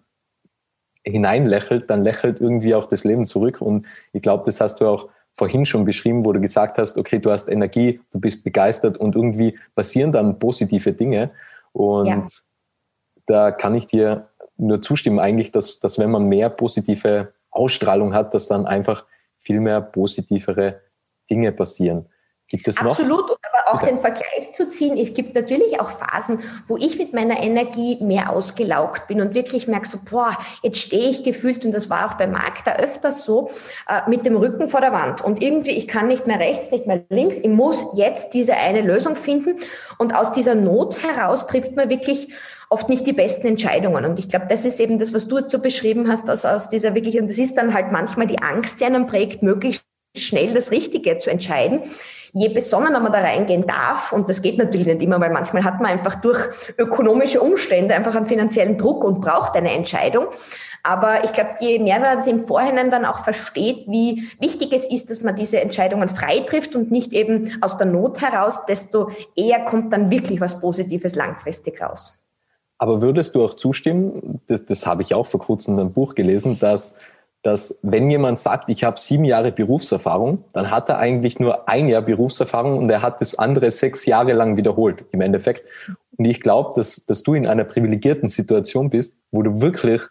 hineinlächelt, 1.06 1.88
dann 1.88 2.02
lächelt 2.02 2.40
irgendwie 2.40 2.74
auch 2.74 2.86
das 2.86 3.04
Leben 3.04 3.24
zurück. 3.24 3.60
Und 3.60 3.86
ich 4.12 4.22
glaube, 4.22 4.42
das 4.44 4.60
hast 4.60 4.80
du 4.80 4.88
auch 4.88 5.08
vorhin 5.34 5.66
schon 5.66 5.84
beschrieben, 5.84 6.24
wo 6.24 6.32
du 6.32 6.40
gesagt 6.40 6.78
hast, 6.78 6.98
okay, 6.98 7.18
du 7.18 7.30
hast 7.30 7.48
Energie, 7.48 8.00
du 8.10 8.20
bist 8.20 8.42
begeistert 8.42 8.96
und 8.96 9.14
irgendwie 9.14 9.58
passieren 9.74 10.12
dann 10.12 10.38
positive 10.38 10.92
Dinge. 10.92 11.30
Und 11.72 12.06
ja. 12.06 12.26
da 13.26 13.50
kann 13.50 13.74
ich 13.74 13.86
dir 13.86 14.28
nur 14.56 14.80
zustimmen, 14.80 15.18
eigentlich, 15.18 15.52
dass, 15.52 15.78
dass 15.78 15.98
wenn 15.98 16.10
man 16.10 16.24
mehr 16.24 16.48
positive 16.48 17.32
Ausstrahlung 17.50 18.14
hat, 18.14 18.32
dass 18.32 18.48
dann 18.48 18.66
einfach 18.66 19.04
viel 19.38 19.60
mehr 19.60 19.80
positivere 19.80 20.80
Dinge 21.28 21.52
passieren. 21.52 22.06
Gibt 22.48 22.66
es 22.68 22.80
noch? 22.80 22.92
Absolut, 22.92 23.35
auch 23.66 23.82
den 23.82 23.98
Vergleich 23.98 24.52
zu 24.52 24.68
ziehen. 24.68 24.96
Es 24.96 25.14
gibt 25.14 25.34
natürlich 25.34 25.80
auch 25.80 25.90
Phasen, 25.90 26.40
wo 26.68 26.76
ich 26.76 26.98
mit 26.98 27.12
meiner 27.12 27.40
Energie 27.40 27.98
mehr 28.00 28.30
ausgelaugt 28.30 29.06
bin 29.06 29.20
und 29.20 29.34
wirklich 29.34 29.68
merke 29.68 29.88
so, 29.88 29.98
boah, 30.08 30.36
jetzt 30.62 30.78
stehe 30.78 31.10
ich 31.10 31.22
gefühlt, 31.22 31.64
und 31.64 31.72
das 31.72 31.90
war 31.90 32.06
auch 32.06 32.14
bei 32.14 32.26
Magda 32.26 32.76
öfters 32.76 33.24
so, 33.24 33.50
äh, 33.88 34.08
mit 34.08 34.24
dem 34.26 34.36
Rücken 34.36 34.68
vor 34.68 34.80
der 34.80 34.92
Wand. 34.92 35.22
Und 35.22 35.42
irgendwie, 35.42 35.72
ich 35.72 35.88
kann 35.88 36.08
nicht 36.08 36.26
mehr 36.26 36.38
rechts, 36.38 36.70
nicht 36.70 36.86
mehr 36.86 37.04
links. 37.08 37.38
Ich 37.38 37.48
muss 37.48 37.86
jetzt 37.94 38.34
diese 38.34 38.54
eine 38.54 38.82
Lösung 38.82 39.14
finden. 39.14 39.56
Und 39.98 40.14
aus 40.14 40.32
dieser 40.32 40.54
Not 40.54 41.02
heraus 41.02 41.46
trifft 41.46 41.76
man 41.76 41.90
wirklich 41.90 42.32
oft 42.68 42.88
nicht 42.88 43.06
die 43.06 43.12
besten 43.12 43.46
Entscheidungen. 43.46 44.04
Und 44.04 44.18
ich 44.18 44.28
glaube, 44.28 44.46
das 44.48 44.64
ist 44.64 44.80
eben 44.80 44.98
das, 44.98 45.14
was 45.14 45.28
du 45.28 45.38
jetzt 45.38 45.50
so 45.50 45.60
beschrieben 45.60 46.10
hast, 46.10 46.28
dass 46.28 46.44
aus 46.44 46.68
dieser 46.68 46.94
wirklich, 46.94 47.18
und 47.20 47.28
das 47.28 47.38
ist 47.38 47.56
dann 47.56 47.74
halt 47.74 47.92
manchmal 47.92 48.26
die 48.26 48.42
Angst, 48.42 48.80
die 48.80 48.84
einen 48.84 49.06
prägt, 49.06 49.42
möglichst 49.42 49.85
schnell 50.18 50.52
das 50.52 50.70
Richtige 50.70 51.18
zu 51.18 51.30
entscheiden. 51.30 51.82
Je 52.32 52.48
besonnener 52.48 53.00
man 53.00 53.12
da 53.12 53.20
reingehen 53.20 53.66
darf, 53.66 54.12
und 54.12 54.28
das 54.28 54.42
geht 54.42 54.58
natürlich 54.58 54.86
nicht 54.86 55.02
immer, 55.02 55.20
weil 55.20 55.30
manchmal 55.30 55.64
hat 55.64 55.80
man 55.80 55.90
einfach 55.90 56.16
durch 56.20 56.38
ökonomische 56.76 57.40
Umstände 57.40 57.94
einfach 57.94 58.14
einen 58.14 58.26
finanziellen 58.26 58.76
Druck 58.76 59.04
und 59.04 59.22
braucht 59.22 59.56
eine 59.56 59.72
Entscheidung. 59.72 60.26
Aber 60.82 61.24
ich 61.24 61.32
glaube, 61.32 61.50
je 61.60 61.78
mehr 61.78 61.98
man 61.98 62.16
das 62.16 62.26
im 62.26 62.38
Vorhinein 62.38 62.90
dann 62.90 63.04
auch 63.04 63.20
versteht, 63.20 63.86
wie 63.88 64.28
wichtig 64.38 64.72
es 64.72 64.86
ist, 64.86 65.10
dass 65.10 65.22
man 65.22 65.34
diese 65.34 65.60
Entscheidungen 65.60 66.08
frei 66.08 66.40
trifft 66.40 66.76
und 66.76 66.90
nicht 66.90 67.12
eben 67.12 67.58
aus 67.60 67.78
der 67.78 67.86
Not 67.86 68.20
heraus, 68.20 68.66
desto 68.66 69.10
eher 69.34 69.64
kommt 69.64 69.92
dann 69.92 70.10
wirklich 70.10 70.40
was 70.40 70.60
Positives 70.60 71.14
langfristig 71.14 71.80
raus. 71.80 72.18
Aber 72.78 73.00
würdest 73.00 73.34
du 73.34 73.42
auch 73.42 73.54
zustimmen, 73.54 74.40
das, 74.46 74.66
das 74.66 74.86
habe 74.86 75.02
ich 75.02 75.14
auch 75.14 75.26
vor 75.26 75.40
kurzem 75.40 75.74
in 75.74 75.80
einem 75.80 75.92
Buch 75.92 76.14
gelesen, 76.14 76.58
dass 76.60 76.96
dass 77.46 77.78
wenn 77.82 78.10
jemand 78.10 78.40
sagt, 78.40 78.68
ich 78.70 78.82
habe 78.82 78.98
sieben 78.98 79.24
Jahre 79.24 79.52
Berufserfahrung, 79.52 80.42
dann 80.52 80.72
hat 80.72 80.88
er 80.88 80.98
eigentlich 80.98 81.38
nur 81.38 81.68
ein 81.68 81.86
Jahr 81.86 82.02
Berufserfahrung 82.02 82.76
und 82.76 82.90
er 82.90 83.02
hat 83.02 83.20
das 83.20 83.38
andere 83.38 83.70
sechs 83.70 84.04
Jahre 84.04 84.32
lang 84.32 84.56
wiederholt 84.56 85.06
im 85.12 85.20
Endeffekt. 85.20 85.64
Und 86.18 86.24
ich 86.24 86.40
glaube, 86.40 86.72
dass, 86.74 87.06
dass 87.06 87.22
du 87.22 87.34
in 87.34 87.46
einer 87.46 87.62
privilegierten 87.62 88.28
Situation 88.28 88.90
bist, 88.90 89.20
wo 89.30 89.44
du 89.44 89.60
wirklich 89.60 90.02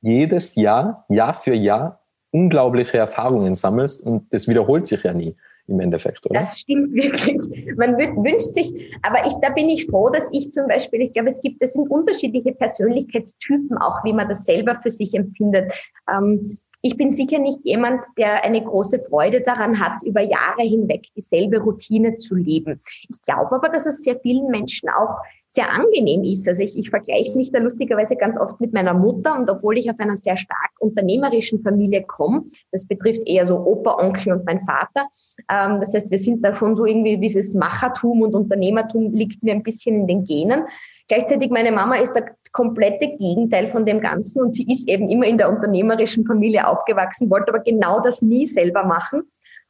jedes 0.00 0.56
Jahr, 0.56 1.06
Jahr 1.08 1.34
für 1.34 1.54
Jahr, 1.54 2.00
unglaubliche 2.32 2.98
Erfahrungen 2.98 3.54
sammelst 3.54 4.02
und 4.02 4.32
das 4.32 4.48
wiederholt 4.48 4.88
sich 4.88 5.04
ja 5.04 5.14
nie 5.14 5.36
im 5.68 5.78
Endeffekt, 5.78 6.26
oder? 6.28 6.40
Das 6.40 6.58
stimmt 6.58 6.92
wirklich. 6.94 7.38
Man 7.76 7.96
wünscht 7.96 8.54
sich, 8.54 8.74
aber 9.02 9.24
ich, 9.24 9.34
da 9.34 9.50
bin 9.50 9.68
ich 9.68 9.86
froh, 9.86 10.10
dass 10.10 10.28
ich 10.32 10.50
zum 10.50 10.66
Beispiel, 10.66 11.02
ich 11.02 11.12
glaube, 11.12 11.28
es 11.28 11.40
gibt, 11.40 11.62
es 11.62 11.74
sind 11.74 11.88
unterschiedliche 11.88 12.52
Persönlichkeitstypen 12.52 13.78
auch, 13.78 14.02
wie 14.04 14.12
man 14.12 14.28
das 14.28 14.44
selber 14.44 14.80
für 14.82 14.90
sich 14.90 15.14
empfindet. 15.14 15.72
Ähm, 16.12 16.58
ich 16.82 16.96
bin 16.96 17.12
sicher 17.12 17.38
nicht 17.38 17.60
jemand, 17.64 18.04
der 18.18 18.44
eine 18.44 18.62
große 18.62 18.98
Freude 19.08 19.40
daran 19.40 19.80
hat, 19.80 20.02
über 20.04 20.20
Jahre 20.20 20.62
hinweg 20.62 21.06
dieselbe 21.16 21.58
Routine 21.60 22.16
zu 22.16 22.34
leben. 22.34 22.80
Ich 23.08 23.22
glaube 23.22 23.52
aber, 23.54 23.68
dass 23.68 23.86
es 23.86 24.02
sehr 24.02 24.18
vielen 24.18 24.48
Menschen 24.48 24.88
auch 24.88 25.16
sehr 25.48 25.70
angenehm 25.70 26.24
ist. 26.24 26.48
Also 26.48 26.62
ich, 26.62 26.76
ich 26.78 26.88
vergleiche 26.88 27.36
mich 27.36 27.52
da 27.52 27.58
lustigerweise 27.58 28.16
ganz 28.16 28.38
oft 28.38 28.58
mit 28.60 28.72
meiner 28.72 28.94
Mutter 28.94 29.36
und 29.38 29.48
obwohl 29.50 29.76
ich 29.76 29.90
auf 29.90 30.00
einer 30.00 30.16
sehr 30.16 30.38
stark 30.38 30.70
unternehmerischen 30.80 31.62
Familie 31.62 32.02
komme, 32.04 32.44
das 32.72 32.86
betrifft 32.86 33.22
eher 33.26 33.46
so 33.46 33.58
Opa, 33.58 34.02
Onkel 34.02 34.32
und 34.32 34.46
mein 34.46 34.60
Vater. 34.60 35.08
Ähm, 35.50 35.78
das 35.78 35.92
heißt, 35.92 36.10
wir 36.10 36.18
sind 36.18 36.42
da 36.42 36.54
schon 36.54 36.74
so 36.74 36.86
irgendwie 36.86 37.18
dieses 37.18 37.52
Machertum 37.52 38.22
und 38.22 38.34
Unternehmertum 38.34 39.12
liegt 39.12 39.42
mir 39.42 39.52
ein 39.52 39.62
bisschen 39.62 40.00
in 40.00 40.06
den 40.06 40.24
Genen. 40.24 40.64
Gleichzeitig 41.08 41.50
meine 41.50 41.72
Mama 41.72 41.96
ist 41.96 42.14
der 42.14 42.34
komplette 42.52 43.08
Gegenteil 43.16 43.66
von 43.66 43.86
dem 43.86 44.00
Ganzen 44.00 44.42
und 44.42 44.54
sie 44.54 44.66
ist 44.70 44.88
eben 44.88 45.08
immer 45.10 45.26
in 45.26 45.38
der 45.38 45.48
unternehmerischen 45.48 46.26
Familie 46.26 46.66
aufgewachsen, 46.66 47.30
wollte 47.30 47.48
aber 47.48 47.62
genau 47.62 48.00
das 48.00 48.22
nie 48.22 48.46
selber 48.46 48.84
machen. 48.84 49.22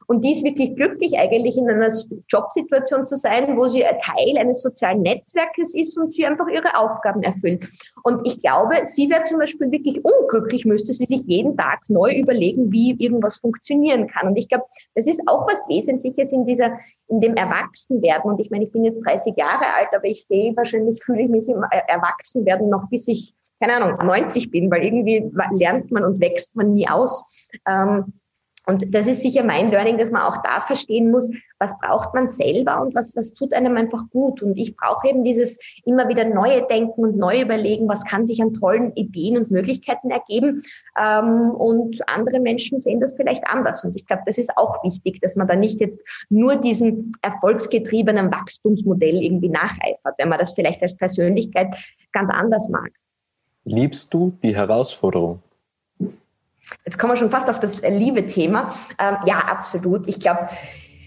Und 0.07 0.23
die 0.23 0.31
ist 0.33 0.43
wirklich 0.43 0.75
glücklich, 0.75 1.17
eigentlich 1.17 1.57
in 1.57 1.69
einer 1.69 1.89
Jobsituation 2.27 3.07
zu 3.07 3.15
sein, 3.15 3.57
wo 3.57 3.67
sie 3.67 3.85
ein 3.85 3.97
Teil 3.99 4.37
eines 4.37 4.61
sozialen 4.61 5.01
Netzwerkes 5.01 5.73
ist 5.75 5.97
und 5.97 6.13
sie 6.13 6.25
einfach 6.25 6.47
ihre 6.47 6.77
Aufgaben 6.77 7.23
erfüllt. 7.23 7.67
Und 8.03 8.21
ich 8.25 8.41
glaube, 8.41 8.75
sie 8.83 9.09
wäre 9.09 9.23
zum 9.23 9.39
Beispiel 9.39 9.71
wirklich 9.71 10.03
unglücklich, 10.03 10.65
müsste 10.65 10.93
sie 10.93 11.05
sich 11.05 11.23
jeden 11.25 11.55
Tag 11.57 11.81
neu 11.87 12.13
überlegen, 12.13 12.71
wie 12.71 12.95
irgendwas 12.97 13.37
funktionieren 13.37 14.07
kann. 14.07 14.27
Und 14.27 14.37
ich 14.37 14.49
glaube, 14.49 14.65
das 14.95 15.07
ist 15.07 15.21
auch 15.27 15.47
was 15.47 15.67
Wesentliches 15.67 16.31
in 16.33 16.45
dieser, 16.45 16.77
in 17.07 17.21
dem 17.21 17.35
Erwachsenwerden. 17.35 18.31
Und 18.31 18.39
ich 18.39 18.49
meine, 18.51 18.65
ich 18.65 18.71
bin 18.71 18.83
jetzt 18.83 19.05
30 19.05 19.35
Jahre 19.37 19.65
alt, 19.77 19.89
aber 19.95 20.05
ich 20.05 20.25
sehe 20.25 20.55
wahrscheinlich, 20.55 21.03
fühle 21.03 21.23
ich 21.23 21.29
mich 21.29 21.47
im 21.47 21.63
Erwachsenwerden 21.87 22.69
noch 22.69 22.89
bis 22.89 23.07
ich 23.07 23.33
keine 23.63 23.81
Ahnung, 23.81 24.05
90 24.05 24.51
bin, 24.51 24.69
weil 24.69 24.83
irgendwie 24.83 25.31
lernt 25.51 25.89
man 25.89 26.03
und 26.03 26.19
wächst 26.19 26.55
man 26.57 26.73
nie 26.73 26.87
aus. 26.89 27.25
Ähm, 27.65 28.13
und 28.65 28.93
das 28.95 29.07
ist 29.07 29.21
sicher 29.21 29.43
mein 29.43 29.71
Learning, 29.71 29.97
dass 29.97 30.11
man 30.11 30.21
auch 30.21 30.37
da 30.41 30.61
verstehen 30.61 31.11
muss, 31.11 31.29
was 31.59 31.77
braucht 31.79 32.13
man 32.13 32.29
selber 32.29 32.81
und 32.81 32.95
was, 32.95 33.15
was 33.15 33.33
tut 33.33 33.53
einem 33.53 33.75
einfach 33.75 34.09
gut. 34.09 34.41
Und 34.41 34.57
ich 34.57 34.75
brauche 34.77 35.09
eben 35.09 35.21
dieses 35.21 35.59
immer 35.85 36.07
wieder 36.07 36.23
neue 36.23 36.65
Denken 36.67 37.03
und 37.03 37.17
neu 37.17 37.41
überlegen, 37.41 37.89
was 37.89 38.05
kann 38.05 38.25
sich 38.25 38.41
an 38.41 38.53
tollen 38.53 38.93
Ideen 38.95 39.37
und 39.37 39.51
Möglichkeiten 39.51 40.11
ergeben. 40.11 40.63
Ähm, 40.97 41.51
und 41.51 42.07
andere 42.07 42.39
Menschen 42.39 42.79
sehen 42.79 43.01
das 43.01 43.15
vielleicht 43.15 43.45
anders. 43.47 43.83
Und 43.83 43.97
ich 43.97 44.05
glaube, 44.05 44.23
das 44.25 44.37
ist 44.37 44.55
auch 44.55 44.81
wichtig, 44.83 45.19
dass 45.21 45.35
man 45.35 45.47
da 45.47 45.55
nicht 45.55 45.81
jetzt 45.81 45.99
nur 46.29 46.55
diesem 46.55 47.11
erfolgsgetriebenen 47.21 48.31
Wachstumsmodell 48.31 49.21
irgendwie 49.21 49.49
nacheifert, 49.49 50.15
wenn 50.17 50.29
man 50.29 50.39
das 50.39 50.53
vielleicht 50.53 50.81
als 50.81 50.95
Persönlichkeit 50.95 51.75
ganz 52.13 52.29
anders 52.29 52.69
mag. 52.69 52.91
Liebst 53.65 54.13
du 54.13 54.33
die 54.41 54.55
Herausforderung? 54.55 55.41
Jetzt 56.85 56.97
kommen 56.97 57.13
wir 57.13 57.17
schon 57.17 57.31
fast 57.31 57.49
auf 57.49 57.59
das 57.59 57.81
Liebe-Thema. 57.81 58.73
Ähm, 58.99 59.17
ja, 59.25 59.37
absolut. 59.37 60.07
Ich 60.07 60.19
glaube, 60.19 60.49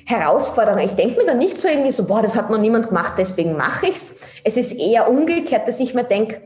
Herausforderung. 0.07 0.81
Ich 0.81 0.95
denke 0.95 1.19
mir 1.19 1.27
da 1.27 1.35
nicht 1.35 1.59
so 1.59 1.69
irgendwie 1.69 1.91
so, 1.91 2.07
boah, 2.07 2.23
das 2.23 2.37
hat 2.37 2.49
noch 2.49 2.59
niemand 2.59 2.89
gemacht, 2.89 3.15
deswegen 3.19 3.57
mache 3.57 3.87
ich's. 3.87 4.21
Es 4.45 4.57
ist 4.57 4.73
eher 4.79 5.11
umgekehrt, 5.11 5.67
dass 5.67 5.81
ich 5.81 5.95
mir 5.95 6.05
denke, 6.05 6.43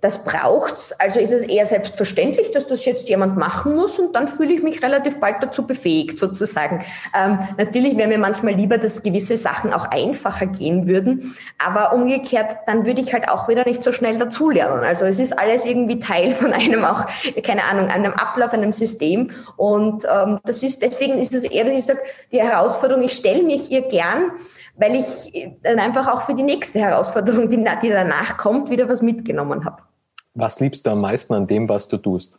das 0.00 0.24
braucht's. 0.24 0.92
Also 0.98 1.20
ist 1.20 1.32
es 1.32 1.42
eher 1.42 1.66
selbstverständlich, 1.66 2.50
dass 2.52 2.66
das 2.66 2.84
jetzt 2.84 3.08
jemand 3.08 3.36
machen 3.36 3.76
muss 3.76 3.98
und 3.98 4.14
dann 4.16 4.28
fühle 4.28 4.52
ich 4.52 4.62
mich 4.62 4.82
relativ 4.82 5.20
bald 5.20 5.36
dazu 5.42 5.66
befähigt, 5.66 6.18
sozusagen. 6.18 6.84
Ähm, 7.14 7.40
natürlich 7.58 7.96
wäre 7.96 8.08
mir 8.08 8.18
manchmal 8.18 8.54
lieber, 8.54 8.78
dass 8.78 9.02
gewisse 9.02 9.36
Sachen 9.36 9.72
auch 9.72 9.90
einfacher 9.90 10.46
gehen 10.46 10.88
würden, 10.88 11.34
aber 11.58 11.92
umgekehrt, 11.92 12.56
dann 12.66 12.86
würde 12.86 13.02
ich 13.02 13.12
halt 13.12 13.28
auch 13.28 13.48
wieder 13.48 13.64
nicht 13.66 13.82
so 13.82 13.92
schnell 13.92 14.18
dazulernen. 14.18 14.84
Also 14.84 15.04
es 15.04 15.18
ist 15.18 15.38
alles 15.38 15.66
irgendwie 15.66 16.00
Teil 16.00 16.34
von 16.34 16.52
einem 16.52 16.84
auch, 16.84 17.06
keine 17.44 17.64
Ahnung, 17.64 17.88
einem 17.88 18.14
Ablauf, 18.14 18.52
einem 18.52 18.72
System 18.72 19.30
und 19.56 20.06
ähm, 20.10 20.38
das 20.44 20.62
ist, 20.62 20.82
deswegen 20.82 21.18
ist 21.18 21.34
es 21.34 21.44
eher, 21.44 21.64
dass 21.64 21.74
ich 21.74 21.84
sage, 21.84 22.00
die 22.32 22.40
Herausforderung, 22.40 23.04
ich 23.04 23.12
stelle 23.12 23.42
mich 23.42 23.70
ihr 23.70 23.82
gern, 23.82 24.32
weil 24.76 24.94
ich 24.94 25.52
dann 25.62 25.78
einfach 25.78 26.08
auch 26.08 26.22
für 26.22 26.34
die 26.34 26.42
nächste 26.42 26.78
Herausforderung, 26.78 27.50
die, 27.50 27.62
die 27.82 27.90
danach 27.90 28.38
kommt, 28.38 28.70
wieder 28.70 28.88
was 28.88 29.02
mitgenommen 29.02 29.66
habe. 29.66 29.89
Was 30.34 30.60
liebst 30.60 30.86
du 30.86 30.90
am 30.90 31.00
meisten 31.00 31.34
an 31.34 31.46
dem, 31.46 31.68
was 31.68 31.88
du 31.88 31.96
tust? 31.96 32.38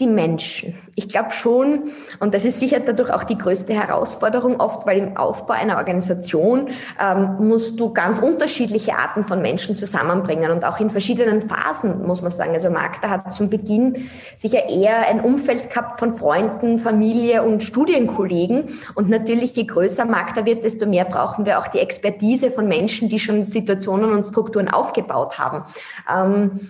Die 0.00 0.06
Menschen. 0.06 0.74
Ich 0.94 1.08
glaube 1.08 1.32
schon, 1.32 1.90
und 2.20 2.32
das 2.32 2.44
ist 2.44 2.60
sicher 2.60 2.78
dadurch 2.78 3.10
auch 3.10 3.24
die 3.24 3.36
größte 3.36 3.74
Herausforderung 3.74 4.60
oft, 4.60 4.86
weil 4.86 4.98
im 4.98 5.16
Aufbau 5.16 5.54
einer 5.54 5.76
Organisation 5.76 6.68
ähm, 7.00 7.36
musst 7.40 7.80
du 7.80 7.92
ganz 7.92 8.20
unterschiedliche 8.20 8.96
Arten 8.96 9.24
von 9.24 9.42
Menschen 9.42 9.76
zusammenbringen 9.76 10.52
und 10.52 10.64
auch 10.64 10.78
in 10.78 10.90
verschiedenen 10.90 11.42
Phasen, 11.42 12.06
muss 12.06 12.22
man 12.22 12.30
sagen. 12.30 12.52
Also 12.52 12.70
Magda 12.70 13.10
hat 13.10 13.32
zum 13.32 13.50
Beginn 13.50 14.08
sicher 14.36 14.68
eher 14.68 15.00
ein 15.08 15.20
Umfeld 15.20 15.68
gehabt 15.68 15.98
von 15.98 16.16
Freunden, 16.16 16.78
Familie 16.78 17.42
und 17.42 17.64
Studienkollegen. 17.64 18.68
Und 18.94 19.08
natürlich, 19.08 19.56
je 19.56 19.64
größer 19.64 20.04
Magda 20.04 20.46
wird, 20.46 20.64
desto 20.64 20.86
mehr 20.86 21.06
brauchen 21.06 21.44
wir 21.44 21.58
auch 21.58 21.66
die 21.66 21.80
Expertise 21.80 22.52
von 22.52 22.68
Menschen, 22.68 23.08
die 23.08 23.18
schon 23.18 23.42
Situationen 23.42 24.12
und 24.12 24.24
Strukturen 24.24 24.68
aufgebaut 24.68 25.40
haben. 25.40 25.64
Ähm, 26.08 26.60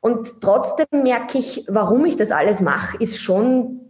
und 0.00 0.40
trotzdem 0.40 0.86
merke 1.02 1.38
ich, 1.38 1.64
warum 1.68 2.04
ich 2.06 2.16
das 2.16 2.32
alles 2.32 2.60
mache, 2.60 2.96
ist 2.98 3.18
schon 3.20 3.89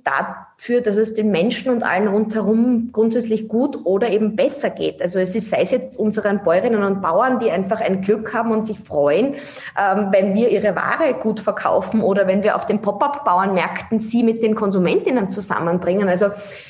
dafür, 0.60 0.82
dass 0.82 0.98
es 0.98 1.14
den 1.14 1.30
Menschen 1.30 1.72
und 1.72 1.82
allen 1.82 2.06
rundherum 2.06 2.90
grundsätzlich 2.92 3.48
gut 3.48 3.78
oder 3.84 4.10
eben 4.10 4.36
besser 4.36 4.68
geht. 4.68 5.00
Also 5.00 5.18
es 5.18 5.34
ist, 5.34 5.48
sei 5.48 5.62
es 5.62 5.70
jetzt 5.70 5.98
unseren 5.98 6.42
Bäuerinnen 6.42 6.82
und 6.82 7.00
Bauern, 7.00 7.38
die 7.38 7.50
einfach 7.50 7.80
ein 7.80 8.02
Glück 8.02 8.34
haben 8.34 8.52
und 8.52 8.66
sich 8.66 8.78
freuen, 8.78 9.36
ähm, 9.78 10.08
wenn 10.10 10.34
wir 10.34 10.50
ihre 10.50 10.76
Ware 10.76 11.14
gut 11.14 11.40
verkaufen 11.40 12.02
oder 12.02 12.26
wenn 12.26 12.42
wir 12.42 12.56
auf 12.56 12.66
den 12.66 12.82
Pop-up-Bauernmärkten 12.82 14.00
sie 14.00 14.22
mit 14.22 14.42
den 14.42 14.54
Konsumentinnen 14.54 15.30
zusammenbringen. 15.30 16.08
Also 16.08 16.26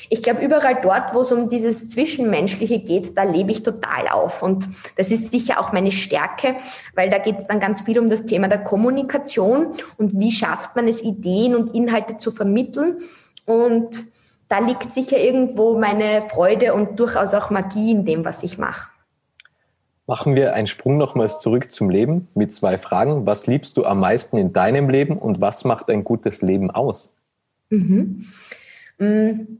ich 0.09 0.21
glaube, 0.21 0.43
überall 0.43 0.77
dort, 0.81 1.13
wo 1.13 1.21
es 1.21 1.31
um 1.31 1.49
dieses 1.49 1.89
Zwischenmenschliche 1.89 2.79
geht, 2.79 3.17
da 3.17 3.23
lebe 3.23 3.51
ich 3.51 3.63
total 3.63 4.07
auf. 4.09 4.41
Und 4.41 4.69
das 4.95 5.11
ist 5.11 5.31
sicher 5.31 5.59
auch 5.59 5.73
meine 5.73 5.91
Stärke, 5.91 6.55
weil 6.95 7.09
da 7.09 7.17
geht 7.17 7.39
es 7.39 7.47
dann 7.47 7.59
ganz 7.59 7.81
viel 7.81 7.99
um 7.99 8.09
das 8.09 8.25
Thema 8.25 8.47
der 8.47 8.63
Kommunikation 8.63 9.67
und 9.97 10.17
wie 10.17 10.31
schafft 10.31 10.75
man 10.77 10.87
es, 10.87 11.03
Ideen 11.03 11.55
und 11.55 11.73
Inhalte 11.73 12.17
zu 12.17 12.31
vermitteln. 12.31 13.01
Und 13.45 14.05
da 14.47 14.59
liegt 14.59 14.91
sicher 14.91 15.17
irgendwo 15.17 15.79
meine 15.79 16.21
Freude 16.21 16.73
und 16.73 16.99
durchaus 16.99 17.33
auch 17.33 17.49
Magie 17.49 17.91
in 17.91 18.05
dem, 18.05 18.25
was 18.25 18.43
ich 18.43 18.57
mache. 18.57 18.89
Machen 20.07 20.35
wir 20.35 20.53
einen 20.55 20.67
Sprung 20.67 20.97
nochmals 20.97 21.39
zurück 21.39 21.71
zum 21.71 21.89
Leben 21.89 22.27
mit 22.33 22.51
zwei 22.51 22.77
Fragen. 22.77 23.25
Was 23.25 23.47
liebst 23.47 23.77
du 23.77 23.85
am 23.85 23.99
meisten 23.99 24.37
in 24.37 24.51
deinem 24.51 24.89
Leben 24.89 25.17
und 25.17 25.39
was 25.39 25.63
macht 25.63 25.89
ein 25.89 26.03
gutes 26.03 26.41
Leben 26.41 26.69
aus? 26.69 27.15
Mhm. 27.69 28.25
Mm, 28.97 29.59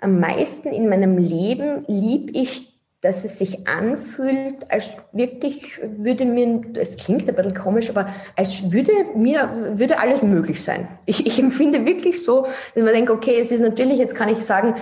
am 0.00 0.20
meisten 0.20 0.68
in 0.68 0.88
meinem 0.88 1.18
Leben 1.18 1.84
liebe 1.86 2.32
ich 2.32 2.69
dass 3.00 3.24
es 3.24 3.38
sich 3.38 3.66
anfühlt, 3.66 4.70
als 4.70 4.96
wirklich 5.12 5.80
würde 5.82 6.26
mir, 6.26 6.60
es 6.78 6.98
klingt 6.98 7.26
ein 7.28 7.34
bisschen 7.34 7.54
komisch, 7.54 7.88
aber 7.88 8.06
als 8.36 8.70
würde 8.70 8.92
mir, 9.14 9.78
würde 9.78 9.98
alles 9.98 10.22
möglich 10.22 10.62
sein. 10.62 10.86
Ich, 11.06 11.26
ich 11.26 11.38
empfinde 11.38 11.86
wirklich 11.86 12.22
so, 12.22 12.42
dass 12.74 12.84
man 12.84 12.92
denkt, 12.92 13.10
okay, 13.10 13.38
es 13.40 13.52
ist 13.52 13.62
natürlich, 13.62 13.98
jetzt 13.98 14.14
kann 14.14 14.28
ich 14.28 14.44
sagen, 14.44 14.74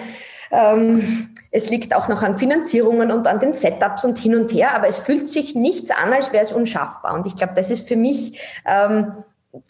ähm, 0.51 1.29
es 1.53 1.71
liegt 1.71 1.95
auch 1.95 2.09
noch 2.09 2.23
an 2.23 2.35
Finanzierungen 2.35 3.13
und 3.13 3.27
an 3.29 3.39
den 3.39 3.53
Setups 3.53 4.05
und 4.05 4.19
hin 4.19 4.35
und 4.35 4.53
her, 4.53 4.75
aber 4.75 4.89
es 4.89 4.99
fühlt 4.99 5.29
sich 5.29 5.55
nichts 5.55 5.91
an, 5.91 6.13
als 6.13 6.33
wäre 6.33 6.45
es 6.45 6.53
unschaffbar. 6.53 7.15
Und 7.15 7.27
ich 7.27 7.37
glaube, 7.37 7.55
das 7.55 7.71
ist 7.71 7.87
für 7.87 7.97
mich, 7.97 8.41
ähm, 8.67 9.13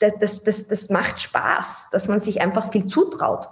das, 0.00 0.12
das, 0.20 0.42
das, 0.42 0.68
das 0.68 0.88
macht 0.88 1.20
Spaß, 1.20 1.88
dass 1.92 2.08
man 2.08 2.18
sich 2.18 2.40
einfach 2.40 2.72
viel 2.72 2.86
zutraut. 2.86 3.48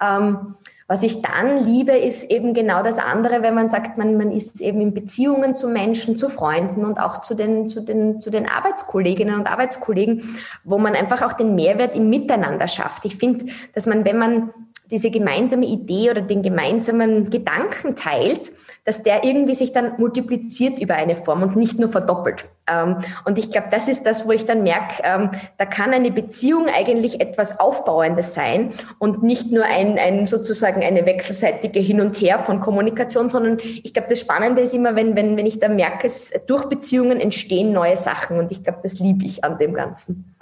Ähm, 0.00 0.56
was 0.88 1.02
ich 1.02 1.20
dann 1.20 1.64
liebe, 1.66 1.92
ist 1.92 2.30
eben 2.30 2.54
genau 2.54 2.82
das 2.82 2.98
andere, 2.98 3.42
wenn 3.42 3.54
man 3.54 3.68
sagt, 3.68 3.98
man, 3.98 4.16
man 4.16 4.30
ist 4.30 4.60
eben 4.60 4.80
in 4.80 4.94
Beziehungen 4.94 5.56
zu 5.56 5.68
Menschen, 5.68 6.16
zu 6.16 6.28
Freunden 6.28 6.84
und 6.84 7.00
auch 7.00 7.22
zu 7.22 7.34
den, 7.34 7.68
zu 7.68 7.80
den, 7.80 8.20
zu 8.20 8.30
den 8.30 8.48
Arbeitskolleginnen 8.48 9.34
und 9.34 9.50
Arbeitskollegen, 9.50 10.22
wo 10.62 10.78
man 10.78 10.94
einfach 10.94 11.22
auch 11.22 11.32
den 11.32 11.56
Mehrwert 11.56 11.96
im 11.96 12.08
Miteinander 12.08 12.68
schafft. 12.68 13.04
Ich 13.04 13.16
finde, 13.16 13.46
dass 13.74 13.86
man, 13.86 14.04
wenn 14.04 14.18
man 14.18 14.50
diese 14.90 15.10
gemeinsame 15.10 15.66
Idee 15.66 16.10
oder 16.10 16.20
den 16.20 16.42
gemeinsamen 16.42 17.30
Gedanken 17.30 17.96
teilt, 17.96 18.52
dass 18.84 19.02
der 19.02 19.24
irgendwie 19.24 19.54
sich 19.54 19.72
dann 19.72 19.94
multipliziert 19.98 20.80
über 20.80 20.94
eine 20.94 21.16
Form 21.16 21.42
und 21.42 21.56
nicht 21.56 21.78
nur 21.78 21.88
verdoppelt. 21.88 22.46
Ähm, 22.68 22.98
und 23.24 23.36
ich 23.36 23.50
glaube, 23.50 23.68
das 23.70 23.88
ist 23.88 24.04
das, 24.06 24.26
wo 24.26 24.32
ich 24.32 24.44
dann 24.44 24.62
merke, 24.62 25.02
ähm, 25.02 25.30
da 25.58 25.66
kann 25.66 25.92
eine 25.92 26.10
Beziehung 26.12 26.68
eigentlich 26.68 27.20
etwas 27.20 27.58
Aufbauendes 27.58 28.34
sein 28.34 28.70
und 28.98 29.22
nicht 29.22 29.50
nur 29.50 29.64
ein, 29.64 29.98
ein 29.98 30.26
sozusagen 30.26 30.82
eine 30.82 31.04
wechselseitige 31.04 31.80
Hin 31.80 32.00
und 32.00 32.20
Her 32.20 32.38
von 32.38 32.60
Kommunikation, 32.60 33.28
sondern 33.28 33.58
ich 33.58 33.92
glaube, 33.92 34.08
das 34.08 34.20
Spannende 34.20 34.62
ist 34.62 34.74
immer, 34.74 34.94
wenn, 34.94 35.16
wenn, 35.16 35.36
wenn 35.36 35.46
ich 35.46 35.58
da 35.58 35.68
merke, 35.68 36.06
es, 36.06 36.32
durch 36.46 36.66
Beziehungen 36.66 37.18
entstehen 37.18 37.72
neue 37.72 37.96
Sachen 37.96 38.38
und 38.38 38.52
ich 38.52 38.62
glaube, 38.62 38.78
das 38.82 38.98
liebe 39.00 39.24
ich 39.24 39.44
an 39.44 39.58
dem 39.58 39.74
Ganzen. 39.74 40.36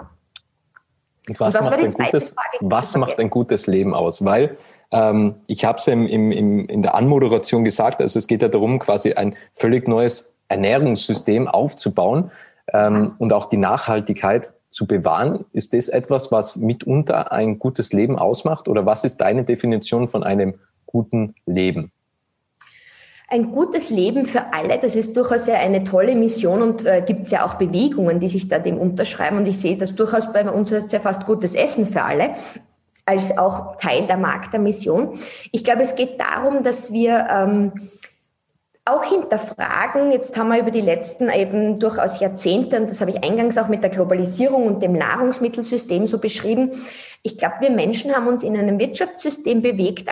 Und 1.27 1.39
was, 1.39 1.55
und 1.55 1.65
macht, 1.65 1.79
ein 1.79 1.91
gutes, 1.91 2.35
was 2.61 2.95
macht 2.97 3.19
ein 3.19 3.29
gutes 3.29 3.67
Leben 3.67 3.93
aus? 3.93 4.23
Weil 4.25 4.57
ähm, 4.91 5.35
ich 5.47 5.65
habe 5.65 5.77
es 5.77 5.85
ja 5.85 5.93
im, 5.93 6.07
im, 6.07 6.67
in 6.67 6.81
der 6.81 6.95
Anmoderation 6.95 7.63
gesagt, 7.63 8.01
also 8.01 8.19
es 8.19 8.27
geht 8.27 8.41
ja 8.41 8.47
darum, 8.47 8.79
quasi 8.79 9.13
ein 9.13 9.35
völlig 9.53 9.87
neues 9.87 10.33
Ernährungssystem 10.47 11.47
aufzubauen 11.47 12.31
ähm, 12.71 13.13
und 13.17 13.33
auch 13.33 13.49
die 13.49 13.57
Nachhaltigkeit 13.57 14.53
zu 14.69 14.85
bewahren. 14.87 15.45
Ist 15.51 15.73
das 15.73 15.87
etwas, 15.87 16.31
was 16.31 16.57
mitunter 16.57 17.31
ein 17.31 17.59
gutes 17.59 17.93
Leben 17.93 18.19
ausmacht? 18.19 18.67
Oder 18.67 18.85
was 18.85 19.03
ist 19.03 19.21
deine 19.21 19.43
Definition 19.43 20.07
von 20.07 20.23
einem 20.23 20.55
guten 20.85 21.35
Leben? 21.45 21.91
Ein 23.27 23.51
gutes 23.51 23.89
Leben 23.89 24.25
für 24.25 24.53
alle, 24.53 24.77
das 24.77 24.95
ist 24.95 25.17
durchaus 25.17 25.47
ja 25.47 25.55
eine 25.55 25.83
tolle 25.83 26.15
Mission 26.15 26.61
und 26.61 26.85
äh, 26.85 27.01
gibt 27.05 27.25
es 27.25 27.31
ja 27.31 27.45
auch 27.45 27.55
Bewegungen, 27.55 28.19
die 28.19 28.27
sich 28.27 28.47
da 28.47 28.59
dem 28.59 28.77
unterschreiben. 28.77 29.37
Und 29.37 29.47
ich 29.47 29.59
sehe 29.59 29.77
das 29.77 29.95
durchaus 29.95 30.31
bei 30.31 30.47
uns 30.49 30.71
heißt 30.71 30.93
ja 30.93 30.99
fast 30.99 31.25
gutes 31.25 31.55
Essen 31.55 31.87
für 31.87 32.03
alle 32.03 32.35
als 33.05 33.37
auch 33.37 33.77
Teil 33.77 34.03
der 34.07 34.17
Markt 34.17 34.53
der 34.53 34.59
Mission. 34.59 35.17
Ich 35.51 35.63
glaube, 35.63 35.83
es 35.83 35.95
geht 35.95 36.19
darum, 36.19 36.63
dass 36.63 36.91
wir 36.91 37.27
ähm, 37.29 37.71
auch 38.83 39.03
hinterfragen, 39.03 40.11
jetzt 40.11 40.37
haben 40.37 40.49
wir 40.49 40.59
über 40.59 40.71
die 40.71 40.81
letzten 40.81 41.29
eben 41.29 41.79
durchaus 41.79 42.19
Jahrzehnte, 42.19 42.77
und 42.77 42.89
das 42.89 43.01
habe 43.01 43.11
ich 43.11 43.23
eingangs 43.23 43.57
auch 43.57 43.67
mit 43.67 43.81
der 43.81 43.89
Globalisierung 43.89 44.67
und 44.67 44.83
dem 44.83 44.93
Nahrungsmittelsystem 44.93 46.05
so 46.05 46.19
beschrieben, 46.19 46.71
ich 47.23 47.37
glaube, 47.37 47.55
wir 47.61 47.71
Menschen 47.71 48.15
haben 48.15 48.27
uns 48.27 48.43
in 48.43 48.55
einem 48.55 48.77
Wirtschaftssystem 48.77 49.63
bewegt, 49.63 50.07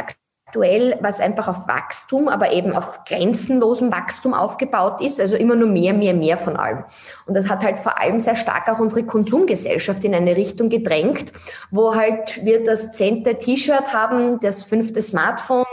aktuell, 0.54 0.98
was 1.02 1.20
einfach 1.20 1.48
auf 1.48 1.68
Wachstum, 1.68 2.28
aber 2.28 2.52
eben 2.52 2.74
auf 2.74 3.06
grenzenlosem 3.06 3.92
Wachstum 3.92 4.36
aufgebaut 4.36 5.02
ist, 5.02 5.20
also 5.20 5.36
immer 5.36 5.56
nur 5.56 5.68
mehr, 5.68 5.94
mehr, 5.94 6.14
mehr 6.14 6.38
von 6.38 6.56
allem. 6.56 6.84
Und 7.26 7.36
das 7.36 7.50
hat 7.50 7.64
halt 7.64 7.80
vor 7.80 8.00
allem 8.00 8.20
sehr 8.20 8.36
stark 8.36 8.70
auch 8.70 8.80
unsere 8.80 9.04
Konsumgesellschaft 9.04 10.04
in 10.04 10.14
eine 10.14 10.38
Richtung 10.38 10.70
gedrängt, 10.70 11.34
wo 11.72 11.96
halt 11.96 12.46
wir 12.46 12.64
das 12.64 12.92
zehnte 12.92 13.36
T-Shirt 13.36 13.94
haben, 13.94 14.40
das 14.42 14.64
fünfte 14.64 15.02
Smartphone, 15.02 15.66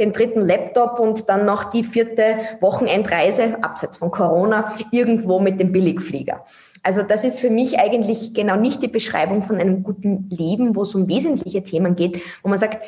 den 0.00 0.12
dritten 0.12 0.40
Laptop 0.40 0.98
und 0.98 1.28
dann 1.28 1.46
noch 1.46 1.64
die 1.64 1.84
vierte 1.84 2.38
Wochenendreise, 2.60 3.62
abseits 3.62 3.98
von 3.98 4.10
Corona, 4.10 4.72
irgendwo 4.90 5.38
mit 5.38 5.60
dem 5.60 5.70
Billigflieger. 5.70 6.44
Also 6.84 7.02
das 7.02 7.24
ist 7.24 7.40
für 7.40 7.48
mich 7.48 7.78
eigentlich 7.78 8.34
genau 8.34 8.56
nicht 8.56 8.82
die 8.82 8.88
Beschreibung 8.88 9.42
von 9.42 9.56
einem 9.56 9.82
guten 9.82 10.28
Leben, 10.28 10.76
wo 10.76 10.82
es 10.82 10.94
um 10.94 11.08
wesentliche 11.08 11.62
Themen 11.62 11.96
geht, 11.96 12.20
wo 12.42 12.50
man 12.50 12.58
sagt, 12.58 12.84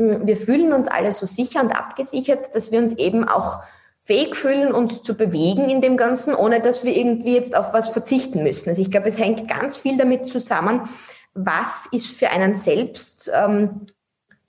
wir 0.00 0.36
fühlen 0.36 0.72
uns 0.72 0.88
alle 0.88 1.12
so 1.12 1.26
sicher 1.26 1.60
und 1.60 1.72
abgesichert, 1.72 2.54
dass 2.54 2.72
wir 2.72 2.78
uns 2.78 2.96
eben 2.96 3.24
auch 3.24 3.60
fähig 3.98 4.34
fühlen, 4.34 4.72
uns 4.72 5.02
zu 5.02 5.16
bewegen 5.16 5.68
in 5.68 5.82
dem 5.82 5.96
Ganzen, 5.96 6.34
ohne 6.34 6.60
dass 6.60 6.84
wir 6.84 6.96
irgendwie 6.96 7.34
jetzt 7.34 7.54
auf 7.54 7.72
was 7.72 7.90
verzichten 7.90 8.42
müssen. 8.42 8.70
Also 8.70 8.80
ich 8.80 8.90
glaube, 8.90 9.08
es 9.08 9.18
hängt 9.18 9.46
ganz 9.48 9.76
viel 9.76 9.98
damit 9.98 10.26
zusammen, 10.26 10.88
was 11.34 11.86
ist 11.92 12.16
für 12.16 12.30
einen 12.30 12.54
selbst 12.54 13.30
ähm, 13.32 13.86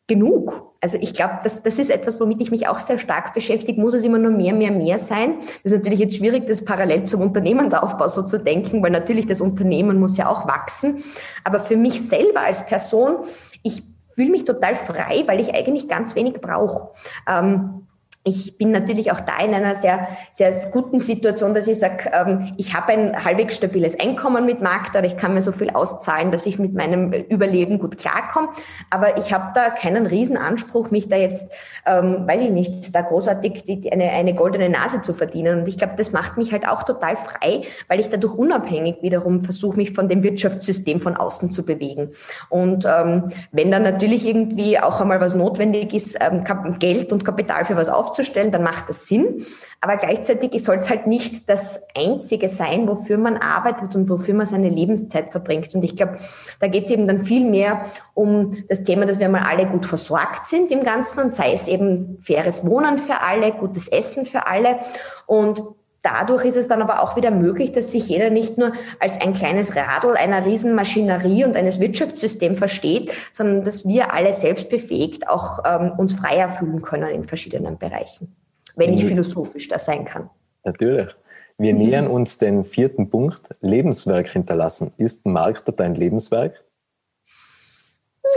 genug. 0.08 0.74
Also 0.82 0.98
ich 1.00 1.14
glaube, 1.14 1.40
das, 1.44 1.62
das 1.64 1.78
ist 1.78 1.92
etwas, 1.92 2.20
womit 2.20 2.42
ich 2.42 2.50
mich 2.50 2.68
auch 2.68 2.80
sehr 2.80 2.98
stark 2.98 3.34
beschäftige. 3.34 3.80
Muss 3.80 3.94
es 3.94 4.04
immer 4.04 4.18
nur 4.18 4.32
mehr, 4.32 4.54
mehr, 4.54 4.72
mehr 4.72 4.98
sein? 4.98 5.36
Das 5.64 5.72
ist 5.72 5.78
natürlich 5.78 6.00
jetzt 6.00 6.16
schwierig, 6.16 6.48
das 6.48 6.66
parallel 6.66 7.04
zum 7.04 7.22
Unternehmensaufbau 7.22 8.08
so 8.08 8.24
zu 8.24 8.40
denken, 8.40 8.82
weil 8.82 8.92
natürlich 8.92 9.28
das 9.28 9.42
Unternehmen 9.42 10.00
muss 10.00 10.18
ja 10.18 10.28
auch 10.28 10.48
wachsen. 10.48 11.04
Aber 11.44 11.60
für 11.60 11.78
mich 11.78 12.02
selber 12.02 12.42
als 12.42 12.66
Person, 12.66 13.18
ich 13.64 13.84
fühle 14.22 14.32
mich 14.32 14.46
total 14.46 14.76
frei, 14.76 15.24
weil 15.26 15.40
ich 15.40 15.56
eigentlich 15.56 15.88
ganz 15.88 16.14
wenig 16.14 16.40
brauche. 16.42 16.90
Ähm, 17.28 17.88
ich 18.24 18.58
bin 18.58 18.70
natürlich 18.70 19.12
auch 19.12 19.20
da 19.20 19.44
in 19.44 19.54
einer 19.54 19.74
sehr, 19.74 20.08
sehr 20.32 20.52
guten 20.70 21.00
Situation, 21.00 21.56
dass 21.56 21.68
ich 21.68 21.80
sage, 21.80 22.12
ähm, 22.14 22.54
ich 22.58 22.76
habe 22.76 22.92
ein 22.92 23.26
halbwegs 23.26 23.58
stabiles 23.58 24.00
Einkommen 24.00 24.46
mit 24.46 24.62
Markt, 24.62 24.96
aber 24.96 25.08
ich 25.08 25.18
kann 25.18 25.34
mir 25.34 25.42
so 25.42 25.52
viel 25.52 25.72
auszahlen, 25.72 26.32
dass 26.32 26.46
ich 26.46 26.60
mit 26.60 26.76
meinem 26.76 27.12
Überleben 27.14 27.80
gut 27.80 27.98
klarkomme. 27.98 28.50
Aber 28.92 29.18
ich 29.18 29.34
habe 29.34 29.52
da 29.56 29.72
keinen 29.72 30.06
Riesenanspruch, 30.06 30.92
mich 30.92 31.10
da 31.10 31.16
jetzt, 31.16 31.52
ähm, 31.88 32.26
weiß 32.28 32.42
ich 32.42 32.52
nicht, 32.52 32.96
da 32.96 33.02
großartig 33.02 33.64
die, 33.64 33.82
die 33.82 33.92
eine, 33.92 34.12
eine 34.12 34.36
goldene 34.36 34.70
Nase 34.70 35.02
zu 35.02 35.14
verdienen. 35.14 35.62
Und 35.62 35.68
ich 35.68 35.78
glaube, 35.78 35.94
das 35.98 36.12
macht 36.12 36.38
mich 36.38 36.52
halt 36.52 36.68
auch 36.68 36.84
total 36.84 37.18
frei, 37.18 37.64
weil 37.88 38.00
ich 38.00 38.10
dadurch 38.10 38.36
unabhängig 38.36 38.98
wiederum 39.02 39.44
versuche, 39.44 39.78
mich 39.78 39.94
von 39.94 40.08
dem 40.10 40.24
Wirtschaftssystem 40.24 41.02
von 41.02 41.18
außen 41.18 41.50
zu 41.50 41.66
bewegen. 41.66 42.12
Und 42.50 42.86
ähm, 42.86 43.32
wenn 43.52 43.72
dann 43.72 43.82
natürlich 43.82 44.28
irgendwie 44.28 44.78
auch 44.78 45.02
einmal 45.02 45.20
was 45.20 45.34
notwendig 45.34 45.96
ist, 45.96 46.20
ähm, 46.22 46.44
Geld 46.78 47.12
und 47.12 47.26
Kapital 47.26 47.66
für 47.66 47.76
was 47.76 47.90
aufzunehmen, 47.90 48.11
aufzustellen, 48.12 48.52
dann 48.52 48.64
macht 48.64 48.90
das 48.90 49.08
Sinn. 49.08 49.46
Aber 49.80 49.98
gleichzeitig 49.98 50.64
soll 50.64 50.78
es 50.78 50.90
halt 50.90 51.08
nicht 51.08 51.50
das 51.50 51.88
Einzige 51.98 52.50
sein, 52.50 52.88
wofür 52.88 53.18
man 53.18 53.38
arbeitet 53.38 53.96
und 53.96 54.10
wofür 54.10 54.36
man 54.36 54.46
seine 54.46 54.70
Lebenszeit 54.70 55.32
verbringt. 55.32 55.74
Und 55.74 55.84
ich 55.84 55.96
glaube, 55.96 56.18
da 56.60 56.68
geht 56.68 56.86
es 56.86 56.92
eben 56.92 57.08
dann 57.08 57.22
viel 57.22 57.50
mehr 57.50 57.84
um 58.14 58.56
das 58.70 58.84
Thema, 58.84 59.06
dass 59.06 59.20
wir 59.20 59.30
mal 59.30 59.44
alle 59.44 59.66
gut 59.66 59.86
versorgt 59.86 60.46
sind 60.46 60.72
im 60.72 60.84
Ganzen 60.84 61.22
und 61.22 61.34
sei 61.34 61.54
es 61.54 61.68
eben 61.68 62.20
faires 62.20 62.66
Wohnen 62.66 62.98
für 62.98 63.22
alle, 63.22 63.54
gutes 63.54 63.88
Essen 63.88 64.26
für 64.26 64.46
alle. 64.46 64.80
Und 65.26 65.64
Dadurch 66.04 66.46
ist 66.46 66.58
es 66.58 66.68
dann 66.68 66.82
aber 66.82 67.04
auch 67.04 67.16
wieder 67.16 67.30
möglich, 67.30 67.72
dass 67.74 67.92
sich 67.92 68.08
jeder 68.08 68.32
nicht 68.32 68.58
nur 68.58 68.74
als 69.00 69.22
ein 69.22 69.34
kleines 69.34 69.76
Radl 69.76 70.16
einer 70.16 70.46
Riesenmaschinerie 70.46 71.46
und 71.46 71.56
eines 71.56 71.80
Wirtschaftssystems 71.80 72.58
versteht, 72.58 73.12
sondern 73.34 73.64
dass 73.64 73.88
wir 73.88 74.12
alle 74.12 74.34
selbstbefähigt 74.34 75.30
auch 75.30 75.60
ähm, 75.64 75.92
uns 75.98 76.14
freier 76.14 76.50
fühlen 76.50 76.82
können 76.82 77.10
in 77.10 77.24
verschiedenen 77.24 77.78
Bereichen, 77.78 78.36
wenn 78.76 78.94
ich 78.94 79.06
philosophisch 79.06 79.68
da 79.68 79.78
sein 79.78 80.06
kann. 80.06 80.30
Natürlich. 80.64 81.16
Wir 81.60 81.74
mhm. 81.74 81.80
nähern 81.80 82.08
uns 82.08 82.40
den 82.40 82.64
vierten 82.64 83.12
Punkt, 83.12 83.42
Lebenswerk 83.62 84.28
hinterlassen. 84.28 84.92
Ist 84.98 85.28
Markt 85.28 85.72
dein 85.78 85.94
Lebenswerk? 85.94 86.64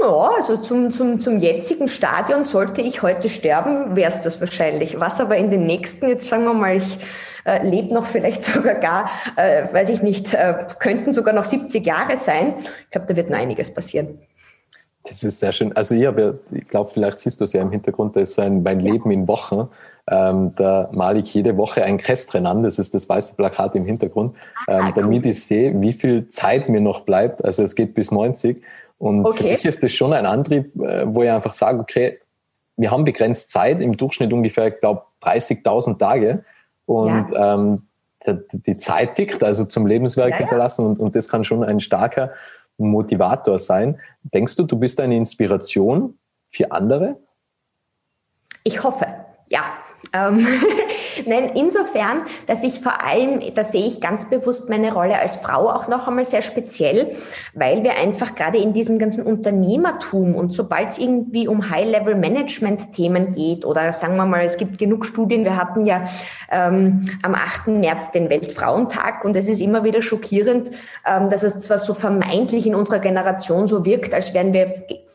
Ja, 0.00 0.33
also 0.37 0.59
zum, 0.59 0.90
zum, 0.90 1.20
zum 1.20 1.40
jetzigen 1.40 1.88
Stadion 1.88 2.44
sollte 2.44 2.83
ich 2.83 3.03
heute 3.03 3.31
sterben, 3.31 3.96
wäre 3.96 4.11
es 4.11 4.20
das 4.20 4.40
wahrscheinlich. 4.40 5.00
Was 5.00 5.20
aber 5.20 5.37
in 5.37 5.50
den 5.50 5.66
nächsten, 5.66 6.09
jetzt 6.09 6.27
sagen 6.27 6.44
wir 6.44 6.53
mal, 6.53 6.77
ich 6.77 6.98
äh, 7.44 7.66
lebe 7.66 7.92
noch 7.94 8.07
vielleicht 8.07 8.44
sogar 8.44 8.74
gar, 8.76 9.11
äh, 9.37 9.64
weiß 9.72 9.90
ich 9.90 10.02
nicht, 10.02 10.35
äh, 10.35 10.66
könnten 10.78 11.12
sogar 11.12 11.35
noch 11.35 11.44
70 11.44 11.85
Jahre 11.85 12.16
sein. 12.16 12.54
Ich 12.59 12.90
glaube, 12.90 13.07
da 13.07 13.16
wird 13.16 13.30
noch 13.30 13.38
einiges 13.38 13.72
passieren. 13.72 14.18
Das 15.07 15.22
ist 15.22 15.38
sehr 15.38 15.52
schön. 15.52 15.76
Also 15.76 15.94
ich 15.94 16.00
ja, 16.00 16.14
ich 16.50 16.66
glaube, 16.66 16.90
vielleicht 16.90 17.20
siehst 17.20 17.38
du 17.38 17.44
es 17.44 17.52
ja 17.52 17.61
im 17.61 17.70
Hintergrund, 17.70 18.16
da 18.16 18.20
ist 18.20 18.38
ein 18.38 18.62
Mein 18.62 18.80
Leben 18.80 19.11
in 19.11 19.28
Wochen. 19.28 19.68
Ähm, 20.11 20.54
da 20.57 20.88
male 20.92 21.20
ich 21.20 21.33
jede 21.35 21.59
Woche 21.59 21.85
ein 21.85 21.98
Kästchen 21.98 22.46
an, 22.46 22.62
das 22.62 22.78
ist 22.78 22.94
das 22.94 23.09
weiße 23.09 23.37
Plakat 23.37 23.74
im 23.74 23.85
Hintergrund, 23.85 24.35
ah, 24.66 24.88
ähm, 24.88 24.92
damit 24.94 25.24
ich 25.26 25.44
sehe, 25.44 25.80
wie 25.80 25.92
viel 25.92 26.28
Zeit 26.28 26.68
mir 26.68 26.80
noch 26.80 27.00
bleibt. 27.00 27.44
Also 27.44 27.62
es 27.62 27.74
geht 27.74 27.94
bis 27.94 28.12
90. 28.12 28.62
Und 28.98 29.26
okay. 29.26 29.37
für 29.37 29.44
mich 29.44 29.64
ist 29.66 29.83
das 29.83 29.92
schon 29.92 30.14
ein 30.14 30.24
Antrieb, 30.24 30.74
äh, 30.80 31.04
wo 31.07 31.22
ich 31.22 31.30
einfach 31.30 31.52
sage, 31.52 31.80
okay, 31.80 32.18
wir 32.76 32.90
haben 32.90 33.04
begrenzt 33.04 33.50
Zeit, 33.50 33.80
im 33.80 33.96
Durchschnitt 33.96 34.33
ungefähr, 34.33 34.68
ich 34.68 34.80
glaube, 34.80 35.02
30.000 35.22 35.98
Tage. 35.98 36.44
Und 36.87 37.31
ja. 37.31 37.55
ähm, 37.55 37.87
die, 38.27 38.62
die, 38.62 38.77
Zeit 38.77 39.16
tickt, 39.16 39.42
also 39.42 39.64
zum 39.64 39.87
Lebenswerk 39.87 40.31
ja, 40.31 40.37
hinterlassen. 40.38 40.87
Und, 40.87 40.99
und 40.99 41.14
das 41.16 41.29
kann 41.29 41.44
schon 41.44 41.62
ein 41.64 41.81
starker 41.81 42.33
Motivator 42.79 43.59
sein. 43.59 44.01
Denkst 44.23 44.57
du, 44.57 44.64
du 44.64 44.79
bist 44.79 45.01
eine 45.01 45.16
Inspiration 45.16 46.18
für 46.49 46.70
andere? 46.73 47.16
Ich 48.62 48.83
hoffe, 48.83 49.07
ja. 49.49 49.62
Ähm, 50.14 50.46
Nein, 51.27 51.53
insofern, 51.55 52.22
dass 52.46 52.62
ich 52.62 52.81
vor 52.81 53.03
allem, 53.05 53.40
da 53.55 53.64
sehe 53.64 53.87
ich 53.87 54.00
ganz 54.00 54.29
bewusst 54.29 54.68
meine 54.68 54.92
Rolle 54.92 55.18
als 55.18 55.37
Frau 55.37 55.70
auch 55.70 55.88
noch 55.88 56.09
einmal 56.09 56.24
sehr 56.24 56.42
speziell, 56.42 57.16
weil 57.55 57.83
wir 57.85 57.96
einfach 57.96 58.35
gerade 58.35 58.59
in 58.59 58.72
diesem 58.72 58.98
ganzen 58.98 59.22
Unternehmertum 59.22 60.35
und 60.35 60.53
sobald 60.53 60.90
es 60.90 60.98
irgendwie 60.98 61.48
um 61.48 61.70
High-Level-Management-Themen 61.70 63.35
geht 63.35 63.64
oder 63.64 63.92
sagen 63.92 64.16
wir 64.16 64.27
mal, 64.27 64.42
es 64.42 64.57
gibt 64.57 64.79
genug 64.79 65.07
Studien, 65.07 65.44
wir 65.44 65.57
hatten 65.57 65.87
ja 65.87 66.05
ähm, 66.50 67.05
am 67.22 67.35
8. 67.35 67.68
März 67.68 68.11
den 68.11 68.29
Weltfrauentag 68.29 69.24
und 69.24 69.37
es 69.37 69.48
ist 69.48 69.61
immer 69.61 69.85
wieder 69.85 70.03
schockierend, 70.03 70.70
ähm, 71.07 71.29
dass 71.29 71.42
es 71.42 71.62
zwar 71.62 71.79
so 71.79 71.94
vermeintlich 71.94 72.66
in 72.66 72.74
unserer 72.74 72.98
Generation 72.98 73.66
so 73.66 73.85
wirkt, 73.85 74.14
als 74.14 74.35
wären 74.35 74.53
wir 74.53 74.68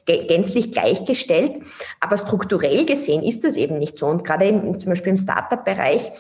gänzlich 0.06 0.72
gleichgestellt, 0.72 1.60
aber 2.00 2.18
strukturell 2.18 2.86
gesehen 2.86 3.22
ist 3.22 3.44
das 3.44 3.56
eben 3.56 3.78
nicht 3.78 4.00
so 4.00 4.08
und 4.08 4.24
gerade 4.24 4.48
im, 4.48 4.80
zum 4.90 4.94
Beispiel 4.94 5.12
im 5.12 5.18
Startup-Bereich 5.18 5.80
Bereich 5.80 6.12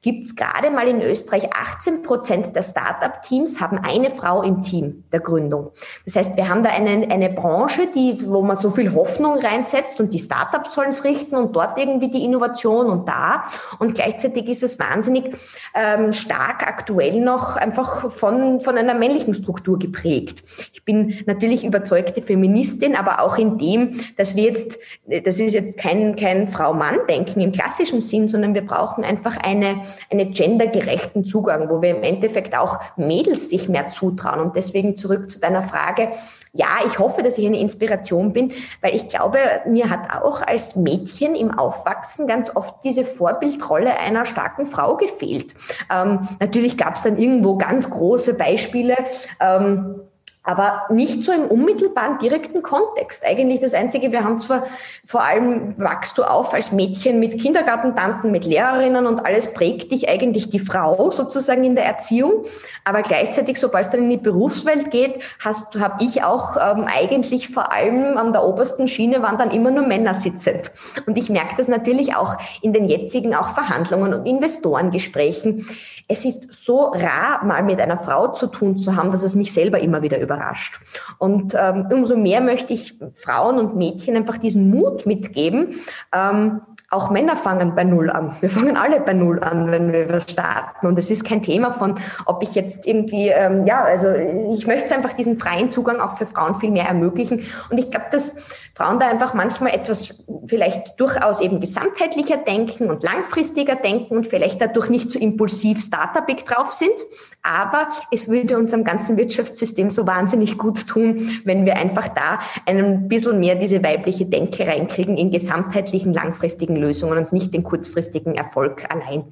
gibt 0.00 0.26
es 0.26 0.36
gerade 0.36 0.70
mal 0.70 0.86
in 0.86 1.02
Österreich 1.02 1.52
18 1.52 2.02
Prozent 2.02 2.54
der 2.54 2.62
Startup-Teams 2.62 3.60
haben 3.60 3.78
eine 3.78 4.10
Frau 4.10 4.42
im 4.42 4.62
Team 4.62 5.04
der 5.12 5.18
Gründung. 5.18 5.72
Das 6.04 6.14
heißt, 6.14 6.36
wir 6.36 6.48
haben 6.48 6.62
da 6.62 6.70
eine, 6.70 7.10
eine 7.10 7.30
Branche, 7.30 7.88
die, 7.92 8.24
wo 8.24 8.42
man 8.42 8.54
so 8.54 8.70
viel 8.70 8.94
Hoffnung 8.94 9.38
reinsetzt 9.38 9.98
und 9.98 10.14
die 10.14 10.20
Startups 10.20 10.74
sollen 10.74 10.90
es 10.90 11.02
richten 11.02 11.34
und 11.34 11.56
dort 11.56 11.78
irgendwie 11.78 12.10
die 12.10 12.24
Innovation 12.24 12.86
und 12.86 13.08
da. 13.08 13.44
Und 13.80 13.96
gleichzeitig 13.96 14.48
ist 14.48 14.62
es 14.62 14.78
wahnsinnig 14.78 15.34
ähm, 15.74 16.12
stark 16.12 16.62
aktuell 16.62 17.20
noch 17.20 17.56
einfach 17.56 18.08
von, 18.12 18.60
von 18.60 18.78
einer 18.78 18.94
männlichen 18.94 19.34
Struktur 19.34 19.80
geprägt. 19.80 20.44
Ich 20.72 20.84
bin 20.84 21.24
natürlich 21.26 21.64
überzeugte 21.64 22.22
Feministin, 22.22 22.94
aber 22.94 23.20
auch 23.20 23.36
in 23.36 23.58
dem, 23.58 24.00
dass 24.16 24.36
wir 24.36 24.44
jetzt, 24.44 24.78
das 25.06 25.40
ist 25.40 25.54
jetzt 25.54 25.76
kein, 25.76 26.14
kein 26.14 26.46
Frau-Mann-Denken 26.46 27.40
im 27.40 27.50
klassischen 27.50 28.00
Sinn, 28.00 28.28
sondern 28.28 28.54
wir 28.54 28.64
brauchen 28.64 29.02
einfach 29.02 29.36
eine 29.36 29.87
einen 30.10 30.32
gendergerechten 30.32 31.24
Zugang, 31.24 31.70
wo 31.70 31.82
wir 31.82 31.90
im 31.90 32.02
Endeffekt 32.02 32.56
auch 32.56 32.80
Mädels 32.96 33.50
sich 33.50 33.68
mehr 33.68 33.88
zutrauen. 33.88 34.40
Und 34.40 34.56
deswegen 34.56 34.96
zurück 34.96 35.30
zu 35.30 35.40
deiner 35.40 35.62
Frage. 35.62 36.10
Ja, 36.52 36.78
ich 36.86 36.98
hoffe, 36.98 37.22
dass 37.22 37.38
ich 37.38 37.46
eine 37.46 37.60
Inspiration 37.60 38.32
bin, 38.32 38.52
weil 38.80 38.94
ich 38.94 39.08
glaube, 39.08 39.38
mir 39.66 39.90
hat 39.90 40.10
auch 40.22 40.42
als 40.42 40.76
Mädchen 40.76 41.34
im 41.34 41.56
Aufwachsen 41.56 42.26
ganz 42.26 42.54
oft 42.54 42.82
diese 42.84 43.04
Vorbildrolle 43.04 43.96
einer 43.98 44.24
starken 44.24 44.66
Frau 44.66 44.96
gefehlt. 44.96 45.54
Ähm, 45.92 46.20
natürlich 46.40 46.76
gab 46.76 46.96
es 46.96 47.02
dann 47.02 47.18
irgendwo 47.18 47.56
ganz 47.56 47.90
große 47.90 48.34
Beispiele. 48.34 48.96
Ähm, 49.40 50.07
aber 50.48 50.84
nicht 50.88 51.22
so 51.22 51.30
im 51.30 51.44
unmittelbaren 51.44 52.16
direkten 52.16 52.62
Kontext. 52.62 53.22
Eigentlich 53.26 53.60
das 53.60 53.74
Einzige, 53.74 54.12
wir 54.12 54.24
haben 54.24 54.40
zwar 54.40 54.62
vor 55.04 55.22
allem 55.22 55.74
wachst 55.76 56.16
du 56.16 56.24
auf 56.24 56.54
als 56.54 56.72
Mädchen 56.72 57.20
mit 57.20 57.38
Kindergartentanten, 57.38 58.32
mit 58.32 58.46
Lehrerinnen 58.46 59.06
und 59.06 59.26
alles 59.26 59.52
prägt 59.52 59.92
dich 59.92 60.08
eigentlich 60.08 60.48
die 60.48 60.58
Frau 60.58 61.10
sozusagen 61.10 61.64
in 61.64 61.74
der 61.74 61.84
Erziehung, 61.84 62.44
aber 62.82 63.02
gleichzeitig, 63.02 63.60
sobald 63.60 63.84
es 63.84 63.90
dann 63.90 64.04
in 64.04 64.10
die 64.10 64.16
Berufswelt 64.16 64.90
geht, 64.90 65.22
hast 65.38 65.78
habe 65.78 66.02
ich 66.02 66.24
auch 66.24 66.56
ähm, 66.56 66.86
eigentlich 66.86 67.50
vor 67.50 67.70
allem 67.70 68.16
an 68.16 68.32
der 68.32 68.42
obersten 68.42 68.88
Schiene 68.88 69.20
waren 69.20 69.36
dann 69.36 69.50
immer 69.50 69.70
nur 69.70 69.86
Männer 69.86 70.14
sitzend. 70.14 70.72
Und 71.04 71.18
ich 71.18 71.28
merke 71.28 71.56
das 71.58 71.68
natürlich 71.68 72.14
auch 72.14 72.36
in 72.62 72.72
den 72.72 72.86
jetzigen 72.86 73.34
auch 73.34 73.50
Verhandlungen 73.50 74.14
und 74.14 74.26
Investorengesprächen 74.26 75.66
es 76.08 76.24
ist 76.24 76.52
so 76.52 76.86
rar, 76.86 77.44
mal 77.44 77.62
mit 77.62 77.80
einer 77.80 77.98
Frau 77.98 78.28
zu 78.28 78.46
tun 78.46 78.78
zu 78.78 78.96
haben, 78.96 79.10
dass 79.10 79.22
es 79.22 79.34
mich 79.34 79.52
selber 79.52 79.78
immer 79.78 80.02
wieder 80.02 80.18
überrascht. 80.18 80.80
Und 81.18 81.54
ähm, 81.58 81.86
umso 81.92 82.16
mehr 82.16 82.40
möchte 82.40 82.72
ich 82.72 82.98
Frauen 83.14 83.58
und 83.58 83.76
Mädchen 83.76 84.16
einfach 84.16 84.38
diesen 84.38 84.70
Mut 84.70 85.04
mitgeben, 85.04 85.76
ähm, 86.12 86.62
auch 86.90 87.10
Männer 87.10 87.36
fangen 87.36 87.74
bei 87.74 87.84
Null 87.84 88.08
an. 88.08 88.36
Wir 88.40 88.48
fangen 88.48 88.78
alle 88.78 89.00
bei 89.00 89.12
Null 89.12 89.42
an, 89.42 89.70
wenn 89.70 89.92
wir 89.92 90.08
was 90.10 90.30
starten. 90.30 90.86
Und 90.86 90.98
es 90.98 91.10
ist 91.10 91.22
kein 91.22 91.42
Thema 91.42 91.70
von, 91.70 91.96
ob 92.24 92.42
ich 92.42 92.54
jetzt 92.54 92.86
irgendwie, 92.86 93.28
ähm, 93.28 93.66
ja, 93.66 93.84
also 93.84 94.08
ich 94.56 94.66
möchte 94.66 94.94
einfach 94.94 95.12
diesen 95.12 95.38
freien 95.38 95.70
Zugang 95.70 96.00
auch 96.00 96.16
für 96.16 96.24
Frauen 96.24 96.54
viel 96.54 96.70
mehr 96.70 96.86
ermöglichen. 96.86 97.42
Und 97.70 97.78
ich 97.78 97.90
glaube, 97.90 98.06
dass 98.10 98.36
Frauen 98.74 98.98
da 98.98 99.08
einfach 99.08 99.34
manchmal 99.34 99.74
etwas 99.74 100.24
vielleicht 100.46 100.98
durchaus 100.98 101.42
eben 101.42 101.60
gesamtheitlicher 101.60 102.38
denken 102.38 102.88
und 102.88 103.02
langfristiger 103.02 103.74
denken 103.74 104.16
und 104.16 104.26
vielleicht 104.26 104.60
dadurch 104.60 104.88
nicht 104.88 105.10
so 105.10 105.18
impulsiv 105.18 105.82
startupig 105.82 106.44
drauf 106.44 106.72
sind. 106.72 106.94
Aber 107.42 107.88
es 108.10 108.28
würde 108.28 108.56
unserem 108.56 108.84
ganzen 108.84 109.16
Wirtschaftssystem 109.18 109.90
so 109.90 110.06
wahnsinnig 110.06 110.56
gut 110.56 110.86
tun, 110.86 111.40
wenn 111.44 111.66
wir 111.66 111.76
einfach 111.76 112.08
da 112.08 112.38
ein 112.66 113.08
bisschen 113.08 113.40
mehr 113.40 113.56
diese 113.56 113.82
weibliche 113.82 114.24
Denke 114.24 114.66
reinkriegen 114.66 115.16
in 115.16 115.30
gesamtheitlichen, 115.30 116.14
langfristigen 116.14 116.77
Lösungen 116.78 117.18
und 117.18 117.32
nicht 117.32 117.52
den 117.52 117.62
kurzfristigen 117.62 118.34
Erfolg 118.34 118.86
allein. 118.90 119.24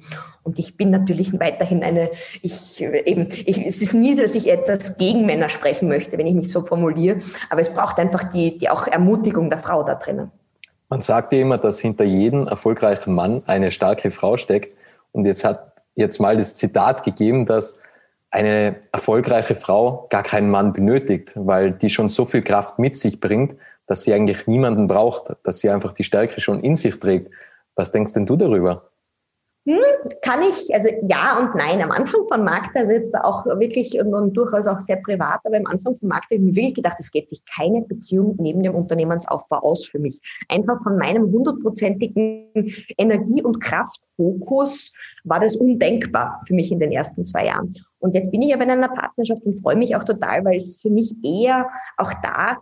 Und 0.43 0.59
ich 0.59 0.77
bin 0.77 0.91
natürlich 0.91 1.39
weiterhin 1.39 1.83
eine, 1.83 2.11
ich 2.41 2.81
eben, 2.81 3.27
ich, 3.31 3.65
es 3.65 3.81
ist 3.81 3.93
nie, 3.93 4.15
dass 4.15 4.35
ich 4.35 4.49
etwas 4.49 4.97
gegen 4.97 5.25
Männer 5.25 5.49
sprechen 5.49 5.87
möchte, 5.87 6.17
wenn 6.17 6.27
ich 6.27 6.35
mich 6.35 6.51
so 6.51 6.63
formuliere, 6.63 7.17
aber 7.49 7.61
es 7.61 7.73
braucht 7.73 7.99
einfach 7.99 8.25
die, 8.25 8.57
die 8.57 8.69
auch 8.69 8.87
Ermutigung 8.87 9.49
der 9.49 9.59
Frau 9.59 9.83
da 9.83 9.95
drinnen. 9.95 10.31
Man 10.89 11.01
sagt 11.01 11.33
ja 11.33 11.39
immer, 11.39 11.57
dass 11.57 11.81
hinter 11.81 12.05
jedem 12.05 12.47
erfolgreichen 12.47 13.13
Mann 13.13 13.43
eine 13.45 13.71
starke 13.71 14.09
Frau 14.09 14.37
steckt. 14.37 14.77
Und 15.11 15.25
jetzt 15.25 15.43
hat 15.43 15.73
jetzt 15.95 16.19
mal 16.19 16.37
das 16.37 16.55
Zitat 16.55 17.03
gegeben, 17.03 17.45
dass 17.45 17.81
eine 18.29 18.77
erfolgreiche 18.91 19.55
Frau 19.55 20.07
gar 20.09 20.23
keinen 20.23 20.49
Mann 20.49 20.73
benötigt, 20.73 21.33
weil 21.35 21.73
die 21.73 21.89
schon 21.89 22.07
so 22.07 22.25
viel 22.25 22.41
Kraft 22.41 22.79
mit 22.79 22.95
sich 22.95 23.19
bringt, 23.19 23.55
dass 23.87 24.03
sie 24.03 24.13
eigentlich 24.13 24.45
niemanden 24.47 24.87
braucht, 24.87 25.35
dass 25.43 25.59
sie 25.59 25.69
einfach 25.69 25.93
die 25.93 26.03
Stärke 26.03 26.39
schon 26.39 26.59
in 26.59 26.75
sich 26.75 26.99
trägt. 26.99 27.31
Was 27.75 27.91
denkst 27.91 28.13
denn 28.13 28.25
du 28.25 28.35
darüber? 28.35 28.89
Hm, 29.67 29.75
kann 30.21 30.43
ich, 30.43 30.73
also 30.73 30.87
ja 31.09 31.37
und 31.39 31.53
nein. 31.53 31.81
Am 31.81 31.91
Anfang 31.91 32.21
von 32.29 32.41
Markt, 32.41 32.73
also 32.77 32.93
jetzt 32.93 33.13
auch 33.15 33.45
wirklich 33.45 33.99
und, 33.99 34.13
und, 34.13 34.33
durchaus 34.33 34.65
auch 34.65 34.79
sehr 34.79 34.95
privat, 34.95 35.41
aber 35.43 35.57
am 35.57 35.65
Anfang 35.65 35.93
von 35.93 36.07
Markt 36.07 36.27
habe 36.27 36.35
ich 36.35 36.41
mir 36.41 36.55
wirklich 36.55 36.75
gedacht, 36.75 36.95
es 36.99 37.11
geht 37.11 37.29
sich 37.29 37.41
keine 37.53 37.81
Beziehung 37.81 38.37
neben 38.39 38.63
dem 38.63 38.75
Unternehmensaufbau 38.75 39.57
aus 39.57 39.85
für 39.85 39.99
mich. 39.99 40.21
Einfach 40.47 40.81
von 40.81 40.97
meinem 40.97 41.33
hundertprozentigen 41.33 42.47
Energie- 42.97 43.43
und 43.43 43.59
Kraftfokus 43.59 44.93
war 45.25 45.41
das 45.41 45.57
undenkbar 45.57 46.41
für 46.47 46.53
mich 46.53 46.71
in 46.71 46.79
den 46.79 46.93
ersten 46.93 47.25
zwei 47.25 47.47
Jahren. 47.47 47.75
Und 47.99 48.15
jetzt 48.15 48.31
bin 48.31 48.41
ich 48.43 48.53
aber 48.53 48.63
in 48.63 48.71
einer 48.71 48.87
Partnerschaft 48.87 49.43
und 49.43 49.61
freue 49.61 49.75
mich 49.75 49.97
auch 49.97 50.05
total, 50.05 50.45
weil 50.45 50.55
es 50.55 50.79
für 50.81 50.89
mich 50.89 51.13
eher 51.25 51.67
auch 51.97 52.13
da 52.23 52.55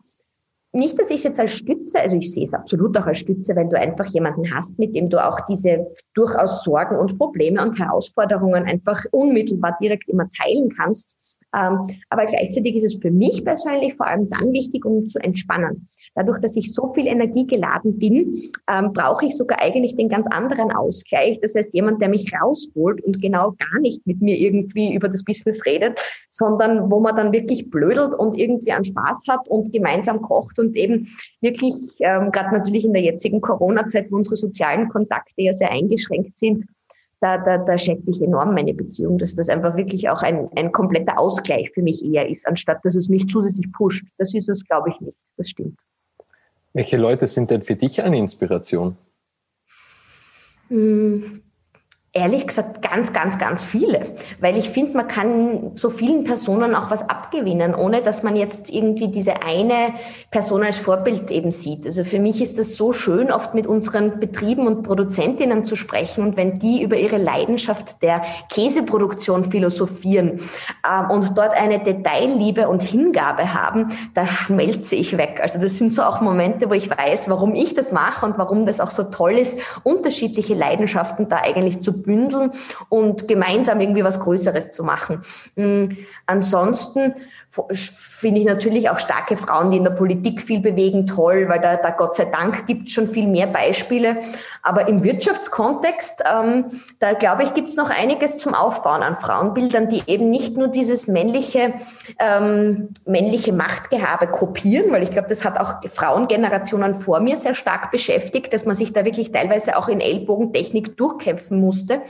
nicht, 0.76 1.00
dass 1.00 1.10
ich 1.10 1.18
es 1.18 1.24
jetzt 1.24 1.40
als 1.40 1.54
Stütze, 1.54 2.00
also 2.00 2.18
ich 2.18 2.34
sehe 2.34 2.46
es 2.46 2.54
absolut 2.54 2.98
auch 2.98 3.06
als 3.06 3.20
Stütze, 3.20 3.56
wenn 3.56 3.70
du 3.70 3.80
einfach 3.80 4.06
jemanden 4.08 4.54
hast, 4.54 4.78
mit 4.78 4.96
dem 4.96 5.10
du 5.10 5.24
auch 5.24 5.40
diese 5.48 5.88
durchaus 6.14 6.64
Sorgen 6.64 6.98
und 6.98 7.18
Probleme 7.18 7.62
und 7.62 7.80
Herausforderungen 7.80 8.66
einfach 8.66 9.04
unmittelbar 9.12 9.78
direkt 9.82 10.08
immer 10.10 10.30
teilen 10.32 10.70
kannst 10.70 11.18
aber 11.52 12.26
gleichzeitig 12.26 12.76
ist 12.76 12.84
es 12.84 13.00
für 13.02 13.12
mich 13.12 13.44
persönlich 13.44 13.96
vor 13.96 14.08
allem 14.08 14.30
dann 14.30 14.52
wichtig, 14.52 14.86
um 14.86 15.08
zu 15.08 15.20
entspannen. 15.20 15.88
Dadurch, 16.14 16.40
dass 16.40 16.56
ich 16.56 16.74
so 16.74 16.94
viel 16.94 17.08
Energie 17.08 17.48
geladen 17.48 17.98
bin, 17.98 18.36
ähm, 18.70 18.92
brauche 18.94 19.26
ich 19.26 19.36
sogar 19.36 19.62
eigentlich 19.62 19.96
den 19.96 20.10
ganz 20.10 20.28
anderen 20.28 20.72
Ausgleich. 20.72 21.40
Das 21.42 21.56
heißt, 21.56 21.70
jemand, 21.74 22.02
der 22.02 22.10
mich 22.10 22.32
rausholt 22.34 23.04
und 23.04 23.22
genau 23.22 23.52
gar 23.52 23.80
nicht 23.80 24.06
mit 24.06 24.22
mir 24.22 24.38
irgendwie 24.38 24.94
über 24.94 25.08
das 25.08 25.24
Business 25.24 25.66
redet, 25.66 26.00
sondern 26.30 26.92
wo 26.92 27.00
man 27.00 27.16
dann 27.16 27.32
wirklich 27.32 27.70
blödelt 27.70 28.14
und 28.14 28.38
irgendwie 28.38 28.72
an 28.72 28.84
Spaß 28.84 29.24
hat 29.30 29.48
und 29.48 29.72
gemeinsam 29.72 30.22
kocht 30.22 30.60
und 30.60 30.76
eben 30.76 31.08
wirklich, 31.42 31.76
ähm, 32.00 32.32
gerade 32.32 32.54
natürlich 32.54 32.86
in 32.86 32.94
der 32.94 33.04
jetzigen 33.04 33.42
Corona-Zeit, 33.42 34.12
wo 34.12 34.18
unsere 34.18 34.36
sozialen 34.36 34.90
Kontakte 34.90 35.42
ja 35.42 35.54
sehr 35.54 35.72
eingeschränkt 35.72 36.38
sind, 36.38 36.66
da, 37.22 37.38
da, 37.38 37.58
da 37.58 37.78
schätze 37.78 38.12
ich 38.12 38.22
enorm 38.22 38.54
meine 38.54 38.74
Beziehung, 38.74 39.18
dass 39.18 39.36
das 39.36 39.50
einfach 39.50 39.76
wirklich 39.76 40.10
auch 40.10 40.22
ein, 40.22 40.50
ein 40.56 40.72
kompletter 40.72 41.18
Ausgleich 41.18 41.72
für 41.72 41.82
mich 41.82 42.04
eher 42.06 42.28
ist, 42.28 42.48
anstatt 42.48 42.84
dass 42.84 42.96
es 42.96 43.10
mich 43.10 43.28
zusätzlich 43.28 43.72
pusht. 43.72 44.06
Das 44.18 44.34
ist 44.34 44.50
es, 44.50 44.64
glaube 44.66 44.90
ich, 44.90 45.00
nicht. 45.00 45.18
Das 45.38 45.50
stimmt. 45.50 45.80
Welche 46.74 46.98
Leute 46.98 47.26
sind 47.28 47.52
denn 47.52 47.62
für 47.62 47.76
dich 47.76 48.04
eine 48.04 48.18
Inspiration? 48.18 48.98
Hm, 50.68 51.42
Ehrlich 52.18 52.48
gesagt, 52.48 52.82
ganz, 52.82 53.12
ganz, 53.12 53.38
ganz 53.38 53.66
viele. 53.66 54.16
Weil 54.40 54.56
ich 54.56 54.70
finde, 54.70 54.96
man 54.96 55.10
kann 55.10 55.72
so 55.74 55.90
vielen 55.90 56.24
Personen 56.24 56.74
auch 56.74 56.90
was 56.90 57.10
abgewinnen, 57.10 57.76
ohne 57.76 58.02
dass 58.02 58.24
man 58.24 58.38
jetzt 58.38 58.70
irgendwie 58.70 59.10
diese 59.10 59.44
eine 59.44 59.96
Person 60.32 60.64
als 60.64 60.78
Vorbild 60.78 61.30
eben 61.30 61.52
sieht. 61.52 61.86
Also 61.86 62.06
für 62.06 62.20
mich 62.20 62.42
ist 62.42 62.58
das 62.58 62.78
so 62.78 62.94
schön, 62.94 63.34
oft 63.34 63.54
mit 63.54 63.68
unseren 63.68 64.22
Betrieben 64.22 64.66
und 64.66 64.84
Produzentinnen 64.84 65.66
zu 65.66 65.76
sprechen. 65.76 66.24
Und 66.24 66.38
wenn 66.38 66.58
die 66.58 66.82
über 66.82 66.96
ihre 66.96 67.18
Leidenschaft 67.18 68.02
der 68.02 68.22
Käseproduktion 68.50 69.52
philosophieren 69.52 70.40
äh, 70.84 71.12
und 71.12 71.38
dort 71.38 71.52
eine 71.52 71.84
Detailliebe 71.84 72.70
und 72.70 72.82
Hingabe 72.82 73.54
haben, 73.54 73.90
da 74.14 74.26
schmelze 74.26 74.96
ich 74.96 75.18
weg. 75.18 75.42
Also 75.44 75.60
das 75.60 75.78
sind 75.78 75.94
so 75.94 76.04
auch 76.04 76.22
Momente, 76.22 76.70
wo 76.70 76.76
ich 76.76 76.90
weiß, 76.90 77.30
warum 77.30 77.56
ich 77.56 77.74
das 77.74 77.92
mache 77.92 78.26
und 78.26 78.38
warum 78.38 78.66
das 78.66 78.80
auch 78.80 78.92
so 78.92 79.04
toll 79.04 79.34
ist, 79.34 79.60
unterschiedliche 79.84 80.54
Leidenschaften 80.54 81.28
da 81.28 81.40
eigentlich 81.40 81.82
zu 81.82 82.05
bündeln 82.06 82.52
und 82.90 83.28
gemeinsam 83.28 83.82
irgendwie 83.82 84.04
was 84.04 84.20
Größeres 84.20 84.72
zu 84.72 84.84
machen. 84.84 85.22
Mhm. 85.56 85.98
Ansonsten 86.26 87.16
finde 87.50 88.42
ich 88.42 88.46
natürlich 88.46 88.90
auch 88.90 89.00
starke 89.00 89.38
Frauen, 89.38 89.72
die 89.72 89.78
in 89.78 89.84
der 89.84 89.92
Politik 89.92 90.42
viel 90.42 90.60
bewegen, 90.60 91.08
toll, 91.08 91.48
weil 91.48 91.62
da, 91.62 91.78
da 91.78 91.92
Gott 91.92 92.16
sei 92.16 92.26
Dank 92.26 92.66
gibt 92.66 92.88
es 92.88 92.94
schon 92.94 93.08
viel 93.08 93.28
mehr 93.28 93.48
Beispiele. 93.48 94.18
Aber 94.62 94.88
im 94.88 95.04
Wirtschaftskontext, 95.04 96.24
ähm, 96.30 96.82
da 97.00 97.14
glaube 97.14 97.44
ich, 97.44 97.54
gibt 97.54 97.70
es 97.70 97.76
noch 97.76 97.90
einiges 97.90 98.40
zum 98.40 98.56
Aufbauen 98.56 99.04
an 99.04 99.16
Frauenbildern, 99.16 99.90
die 99.90 100.04
eben 100.08 100.30
nicht 100.30 100.58
nur 100.58 100.68
dieses 100.68 101.08
männliche, 101.08 101.74
ähm, 102.20 102.90
männliche 103.06 103.54
Machtgehabe 103.54 104.28
kopieren, 104.28 104.92
weil 104.92 105.04
ich 105.04 105.12
glaube, 105.12 105.30
das 105.30 105.46
hat 105.46 105.58
auch 105.58 105.76
Frauengenerationen 105.88 106.94
vor 106.94 107.22
mir 107.22 107.38
sehr 107.38 107.56
stark 107.56 107.92
beschäftigt, 107.92 108.54
dass 108.54 108.66
man 108.66 108.76
sich 108.76 108.92
da 108.92 109.06
wirklich 109.06 109.32
teilweise 109.32 109.78
auch 109.78 109.88
in 109.88 110.02
Ellbogentechnik 110.02 110.98
durchkämpfen 110.98 111.60
musste. 111.60 112.02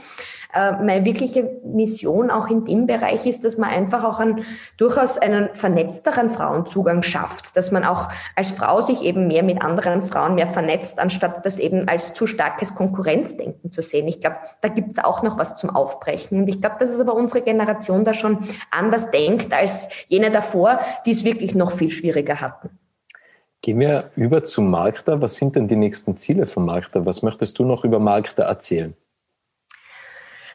Äh, 0.56 0.82
meine 0.82 1.04
wirkliche 1.04 1.60
Mission 1.64 2.30
auch 2.30 2.48
in 2.48 2.64
dem 2.64 2.86
Bereich 2.86 3.26
ist, 3.26 3.44
dass 3.44 3.58
man 3.58 3.68
einfach 3.68 4.04
auch 4.04 4.20
einen, 4.20 4.44
durchaus 4.78 5.18
einen 5.18 5.54
vernetzteren 5.54 6.30
Frauenzugang 6.30 7.02
schafft, 7.02 7.56
dass 7.56 7.72
man 7.72 7.84
auch 7.84 8.08
als 8.34 8.52
Frau 8.52 8.80
sich 8.80 9.02
eben 9.02 9.26
mehr 9.26 9.42
mit 9.42 9.60
anderen 9.60 10.00
Frauen 10.00 10.34
mehr 10.34 10.46
vernetzt, 10.46 10.98
anstatt 10.98 11.44
das 11.44 11.58
eben 11.58 11.88
als 11.88 12.14
zu 12.14 12.26
starkes 12.26 12.74
Konkurrenzdenken 12.74 13.70
zu 13.70 13.82
sehen. 13.82 14.08
Ich 14.08 14.20
glaube, 14.20 14.36
da 14.62 14.68
gibt 14.68 14.96
es 14.96 15.04
auch 15.04 15.22
noch 15.22 15.36
was 15.36 15.56
zum 15.56 15.70
Aufbrechen. 15.70 16.40
Und 16.40 16.48
ich 16.48 16.62
glaube, 16.62 16.76
dass 16.78 16.88
es 16.88 17.00
aber 17.00 17.14
unsere 17.14 17.42
Generation 17.42 18.04
da 18.04 18.14
schon 18.14 18.38
anders 18.70 19.10
denkt 19.10 19.52
als 19.52 19.90
jene 20.08 20.30
davor, 20.30 20.80
die 21.04 21.10
es 21.10 21.24
wirklich 21.24 21.54
noch 21.54 21.72
viel 21.72 21.90
schwieriger 21.90 22.40
hatten. 22.40 22.70
Gehen 23.60 23.80
wir 23.80 24.10
über 24.16 24.42
zu 24.42 24.62
Markta. 24.62 25.20
Was 25.20 25.36
sind 25.36 25.56
denn 25.56 25.68
die 25.68 25.76
nächsten 25.76 26.16
Ziele 26.16 26.46
von 26.46 26.64
Markta? 26.64 27.04
Was 27.04 27.22
möchtest 27.22 27.58
du 27.58 27.64
noch 27.64 27.84
über 27.84 27.98
Markta 27.98 28.44
erzählen? 28.44 28.94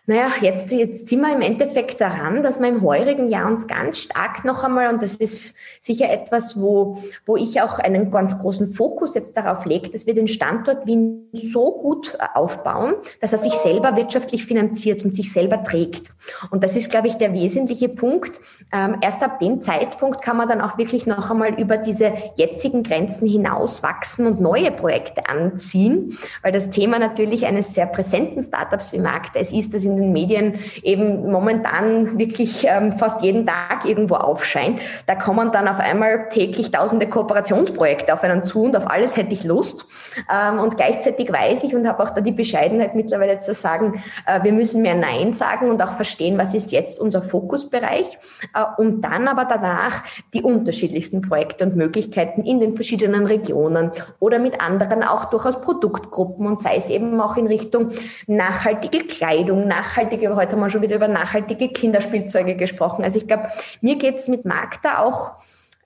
Naja, 0.07 0.31
jetzt, 0.41 0.71
jetzt 0.71 1.09
sind 1.09 1.21
wir 1.21 1.31
im 1.31 1.41
Endeffekt 1.41 2.01
daran, 2.01 2.41
dass 2.41 2.59
wir 2.59 2.67
im 2.67 2.81
heurigen 2.81 3.27
Jahr 3.27 3.47
uns 3.47 3.67
ganz 3.67 3.99
stark 3.99 4.43
noch 4.43 4.63
einmal, 4.63 4.91
und 4.91 5.03
das 5.03 5.15
ist 5.17 5.53
sicher 5.79 6.09
etwas, 6.09 6.59
wo, 6.59 6.97
wo 7.27 7.37
ich 7.37 7.61
auch 7.61 7.77
einen 7.77 8.09
ganz 8.09 8.39
großen 8.39 8.73
Fokus 8.73 9.13
jetzt 9.13 9.37
darauf 9.37 9.63
lege, 9.65 9.91
dass 9.91 10.07
wir 10.07 10.15
den 10.15 10.27
Standort 10.27 10.87
Wien 10.87 11.29
so 11.33 11.71
gut 11.71 12.15
äh, 12.15 12.25
aufbauen, 12.33 12.95
dass 13.21 13.31
er 13.31 13.37
sich 13.37 13.53
selber 13.53 13.95
wirtschaftlich 13.95 14.43
finanziert 14.43 15.05
und 15.05 15.13
sich 15.13 15.31
selber 15.31 15.63
trägt. 15.63 16.09
Und 16.49 16.63
das 16.63 16.75
ist, 16.75 16.89
glaube 16.89 17.07
ich, 17.07 17.15
der 17.15 17.33
wesentliche 17.33 17.87
Punkt. 17.87 18.39
Ähm, 18.73 18.97
erst 19.01 19.21
ab 19.21 19.39
dem 19.39 19.61
Zeitpunkt 19.61 20.23
kann 20.23 20.35
man 20.35 20.49
dann 20.49 20.61
auch 20.61 20.79
wirklich 20.79 21.05
noch 21.05 21.29
einmal 21.29 21.61
über 21.61 21.77
diese 21.77 22.11
jetzigen 22.37 22.81
Grenzen 22.81 23.27
hinaus 23.27 23.83
wachsen 23.83 24.25
und 24.25 24.41
neue 24.41 24.71
Projekte 24.71 25.29
anziehen, 25.29 26.17
weil 26.41 26.51
das 26.51 26.71
Thema 26.71 26.97
natürlich 26.97 27.45
eines 27.45 27.75
sehr 27.75 27.85
präsenten 27.85 28.41
Startups 28.41 28.93
wie 28.93 28.99
Markt 28.99 29.35
es 29.35 29.53
ist, 29.53 29.75
dass 29.75 29.91
in 29.91 30.00
den 30.01 30.11
Medien 30.11 30.55
eben 30.83 31.31
momentan 31.31 32.17
wirklich 32.17 32.65
ähm, 32.67 32.91
fast 32.93 33.23
jeden 33.23 33.45
Tag 33.45 33.85
irgendwo 33.85 34.15
aufscheint. 34.15 34.79
Da 35.07 35.15
kommen 35.15 35.51
dann 35.51 35.67
auf 35.67 35.79
einmal 35.79 36.29
täglich 36.29 36.71
tausende 36.71 37.07
Kooperationsprojekte 37.07 38.13
auf 38.13 38.23
einen 38.23 38.43
zu 38.43 38.63
und 38.63 38.75
auf 38.75 38.89
alles 38.89 39.17
hätte 39.17 39.33
ich 39.33 39.43
Lust. 39.43 39.85
Ähm, 40.31 40.59
und 40.59 40.77
gleichzeitig 40.77 41.31
weiß 41.31 41.63
ich 41.63 41.75
und 41.75 41.87
habe 41.87 42.03
auch 42.03 42.09
da 42.09 42.21
die 42.21 42.31
Bescheidenheit 42.31 42.95
mittlerweile 42.95 43.39
zu 43.39 43.53
sagen, 43.53 44.01
äh, 44.25 44.43
wir 44.43 44.51
müssen 44.51 44.81
mehr 44.81 44.95
Nein 44.95 45.31
sagen 45.31 45.69
und 45.69 45.81
auch 45.81 45.93
verstehen, 45.93 46.37
was 46.37 46.53
ist 46.53 46.71
jetzt 46.71 46.99
unser 46.99 47.21
Fokusbereich, 47.21 48.17
äh, 48.53 48.63
um 48.77 49.01
dann 49.01 49.27
aber 49.27 49.45
danach 49.45 50.03
die 50.33 50.41
unterschiedlichsten 50.41 51.21
Projekte 51.21 51.65
und 51.65 51.75
Möglichkeiten 51.75 52.43
in 52.43 52.59
den 52.59 52.73
verschiedenen 52.73 53.25
Regionen 53.25 53.91
oder 54.19 54.39
mit 54.39 54.61
anderen 54.61 55.03
auch 55.03 55.25
durchaus 55.25 55.61
Produktgruppen 55.61 56.45
und 56.45 56.59
sei 56.59 56.75
es 56.75 56.89
eben 56.89 57.19
auch 57.19 57.37
in 57.37 57.47
Richtung 57.47 57.89
nachhaltige 58.27 59.05
Kleidung, 59.05 59.67
nachhaltige, 59.67 59.80
heute 59.95 60.51
haben 60.51 60.59
wir 60.59 60.69
schon 60.69 60.81
wieder 60.81 60.95
über 60.95 61.07
nachhaltige 61.07 61.69
Kinderspielzeuge 61.69 62.55
gesprochen. 62.55 63.03
Also 63.03 63.19
ich 63.19 63.27
glaube, 63.27 63.49
mir 63.81 63.97
geht 63.97 64.17
es 64.17 64.27
mit 64.27 64.45
Magda 64.45 64.99
auch 64.99 65.35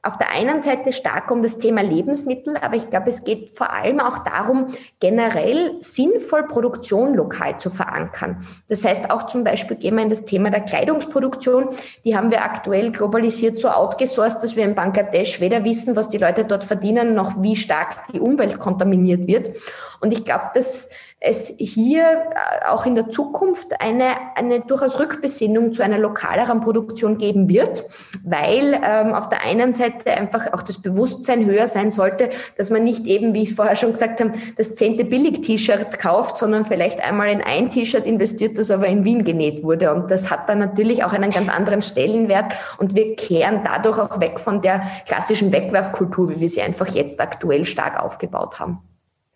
auf 0.05 0.19
der 0.19 0.29
einen 0.29 0.61
Seite 0.61 0.93
stark 0.93 1.31
um 1.31 1.41
das 1.41 1.57
Thema 1.57 1.81
Lebensmittel, 1.81 2.57
aber 2.57 2.75
ich 2.75 2.91
glaube, 2.91 3.09
es 3.09 3.23
geht 3.23 3.55
vor 3.55 3.73
allem 3.73 3.99
auch 3.99 4.19
darum, 4.19 4.67
generell 4.99 5.77
sinnvoll 5.79 6.43
Produktion 6.47 7.15
lokal 7.15 7.57
zu 7.59 7.71
verankern. 7.71 8.45
Das 8.69 8.85
heißt, 8.85 9.09
auch 9.09 9.25
zum 9.25 9.43
Beispiel 9.43 9.77
gehen 9.77 9.95
wir 9.95 10.03
in 10.03 10.11
das 10.11 10.25
Thema 10.25 10.51
der 10.51 10.61
Kleidungsproduktion. 10.61 11.69
Die 12.03 12.15
haben 12.15 12.29
wir 12.29 12.43
aktuell 12.43 12.91
globalisiert 12.91 13.57
so 13.57 13.69
outgesourced, 13.69 14.43
dass 14.43 14.55
wir 14.55 14.63
in 14.63 14.75
Bangladesch 14.75 15.41
weder 15.41 15.63
wissen, 15.63 15.95
was 15.95 16.09
die 16.09 16.19
Leute 16.19 16.45
dort 16.45 16.63
verdienen, 16.63 17.15
noch 17.15 17.41
wie 17.41 17.55
stark 17.55 18.07
die 18.13 18.19
Umwelt 18.19 18.59
kontaminiert 18.59 19.25
wird. 19.25 19.57
Und 20.01 20.13
ich 20.13 20.23
glaube, 20.23 20.51
dass 20.53 20.91
es 21.25 21.53
hier 21.57 22.03
äh, 22.03 22.67
auch 22.69 22.85
in 22.85 22.93
der 22.93 23.09
Zukunft 23.09 23.81
eine, 23.81 24.05
eine 24.35 24.61
durchaus 24.61 24.99
Rückbesinnung 24.99 25.73
zu 25.73 25.81
einer 25.83 25.97
lokaleren 25.97 26.61
Produktion 26.61 27.17
geben 27.17 27.49
wird, 27.49 27.83
weil 28.23 28.79
ähm, 28.83 29.13
auf 29.13 29.29
der 29.29 29.41
einen 29.43 29.73
Seite 29.73 30.11
einfach 30.11 30.53
auch 30.53 30.61
das 30.61 30.81
Bewusstsein 30.81 31.45
höher 31.45 31.67
sein 31.67 31.89
sollte, 31.89 32.29
dass 32.57 32.69
man 32.69 32.83
nicht 32.83 33.07
eben, 33.07 33.33
wie 33.33 33.41
ich 33.41 33.49
es 33.49 33.55
vorher 33.55 33.75
schon 33.75 33.93
gesagt 33.93 34.19
habe, 34.19 34.33
das 34.55 34.75
zehnte 34.75 35.03
Billig-T-Shirt 35.03 35.97
kauft, 35.97 36.37
sondern 36.37 36.63
vielleicht 36.63 37.03
einmal 37.03 37.29
in 37.29 37.41
ein 37.41 37.71
T-Shirt 37.71 38.05
investiert, 38.05 38.57
das 38.59 38.69
aber 38.69 38.87
in 38.87 39.03
Wien 39.03 39.23
genäht 39.23 39.63
wurde. 39.63 39.93
Und 39.93 40.11
das 40.11 40.29
hat 40.29 40.47
dann 40.47 40.59
natürlich 40.59 41.03
auch 41.03 41.13
einen 41.13 41.31
ganz 41.31 41.49
anderen 41.49 41.81
Stellenwert 41.81 42.53
und 42.77 42.95
wir 42.95 43.15
kehren 43.15 43.61
dadurch 43.63 43.97
auch 43.97 44.19
weg 44.19 44.39
von 44.39 44.61
der 44.61 44.83
klassischen 45.07 45.51
Wegwerfkultur, 45.51 46.29
wie 46.29 46.39
wir 46.39 46.49
sie 46.49 46.61
einfach 46.61 46.87
jetzt 46.89 47.19
aktuell 47.19 47.65
stark 47.65 48.01
aufgebaut 48.01 48.59
haben. 48.59 48.79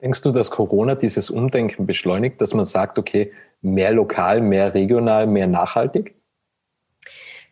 Denkst 0.02 0.22
du, 0.22 0.32
dass 0.32 0.50
Corona 0.50 0.96
dieses 0.96 1.30
Umdenken 1.30 1.86
beschleunigt, 1.86 2.40
dass 2.40 2.54
man 2.54 2.64
sagt, 2.64 2.98
okay, 2.98 3.34
mehr 3.62 3.92
lokal, 3.92 4.42
mehr 4.42 4.74
regional, 4.74 5.28
mehr 5.28 5.48
nachhaltig? 5.48 6.16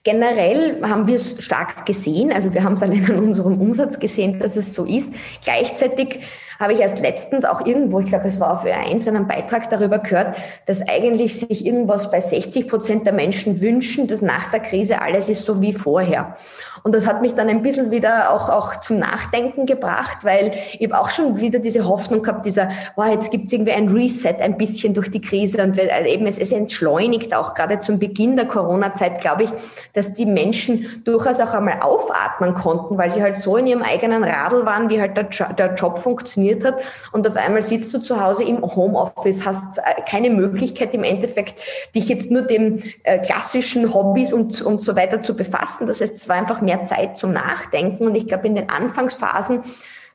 Generell 0.04 0.82
haben 0.84 1.08
wir 1.08 1.16
es 1.16 1.44
stark 1.44 1.86
gesehen, 1.86 2.32
also 2.32 2.54
wir 2.54 2.64
haben 2.64 2.74
es 2.74 2.82
allein 2.82 3.06
an 3.12 3.20
unserem 3.20 3.60
Umsatz 3.60 4.00
gesehen, 4.00 4.40
dass 4.40 4.56
es 4.56 4.74
so 4.74 4.86
ist. 4.86 5.14
Gleichzeitig 5.44 6.22
habe 6.60 6.74
ich 6.74 6.80
erst 6.80 7.00
letztens 7.00 7.46
auch 7.46 7.66
irgendwo, 7.66 8.00
ich 8.00 8.08
glaube, 8.08 8.28
es 8.28 8.40
war 8.40 8.54
auf 8.54 8.66
Ö1, 8.66 9.08
einen 9.08 9.28
Beitrag 9.28 9.70
darüber 9.70 10.00
gehört, 10.00 10.36
dass 10.66 10.88
eigentlich 10.88 11.40
sich 11.40 11.66
irgendwas 11.66 12.12
bei 12.12 12.20
60 12.20 12.68
Prozent 12.68 13.06
der 13.06 13.14
Menschen 13.14 13.62
wünschen, 13.62 14.08
dass 14.08 14.22
nach 14.22 14.50
der 14.52 14.60
Krise 14.60 15.02
alles 15.02 15.30
ist 15.30 15.46
so 15.46 15.62
wie 15.62 15.74
vorher. 15.74 16.36
Und 16.84 16.96
das 16.96 17.08
hat 17.08 17.22
mich 17.22 17.34
dann 17.34 17.50
ein 17.50 17.62
bisschen 17.62 17.92
wieder 17.92 18.32
auch, 18.32 18.50
auch 18.50 18.78
zum 18.78 18.98
Nachdenken 18.98 19.66
gebracht, 19.66 20.20
weil 20.24 20.52
ich 20.80 20.94
auch 20.94 21.10
schon 21.10 21.40
wieder 21.40 21.60
diese 21.60 21.88
Hoffnung 21.88 22.24
gehabt, 22.24 22.46
dieser, 22.46 22.70
wow, 22.96 23.08
jetzt 23.08 23.32
gibt 23.32 23.48
es 23.48 23.54
irgendwie 23.54 23.74
ein 23.74 23.90
Reset 23.90 24.36
ein 24.40 24.58
bisschen 24.58 24.94
durch 24.94 25.12
die 25.12 25.22
Krise 25.22 25.62
und 25.64 25.78
eben 25.78 26.26
es, 26.28 26.38
es 26.38 26.52
entschleunigt 26.52 27.36
auch 27.36 27.54
gerade 27.54 27.80
zum 27.80 28.00
Beginn 28.00 28.36
der 28.36 28.46
Corona-Zeit, 28.46 29.22
glaube 29.22 29.44
ich, 29.44 29.50
dass 29.94 30.14
die 30.14 30.26
Menschen 30.26 31.02
durchaus 31.04 31.40
auch 31.40 31.54
einmal 31.54 31.82
aufatmen 31.82 32.54
konnten, 32.54 32.98
weil 32.98 33.12
sie 33.12 33.22
halt 33.22 33.36
so 33.36 33.58
in 33.58 33.68
ihrem 33.68 33.82
eigenen 33.82 34.24
Radl 34.24 34.66
waren, 34.66 34.90
wie 34.90 35.02
halt 35.02 35.18
der, 35.18 35.26
der 35.54 35.74
Job 35.76 36.00
funktioniert 36.00 36.47
hat. 36.64 36.82
Und 37.12 37.28
auf 37.28 37.36
einmal 37.36 37.62
sitzt 37.62 37.94
du 37.94 38.00
zu 38.00 38.22
Hause 38.22 38.44
im 38.44 38.62
Homeoffice, 38.62 39.46
hast 39.46 39.80
äh, 39.80 40.02
keine 40.10 40.30
Möglichkeit 40.30 40.94
im 40.94 41.04
Endeffekt, 41.04 41.60
dich 41.96 42.08
jetzt 42.08 42.32
nur 42.32 42.44
dem 42.44 42.82
äh, 43.04 43.20
klassischen 43.20 43.94
Hobbys 43.94 44.34
und, 44.34 44.62
und 44.62 44.82
so 44.82 44.96
weiter 44.96 45.22
zu 45.22 45.36
befassen. 45.36 45.88
Das 45.88 46.02
heißt, 46.02 46.16
es 46.16 46.30
war 46.30 46.36
einfach 46.36 46.62
mehr 46.62 46.84
Zeit 46.86 47.18
zum 47.18 47.34
Nachdenken. 47.34 48.08
Und 48.08 48.16
ich 48.16 48.28
glaube, 48.28 48.48
in 48.48 48.56
den 48.56 48.70
Anfangsphasen 48.70 49.64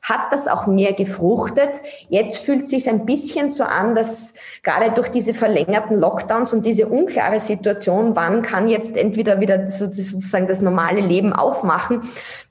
hat 0.03 0.31
das 0.31 0.49
auch 0.49 0.67
mehr 0.67 0.91
gefruchtet. 0.91 1.69
Jetzt 2.09 2.45
fühlt 2.45 2.65
es 2.65 2.69
sich 2.71 2.89
ein 2.89 3.05
bisschen 3.05 3.49
so 3.49 3.63
an, 3.63 3.95
dass 3.95 4.33
gerade 4.61 4.91
durch 4.91 5.07
diese 5.07 5.33
verlängerten 5.33 5.97
Lockdowns 5.97 6.53
und 6.53 6.65
diese 6.65 6.87
unklare 6.87 7.39
Situation, 7.39 8.13
wann 8.13 8.41
kann 8.41 8.67
jetzt 8.67 8.97
entweder 8.97 9.39
wieder 9.39 9.69
sozusagen 9.69 10.47
das 10.47 10.61
normale 10.61 10.99
Leben 10.99 11.31
aufmachen, 11.31 12.01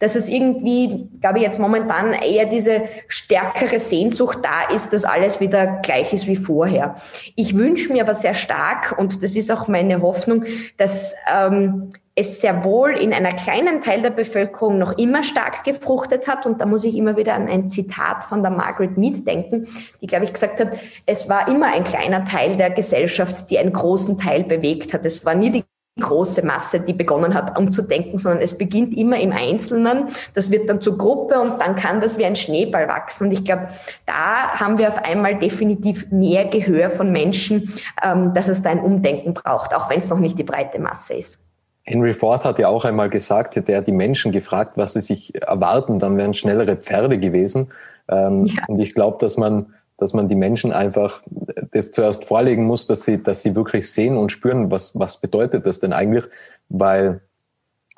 dass 0.02 0.16
es 0.16 0.28
irgendwie, 0.28 1.08
glaube 1.20 1.38
ich, 1.38 1.44
jetzt 1.44 1.60
momentan 1.60 2.12
eher 2.12 2.46
diese 2.46 2.82
stärkere 3.06 3.78
Sehnsucht 3.78 4.40
da 4.42 4.74
ist, 4.74 4.92
dass 4.92 5.04
alles 5.04 5.38
wieder 5.38 5.78
gleich 5.84 6.12
ist 6.12 6.26
wie 6.26 6.34
vorher. 6.34 6.96
Ich 7.36 7.56
wünsche 7.56 7.92
mir 7.92 8.02
aber 8.02 8.14
sehr 8.14 8.34
stark, 8.34 8.98
und 8.98 9.22
das 9.22 9.36
ist 9.36 9.52
auch 9.52 9.68
meine 9.68 10.02
Hoffnung, 10.02 10.42
dass 10.76 11.14
ähm, 11.32 11.90
es 12.16 12.40
sehr 12.40 12.64
wohl 12.64 12.90
in 12.90 13.12
einer 13.12 13.30
kleinen 13.30 13.80
Teil 13.80 14.02
der 14.02 14.10
Bevölkerung 14.10 14.76
noch 14.76 14.98
immer 14.98 15.22
stark 15.22 15.62
gefruchtet 15.62 16.26
hat. 16.26 16.46
Und 16.46 16.60
da 16.60 16.66
muss 16.66 16.82
ich 16.82 16.96
immer 16.96 17.16
wieder 17.16 17.34
an 17.34 17.46
ein 17.46 17.68
Zitat 17.68 18.24
von 18.24 18.42
der 18.42 18.50
Margaret 18.50 18.98
Mead 18.98 19.24
denken, 19.24 19.68
die, 20.00 20.08
glaube 20.08 20.24
ich, 20.24 20.32
gesagt 20.32 20.58
hat, 20.58 20.76
es 21.06 21.28
war 21.28 21.46
immer 21.46 21.66
ein 21.66 21.84
kleiner 21.84 22.24
Teil 22.24 22.56
der 22.56 22.70
Gesellschaft, 22.70 23.48
die 23.50 23.58
einen 23.60 23.72
großen 23.72 24.18
Teil 24.18 24.42
bewegt 24.42 24.92
hat. 24.92 25.06
Es 25.06 25.24
war 25.24 25.36
nie 25.36 25.50
die 25.52 25.62
große 26.00 26.44
Masse, 26.46 26.80
die 26.80 26.94
begonnen 26.94 27.34
hat 27.34 27.58
umzudenken, 27.58 28.18
sondern 28.18 28.40
es 28.40 28.56
beginnt 28.56 28.96
immer 28.96 29.20
im 29.20 29.32
Einzelnen. 29.32 30.08
Das 30.34 30.50
wird 30.50 30.68
dann 30.68 30.80
zur 30.80 30.96
Gruppe 30.96 31.38
und 31.38 31.60
dann 31.60 31.76
kann 31.76 32.00
das 32.00 32.16
wie 32.16 32.24
ein 32.24 32.36
Schneeball 32.36 32.88
wachsen. 32.88 33.26
Und 33.26 33.32
ich 33.32 33.44
glaube, 33.44 33.68
da 34.06 34.52
haben 34.58 34.78
wir 34.78 34.88
auf 34.88 34.98
einmal 34.98 35.38
definitiv 35.38 36.10
mehr 36.10 36.46
Gehör 36.46 36.88
von 36.88 37.12
Menschen, 37.12 37.72
ähm, 38.02 38.32
dass 38.32 38.48
es 38.48 38.62
da 38.62 38.70
ein 38.70 38.80
Umdenken 38.80 39.34
braucht, 39.34 39.74
auch 39.74 39.90
wenn 39.90 39.98
es 39.98 40.08
noch 40.08 40.18
nicht 40.18 40.38
die 40.38 40.44
breite 40.44 40.80
Masse 40.80 41.14
ist. 41.14 41.44
Henry 41.84 42.14
Ford 42.14 42.44
hat 42.44 42.58
ja 42.58 42.68
auch 42.68 42.84
einmal 42.84 43.10
gesagt, 43.10 43.56
hätte 43.56 43.72
er 43.72 43.82
die 43.82 43.92
Menschen 43.92 44.32
gefragt, 44.32 44.76
was 44.76 44.92
sie 44.94 45.00
sich 45.00 45.34
erwarten, 45.42 45.98
dann 45.98 46.16
wären 46.16 46.32
schnellere 46.32 46.76
Pferde 46.76 47.18
gewesen. 47.18 47.72
Ähm. 48.08 48.50
Und 48.68 48.80
ich 48.80 48.94
glaube, 48.94 49.18
dass 49.20 49.36
man 49.36 49.74
dass 49.98 50.14
man 50.14 50.28
die 50.28 50.34
Menschen 50.34 50.72
einfach 50.72 51.22
das 51.70 51.90
zuerst 51.90 52.24
vorlegen 52.24 52.64
muss, 52.64 52.86
dass 52.86 53.04
sie, 53.04 53.22
dass 53.22 53.42
sie 53.42 53.54
wirklich 53.56 53.90
sehen 53.90 54.16
und 54.16 54.32
spüren, 54.32 54.70
was, 54.70 54.98
was 54.98 55.20
bedeutet 55.20 55.66
das 55.66 55.80
denn 55.80 55.92
eigentlich, 55.92 56.24
weil, 56.68 57.20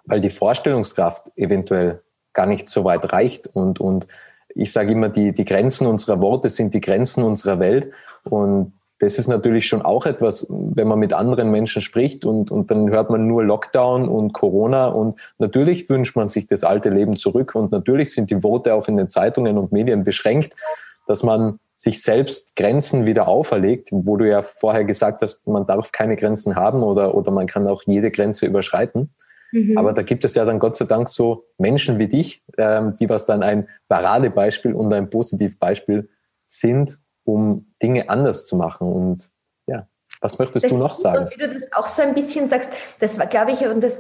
weil 0.05 0.21
die 0.21 0.31
Vorstellungskraft 0.31 1.31
eventuell 1.37 2.03
gar 2.33 2.47
nicht 2.47 2.69
so 2.69 2.85
weit 2.85 3.13
reicht 3.13 3.47
und, 3.47 3.81
und 3.81 4.07
ich 4.57 4.73
sage 4.73 4.93
immer, 4.93 5.09
die, 5.09 5.33
die 5.33 5.45
Grenzen 5.45 5.87
unserer 5.87 6.21
Worte 6.21 6.49
sind 6.49 6.75
die 6.75 6.81
Grenzen 6.81 7.25
unserer 7.25 7.59
Welt 7.59 7.91
und 8.25 8.73
das 9.01 9.19
ist 9.19 9.29
natürlich 9.29 9.67
schon 9.67 9.83
auch 9.83 10.07
etwas, 10.07 10.47
wenn 10.49 10.87
man 10.87 10.99
mit 10.99 11.13
anderen 11.13 11.51
Menschen 11.51 11.83
spricht 11.83 12.25
und, 12.25 12.51
und 12.51 12.71
dann 12.71 12.91
hört 12.91 13.11
man 13.11 13.27
nur 13.27 13.45
Lockdown 13.45 14.09
und 14.09 14.33
Corona 14.33 14.87
und 14.87 15.17
natürlich 15.39 15.89
wünscht 15.91 16.17
man 16.17 16.29
sich 16.29 16.47
das 16.47 16.63
alte 16.63 16.91
Leben 16.91 17.17
zurück 17.17 17.55
und 17.55 17.73
natürlich 17.73 18.13
sind 18.13 18.31
die 18.31 18.43
Worte 18.43 18.75
auch 18.75 18.87
in 18.87 18.97
den 18.97 19.09
Zeitungen 19.09 19.59
und 19.59 19.73
Medien 19.73 20.05
beschränkt, 20.05 20.55
dass 21.07 21.23
man 21.23 21.59
sich 21.77 22.03
selbst 22.03 22.57
Grenzen 22.57 23.07
wieder 23.07 23.29
auferlegt, 23.29 23.89
wo 23.93 24.17
du 24.17 24.29
ja 24.29 24.43
vorher 24.43 24.85
gesagt 24.85 25.23
hast, 25.23 25.47
man 25.47 25.67
darf 25.67 25.93
keine 25.93 26.17
Grenzen 26.17 26.57
haben 26.57 26.83
oder, 26.83 27.15
oder 27.15 27.31
man 27.31 27.47
kann 27.47 27.67
auch 27.67 27.83
jede 27.87 28.11
Grenze 28.11 28.47
überschreiten. 28.47 29.15
Mhm. 29.53 29.77
Aber 29.77 29.93
da 29.93 30.03
gibt 30.03 30.25
es 30.25 30.35
ja 30.35 30.45
dann 30.45 30.59
Gott 30.59 30.77
sei 30.77 30.85
Dank 30.85 31.09
so 31.09 31.47
Menschen 31.59 31.99
wie 31.99 32.09
dich, 32.09 32.45
ähm, 32.59 32.95
die 32.99 33.09
was 33.09 33.27
dann 33.27 33.43
ein 33.43 33.69
Paradebeispiel 33.89 34.75
und 34.75 34.93
ein 34.93 35.11
Positivbeispiel 35.11 36.09
sind, 36.47 36.99
um 37.25 37.73
Dinge 37.83 38.09
anders 38.09 38.45
zu 38.47 38.57
machen. 38.57 38.93
Und 38.93 39.31
was 40.25 40.39
möchtest 40.39 40.65
das 40.65 40.73
du 40.73 40.79
noch 40.79 40.95
sagen? 40.95 41.25
Und 41.25 41.33
wie 41.33 41.39
du 41.39 41.53
das 41.53 41.71
auch 41.75 41.87
so 41.87 42.01
ein 42.01 42.15
bisschen 42.15 42.49
sagst, 42.49 42.73
das 42.99 43.19
war, 43.19 43.27
glaube 43.27 43.53
ich, 43.53 43.61
und 43.67 43.85
das 43.85 43.99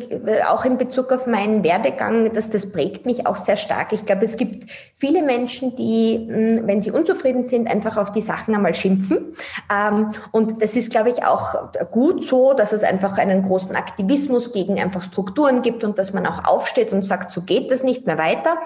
auch 0.48 0.64
in 0.64 0.78
Bezug 0.78 1.12
auf 1.12 1.26
meinen 1.26 1.62
Werdegang, 1.62 2.32
dass 2.32 2.48
das 2.48 2.72
prägt 2.72 3.04
mich 3.04 3.26
auch 3.26 3.36
sehr 3.36 3.58
stark. 3.58 3.92
Ich 3.92 4.06
glaube, 4.06 4.24
es 4.24 4.38
gibt 4.38 4.70
viele 4.94 5.22
Menschen, 5.22 5.76
die, 5.76 6.26
hm, 6.26 6.66
wenn 6.66 6.80
sie 6.80 6.90
unzufrieden 6.90 7.46
sind, 7.46 7.68
einfach 7.68 7.98
auf 7.98 8.10
die 8.10 8.22
Sachen 8.22 8.54
einmal 8.54 8.72
schimpfen. 8.72 9.34
Ähm, 9.70 10.12
und 10.32 10.62
das 10.62 10.76
ist, 10.76 10.90
glaube 10.90 11.10
ich, 11.10 11.26
auch 11.26 11.70
gut 11.90 12.24
so, 12.24 12.54
dass 12.54 12.72
es 12.72 12.84
einfach 12.84 13.18
einen 13.18 13.42
großen 13.42 13.76
Aktivismus 13.76 14.54
gegen 14.54 14.80
einfach 14.80 15.02
Strukturen 15.02 15.60
gibt 15.60 15.84
und 15.84 15.98
dass 15.98 16.14
man 16.14 16.26
auch 16.26 16.46
aufsteht 16.46 16.94
und 16.94 17.04
sagt, 17.04 17.32
so 17.32 17.42
geht 17.42 17.70
das 17.70 17.82
nicht 17.82 18.06
mehr 18.06 18.16
weiter. 18.16 18.56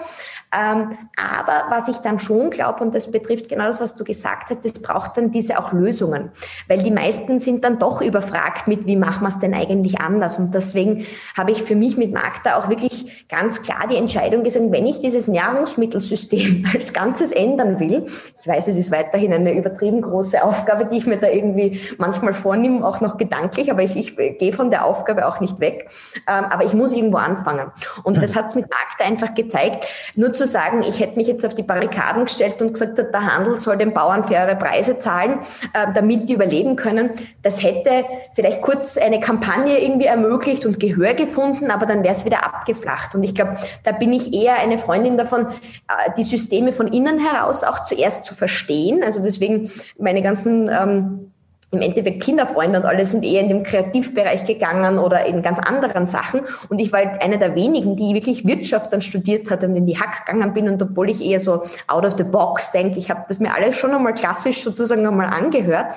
Ähm, 0.51 0.97
aber 1.15 1.65
was 1.69 1.87
ich 1.87 1.97
dann 1.97 2.19
schon 2.19 2.49
glaube, 2.49 2.83
und 2.83 2.95
das 2.95 3.11
betrifft 3.11 3.49
genau 3.49 3.65
das, 3.65 3.81
was 3.81 3.95
du 3.95 4.03
gesagt 4.03 4.49
hast, 4.49 4.65
es 4.65 4.81
braucht 4.81 5.17
dann 5.17 5.31
diese 5.31 5.59
auch 5.59 5.73
Lösungen. 5.73 6.31
Weil 6.67 6.81
die 6.81 6.91
meisten 6.91 7.37
sind 7.37 7.48
sind 7.49 7.63
dann 7.63 7.79
doch 7.79 8.01
überfragt 8.01 8.67
mit, 8.67 8.85
wie 8.85 8.95
machen 8.95 9.23
wir 9.23 9.29
es 9.29 9.39
denn 9.39 9.55
eigentlich 9.55 9.99
anders? 9.99 10.37
Und 10.37 10.53
deswegen 10.53 11.05
habe 11.35 11.51
ich 11.51 11.63
für 11.63 11.75
mich 11.75 11.97
mit 11.97 12.13
Magda 12.13 12.57
auch 12.57 12.69
wirklich 12.69 13.18
ganz 13.29 13.61
klar 13.61 13.87
die 13.89 13.95
Entscheidung 13.95 14.43
gesagt, 14.43 14.65
wenn 14.71 14.87
ich 14.87 14.99
dieses 15.01 15.27
Nahrungsmittelsystem 15.27 16.65
als 16.73 16.93
Ganzes 16.93 17.31
ändern 17.31 17.79
will, 17.79 18.05
ich 18.39 18.47
weiß, 18.47 18.67
es 18.67 18.75
ist 18.75 18.91
weiterhin 18.91 19.31
eine 19.31 19.53
übertrieben 19.53 20.01
große 20.01 20.43
Aufgabe, 20.43 20.85
die 20.85 20.97
ich 20.97 21.05
mir 21.05 21.17
da 21.17 21.27
irgendwie 21.27 21.79
manchmal 21.97 22.33
vornehme, 22.33 22.85
auch 22.85 23.01
noch 23.01 23.17
gedanklich, 23.17 23.69
aber 23.71 23.83
ich, 23.83 23.95
ich 23.95 24.15
gehe 24.39 24.51
von 24.51 24.71
der 24.71 24.83
Aufgabe 24.83 25.27
auch 25.27 25.39
nicht 25.39 25.59
weg. 25.59 25.89
Ähm, 26.27 26.45
aber 26.45 26.65
ich 26.65 26.73
muss 26.73 26.91
irgendwo 26.91 27.17
anfangen. 27.17 27.71
Und 28.03 28.21
das 28.21 28.35
hat 28.35 28.47
es 28.47 28.55
mit 28.55 28.65
Magda 28.65 29.05
einfach 29.05 29.35
gezeigt. 29.35 29.85
Nur 30.15 30.33
zu 30.33 30.47
sagen, 30.47 30.81
ich 30.81 30.99
hätte 30.99 31.17
mich 31.17 31.27
jetzt 31.27 31.45
auf 31.45 31.53
die 31.53 31.63
Barrikaden 31.63 32.25
gestellt 32.25 32.61
und 32.61 32.73
gesagt, 32.73 32.97
der 32.97 33.35
Handel 33.35 33.57
soll 33.57 33.77
den 33.77 33.93
Bauern 33.93 34.23
faire 34.23 34.55
Preise 34.55 34.97
zahlen, 34.97 35.39
äh, 35.73 35.87
damit 35.93 36.29
die 36.29 36.33
überleben 36.33 36.75
können, 36.75 37.11
das 37.43 37.63
hätte 37.63 38.05
vielleicht 38.33 38.61
kurz 38.61 38.97
eine 38.97 39.19
Kampagne 39.19 39.79
irgendwie 39.79 40.07
ermöglicht 40.07 40.65
und 40.65 40.79
Gehör 40.79 41.13
gefunden, 41.13 41.69
aber 41.69 41.85
dann 41.85 42.03
wäre 42.03 42.15
es 42.15 42.25
wieder 42.25 42.43
abgeflacht. 42.43 43.18
Und 43.19 43.25
ich 43.25 43.35
glaube, 43.35 43.57
da 43.83 43.91
bin 43.91 44.13
ich 44.13 44.33
eher 44.33 44.55
eine 44.55 44.77
Freundin 44.77 45.17
davon, 45.17 45.47
äh, 45.47 46.11
die 46.17 46.23
Systeme 46.23 46.71
von 46.71 46.87
innen 46.87 47.19
heraus 47.19 47.65
auch 47.65 47.83
zuerst 47.83 48.23
zu 48.23 48.33
verstehen. 48.33 49.03
Also 49.03 49.21
deswegen 49.21 49.69
meine 49.97 50.21
ganzen 50.21 50.69
ähm, 50.69 51.31
im 51.71 51.81
Endeffekt 51.81 52.23
Kinderfreunde 52.23 52.79
und 52.79 52.85
alle 52.85 53.05
sind 53.05 53.23
eher 53.23 53.41
in 53.41 53.49
dem 53.49 53.63
Kreativbereich 53.63 54.45
gegangen 54.45 54.97
oder 54.97 55.25
in 55.25 55.43
ganz 55.43 55.59
anderen 55.59 56.05
Sachen. 56.05 56.41
Und 56.69 56.79
ich 56.79 56.91
war 56.91 56.99
halt 56.99 57.21
eine 57.21 57.37
der 57.37 57.53
wenigen, 57.53 57.95
die 57.95 58.15
wirklich 58.15 58.47
Wirtschaft 58.47 58.91
dann 58.91 59.01
studiert 59.01 59.51
hat 59.51 59.63
und 59.63 59.75
in 59.75 59.85
die 59.85 59.99
Hack 59.99 60.25
gegangen 60.25 60.53
bin. 60.53 60.67
Und 60.67 60.81
obwohl 60.81 61.09
ich 61.09 61.21
eher 61.21 61.39
so 61.39 61.63
out 61.87 62.05
of 62.05 62.15
the 62.17 62.23
box 62.23 62.71
denke, 62.71 62.97
ich 62.97 63.11
habe 63.11 63.25
das 63.27 63.39
mir 63.39 63.53
alles 63.53 63.75
schon 63.75 63.91
einmal 63.91 64.15
klassisch 64.15 64.63
sozusagen 64.63 65.05
einmal 65.05 65.27
angehört. 65.27 65.93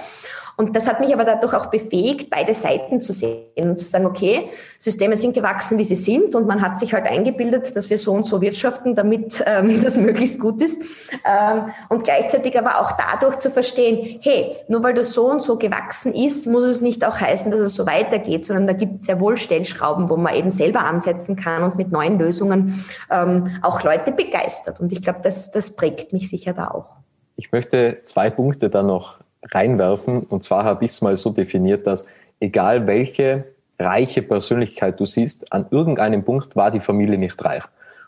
Und 0.57 0.77
das 0.77 0.89
hat 0.89 1.01
mich 1.01 1.13
aber 1.13 1.25
dadurch 1.25 1.55
auch 1.55 1.67
befähigt, 1.67 2.31
beide 2.31 2.55
Seiten 2.55 3.01
zu 3.01 3.13
sehen 3.13 3.43
und 3.57 3.79
zu 3.79 3.85
sagen, 3.85 4.07
okay, 4.07 4.49
Systeme 4.79 5.17
sind 5.17 5.35
gewachsen, 5.35 5.79
wie 5.79 5.85
sie 5.85 5.97
sind 5.97 6.35
und 6.35 6.47
man 6.47 6.63
hat 6.63 6.79
sich 6.79 6.93
halt 6.93 7.07
eingebildet, 7.07 7.75
dass 7.75 7.91
wir 7.91 7.99
so 7.99 8.13
und 8.13 8.27
so 8.27 8.41
wirtschaften, 8.41 8.95
damit 8.95 9.43
ähm, 9.47 9.81
das 9.83 9.97
möglichst 9.97 10.41
gut 10.41 10.61
ist. 10.63 10.83
Ähm, 11.25 11.67
und 11.89 12.05
gleichzeitig 12.05 12.59
aber 12.59 12.81
auch 12.81 12.93
dadurch 12.93 13.39
zu 13.39 13.51
verstehen, 13.51 14.21
hey, 14.23 14.57
nur 14.69 14.83
weil 14.83 14.95
das 14.95 15.13
so 15.13 15.31
und 15.31 15.43
so 15.43 15.57
gewachsen 15.57 16.15
ist, 16.15 16.47
muss 16.47 16.65
es 16.65 16.81
nicht 16.81 17.05
auch 17.05 17.19
heißen, 17.19 17.51
dass 17.51 17.61
es 17.61 17.75
so 17.75 17.87
weitergeht, 17.87 18.45
sondern 18.45 18.67
da 18.67 18.73
gibt 18.73 19.01
es 19.01 19.07
sehr 19.07 19.21
wohl 19.21 19.37
Stellschrauben, 19.37 20.11
wo 20.11 20.17
man 20.17 20.35
eben 20.35 20.51
selber 20.51 20.85
ansetzen 20.85 21.37
kann 21.37 21.63
und 21.63 21.77
mit 21.77 21.91
neuen 21.91 22.19
Lösungen 22.19 22.85
ähm, 23.11 23.49
auch 23.63 23.83
Leute 23.83 24.13
begeistert. 24.13 24.81
Und 24.81 24.93
ich 24.93 25.03
glaube, 25.03 25.21
das, 25.23 25.51
das 25.51 25.77
prägt 25.77 26.13
mich 26.13 26.29
sicher 26.29 26.53
da 26.53 26.69
auch. 26.69 26.97
Ich 27.37 27.53
möchte 27.53 28.01
zwei 28.03 28.31
Punkte 28.31 28.69
da 28.69 28.83
noch 28.83 29.19
reinwerfen. 29.51 30.25
Und 30.25 30.43
zwar 30.43 30.65
habe 30.65 30.85
ich 30.85 30.93
es 30.93 31.03
mal 31.03 31.17
so 31.17 31.31
definiert, 31.31 31.87
dass 31.87 32.07
egal 32.41 32.87
welche 32.87 33.45
reiche 33.79 34.23
Persönlichkeit 34.23 35.01
du 35.01 35.07
siehst, 35.07 35.53
an 35.53 35.67
irgendeinem 35.71 36.25
Punkt 36.25 36.55
war 36.57 36.71
die 36.71 36.81
Familie 36.81 37.19
nicht 37.19 37.43
reich. 37.45 37.65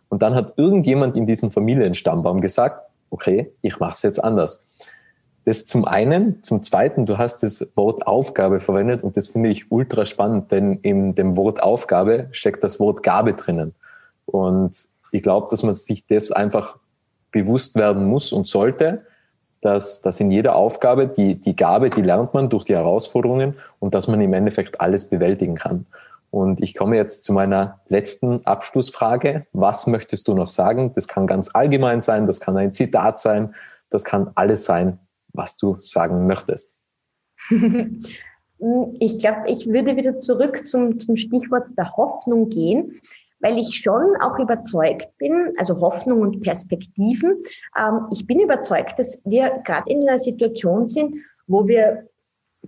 Und 0.08 0.22
dann 0.22 0.34
hat 0.34 0.54
irgendjemand 0.56 1.16
in 1.16 1.26
diesem 1.26 1.50
Familienstammbaum 1.50 2.40
gesagt, 2.40 2.88
okay, 3.10 3.52
ich 3.62 3.80
mache 3.80 3.92
es 3.92 4.02
jetzt 4.02 4.22
anders. 4.22 4.66
Das 5.44 5.66
zum 5.66 5.84
einen. 5.84 6.42
Zum 6.42 6.62
zweiten, 6.62 7.04
du 7.06 7.18
hast 7.18 7.42
das 7.42 7.66
Wort 7.74 8.06
Aufgabe 8.06 8.60
verwendet 8.60 9.02
und 9.02 9.16
das 9.16 9.28
finde 9.28 9.50
ich 9.50 9.70
ultra 9.70 10.04
spannend, 10.04 10.52
denn 10.52 10.78
in 10.82 11.14
dem 11.14 11.36
Wort 11.36 11.62
Aufgabe 11.62 12.28
steckt 12.32 12.64
das 12.64 12.80
Wort 12.80 13.02
Gabe 13.02 13.34
drinnen. 13.34 13.74
Und 14.24 14.88
ich 15.10 15.22
glaube, 15.22 15.48
dass 15.50 15.62
man 15.62 15.74
sich 15.74 16.06
das 16.06 16.32
einfach 16.32 16.78
bewusst 17.30 17.74
werden 17.74 18.06
muss 18.06 18.32
und 18.32 18.46
sollte, 18.46 19.02
dass, 19.64 20.02
dass 20.02 20.20
in 20.20 20.30
jeder 20.30 20.56
Aufgabe 20.56 21.08
die, 21.08 21.36
die 21.36 21.56
Gabe, 21.56 21.88
die 21.88 22.02
lernt 22.02 22.34
man 22.34 22.50
durch 22.50 22.64
die 22.64 22.74
Herausforderungen 22.74 23.54
und 23.78 23.94
dass 23.94 24.08
man 24.08 24.20
im 24.20 24.34
Endeffekt 24.34 24.80
alles 24.80 25.06
bewältigen 25.06 25.54
kann. 25.54 25.86
Und 26.30 26.60
ich 26.60 26.74
komme 26.74 26.96
jetzt 26.96 27.24
zu 27.24 27.32
meiner 27.32 27.80
letzten 27.88 28.44
Abschlussfrage. 28.44 29.46
Was 29.52 29.86
möchtest 29.86 30.28
du 30.28 30.34
noch 30.34 30.48
sagen? 30.48 30.92
Das 30.94 31.08
kann 31.08 31.26
ganz 31.26 31.50
allgemein 31.54 32.00
sein, 32.00 32.26
das 32.26 32.40
kann 32.40 32.56
ein 32.58 32.72
Zitat 32.72 33.18
sein, 33.18 33.54
das 33.88 34.04
kann 34.04 34.32
alles 34.34 34.64
sein, 34.64 34.98
was 35.32 35.56
du 35.56 35.78
sagen 35.80 36.26
möchtest. 36.26 36.74
Ich 38.98 39.18
glaube, 39.18 39.42
ich 39.48 39.66
würde 39.66 39.96
wieder 39.96 40.20
zurück 40.20 40.64
zum, 40.64 40.98
zum 40.98 41.16
Stichwort 41.16 41.66
der 41.76 41.96
Hoffnung 41.96 42.48
gehen 42.48 42.98
weil 43.44 43.58
ich 43.58 43.76
schon 43.76 44.16
auch 44.22 44.38
überzeugt 44.38 45.06
bin, 45.18 45.52
also 45.58 45.78
Hoffnung 45.80 46.22
und 46.22 46.40
Perspektiven. 46.40 47.42
Ähm, 47.78 48.06
ich 48.10 48.26
bin 48.26 48.40
überzeugt, 48.40 48.98
dass 48.98 49.22
wir 49.26 49.60
gerade 49.64 49.92
in 49.92 50.08
einer 50.08 50.18
Situation 50.18 50.88
sind, 50.88 51.16
wo 51.46 51.68
wir 51.68 52.08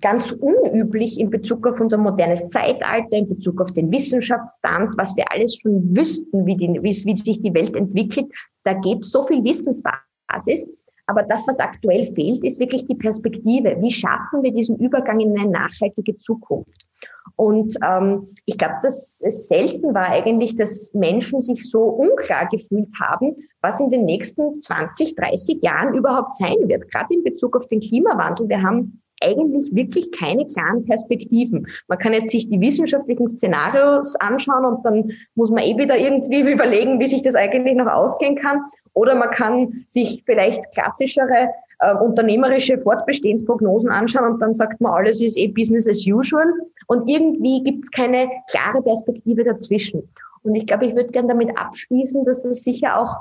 ganz 0.03 0.31
unüblich 0.33 1.18
in 1.18 1.31
Bezug 1.31 1.66
auf 1.66 1.81
unser 1.81 1.97
modernes 1.97 2.47
Zeitalter, 2.51 3.16
in 3.16 3.27
Bezug 3.27 3.59
auf 3.62 3.72
den 3.72 3.91
Wissenschaftsstand, 3.91 4.93
was 4.99 5.16
wir 5.16 5.24
alles 5.33 5.57
schon 5.57 5.97
wüssten, 5.97 6.45
wie, 6.45 6.57
die, 6.57 6.68
wie, 6.68 6.83
wie 6.83 7.16
sich 7.16 7.41
die 7.41 7.55
Welt 7.55 7.74
entwickelt. 7.74 8.27
Da 8.64 8.74
gibt 8.74 9.05
es 9.05 9.12
so 9.12 9.27
viel 9.27 9.43
Wissensbasis. 9.43 10.70
Aber 11.07 11.22
das, 11.22 11.49
was 11.49 11.59
aktuell 11.61 12.05
fehlt, 12.14 12.45
ist 12.45 12.61
wirklich 12.61 12.87
die 12.87 12.97
Perspektive. 12.97 13.77
Wie 13.81 13.91
schaffen 13.91 14.43
wir 14.43 14.53
diesen 14.53 14.77
Übergang 14.77 15.20
in 15.20 15.39
eine 15.39 15.51
nachhaltige 15.51 16.16
Zukunft? 16.16 16.85
Und 17.37 17.76
ähm, 17.87 18.28
ich 18.47 18.57
glaube, 18.57 18.76
dass 18.82 19.20
es 19.24 19.47
selten 19.47 19.95
war 19.95 20.09
eigentlich, 20.09 20.57
dass 20.57 20.93
Menschen 20.95 21.43
sich 21.43 21.68
so 21.70 21.82
unklar 21.82 22.49
gefühlt 22.49 22.89
haben, 22.99 23.37
was 23.61 23.78
in 23.78 23.91
den 23.91 24.07
nächsten 24.07 24.61
20, 24.62 25.14
30 25.14 25.62
Jahren 25.62 25.95
überhaupt 25.95 26.34
sein 26.34 26.57
wird. 26.62 26.91
Gerade 26.91 27.14
in 27.14 27.22
Bezug 27.22 27.55
auf 27.57 27.66
den 27.66 27.80
Klimawandel. 27.80 28.49
Wir 28.49 28.62
haben 28.62 29.03
eigentlich 29.22 29.74
wirklich 29.74 30.11
keine 30.12 30.47
klaren 30.47 30.84
Perspektiven. 30.84 31.66
Man 31.89 31.99
kann 31.99 32.12
jetzt 32.12 32.32
sich 32.32 32.49
die 32.49 32.61
wissenschaftlichen 32.61 33.28
Szenarios 33.28 34.16
anschauen 34.16 34.64
und 34.64 34.84
dann 34.84 35.11
muss 35.34 35.51
man 35.51 35.64
eh 35.64 35.76
wieder 35.78 35.97
irgendwie 35.97 36.41
überlegen, 36.53 37.01
wie 37.01 37.07
sich 37.07 37.22
das 37.22 37.34
eigentlich 37.34 37.76
noch 37.76 37.87
ausgehen 37.87 38.37
kann. 38.37 38.62
Oder 38.93 39.14
man 39.14 39.30
kann 39.30 39.84
sich 39.87 40.22
vielleicht 40.26 40.72
klassischere 40.72 41.51
äh, 41.81 41.95
unternehmerische 41.95 42.79
Fortbestehensprognosen 42.79 43.91
anschauen 43.91 44.35
und 44.35 44.41
dann 44.41 44.55
sagt 44.55 44.81
man, 44.81 44.93
alles 44.93 45.20
ist 45.20 45.37
eh 45.37 45.49
Business 45.49 45.89
as 45.89 46.07
usual 46.07 46.53
und 46.87 47.09
irgendwie 47.09 47.62
gibt 47.62 47.83
es 47.83 47.91
keine 47.91 48.29
klare 48.51 48.83
Perspektive 48.83 49.45
dazwischen. 49.45 50.09
Und 50.43 50.55
ich 50.55 50.66
glaube, 50.66 50.87
ich 50.87 50.95
würde 50.95 51.11
gerne 51.12 51.29
damit 51.29 51.51
abschließen, 51.59 52.24
dass 52.24 52.43
das 52.43 52.62
sicher 52.62 52.99
auch 52.99 53.16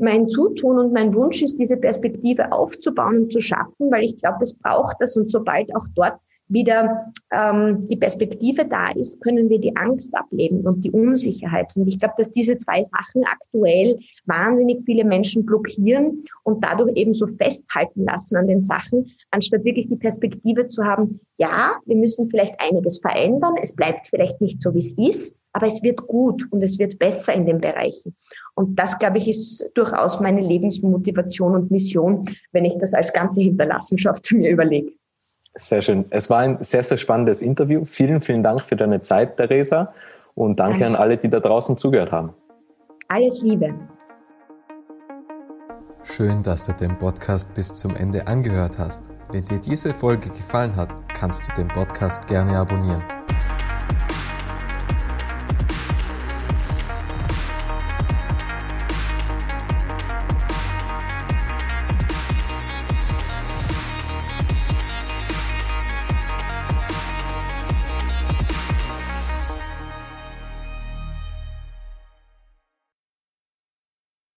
mein 0.00 0.28
Zutun 0.28 0.78
und 0.78 0.92
mein 0.92 1.14
Wunsch 1.14 1.42
ist, 1.42 1.58
diese 1.58 1.76
Perspektive 1.76 2.52
aufzubauen 2.52 3.18
und 3.18 3.32
zu 3.32 3.40
schaffen, 3.40 3.90
weil 3.90 4.04
ich 4.04 4.16
glaube, 4.16 4.38
es 4.42 4.58
braucht 4.58 4.96
das. 5.00 5.16
Und 5.16 5.30
sobald 5.30 5.74
auch 5.74 5.86
dort 5.94 6.20
wieder 6.48 7.12
ähm, 7.32 7.86
die 7.86 7.96
Perspektive 7.96 8.64
da 8.64 8.90
ist, 8.92 9.20
können 9.20 9.48
wir 9.48 9.60
die 9.60 9.76
Angst 9.76 10.16
ableben 10.16 10.66
und 10.66 10.84
die 10.84 10.90
Unsicherheit. 10.90 11.72
Und 11.76 11.86
ich 11.86 11.98
glaube, 11.98 12.14
dass 12.18 12.32
diese 12.32 12.56
zwei 12.56 12.82
Sachen 12.82 13.24
aktuell 13.24 13.98
wahnsinnig 14.26 14.82
viele 14.84 15.04
Menschen 15.04 15.44
blockieren 15.44 16.22
und 16.44 16.64
dadurch 16.64 16.96
eben 16.96 17.12
so 17.12 17.26
festhalten 17.26 18.04
lassen 18.04 18.36
an 18.36 18.48
den 18.48 18.60
Sachen, 18.60 19.06
anstatt 19.30 19.64
wirklich 19.64 19.88
die 19.88 19.96
Perspektive 19.96 20.68
zu 20.68 20.84
haben, 20.84 21.20
ja, 21.38 21.76
wir 21.86 21.96
müssen 21.96 22.28
vielleicht 22.28 22.54
einiges 22.58 22.98
verändern, 22.98 23.54
es 23.62 23.74
bleibt 23.74 24.08
vielleicht 24.08 24.40
nicht 24.40 24.60
so, 24.60 24.74
wie 24.74 24.78
es 24.78 24.94
ist, 24.98 25.36
aber 25.52 25.66
es 25.66 25.82
wird 25.82 26.06
gut 26.06 26.44
und 26.50 26.62
es 26.62 26.78
wird 26.78 26.98
besser 26.98 27.34
in 27.34 27.46
den 27.46 27.60
Bereichen. 27.60 28.16
Und 28.54 28.76
das, 28.76 28.98
glaube 28.98 29.18
ich, 29.18 29.28
ist 29.28 29.72
durchaus 29.74 30.20
meine 30.20 30.40
Lebensmotivation 30.40 31.54
und 31.54 31.70
Mission, 31.70 32.24
wenn 32.52 32.64
ich 32.64 32.76
das 32.78 32.94
als 32.94 33.12
ganze 33.12 33.40
Hinterlassenschaft 33.40 34.30
mir 34.32 34.50
überlege. 34.50 34.92
Sehr 35.54 35.82
schön. 35.82 36.04
Es 36.10 36.30
war 36.30 36.38
ein 36.38 36.58
sehr, 36.60 36.84
sehr 36.84 36.96
spannendes 36.96 37.42
Interview. 37.42 37.84
Vielen, 37.84 38.20
vielen 38.20 38.42
Dank 38.42 38.60
für 38.60 38.76
deine 38.76 39.00
Zeit, 39.00 39.36
Theresa. 39.36 39.92
Und 40.34 40.60
danke, 40.60 40.80
danke. 40.80 40.86
an 40.86 41.02
alle, 41.02 41.16
die 41.16 41.28
da 41.28 41.40
draußen 41.40 41.76
zugehört 41.76 42.12
haben. 42.12 42.32
Alles 43.08 43.42
Liebe. 43.42 43.74
Schön, 46.04 46.42
dass 46.42 46.66
du 46.66 46.72
den 46.72 46.96
Podcast 46.98 47.54
bis 47.54 47.74
zum 47.74 47.96
Ende 47.96 48.26
angehört 48.26 48.78
hast. 48.78 49.10
Wenn 49.32 49.44
dir 49.44 49.58
diese 49.58 49.92
Folge 49.92 50.28
gefallen 50.28 50.74
hat, 50.76 50.94
kannst 51.12 51.48
du 51.48 51.54
den 51.54 51.68
Podcast 51.68 52.26
gerne 52.28 52.56
abonnieren. 52.56 53.02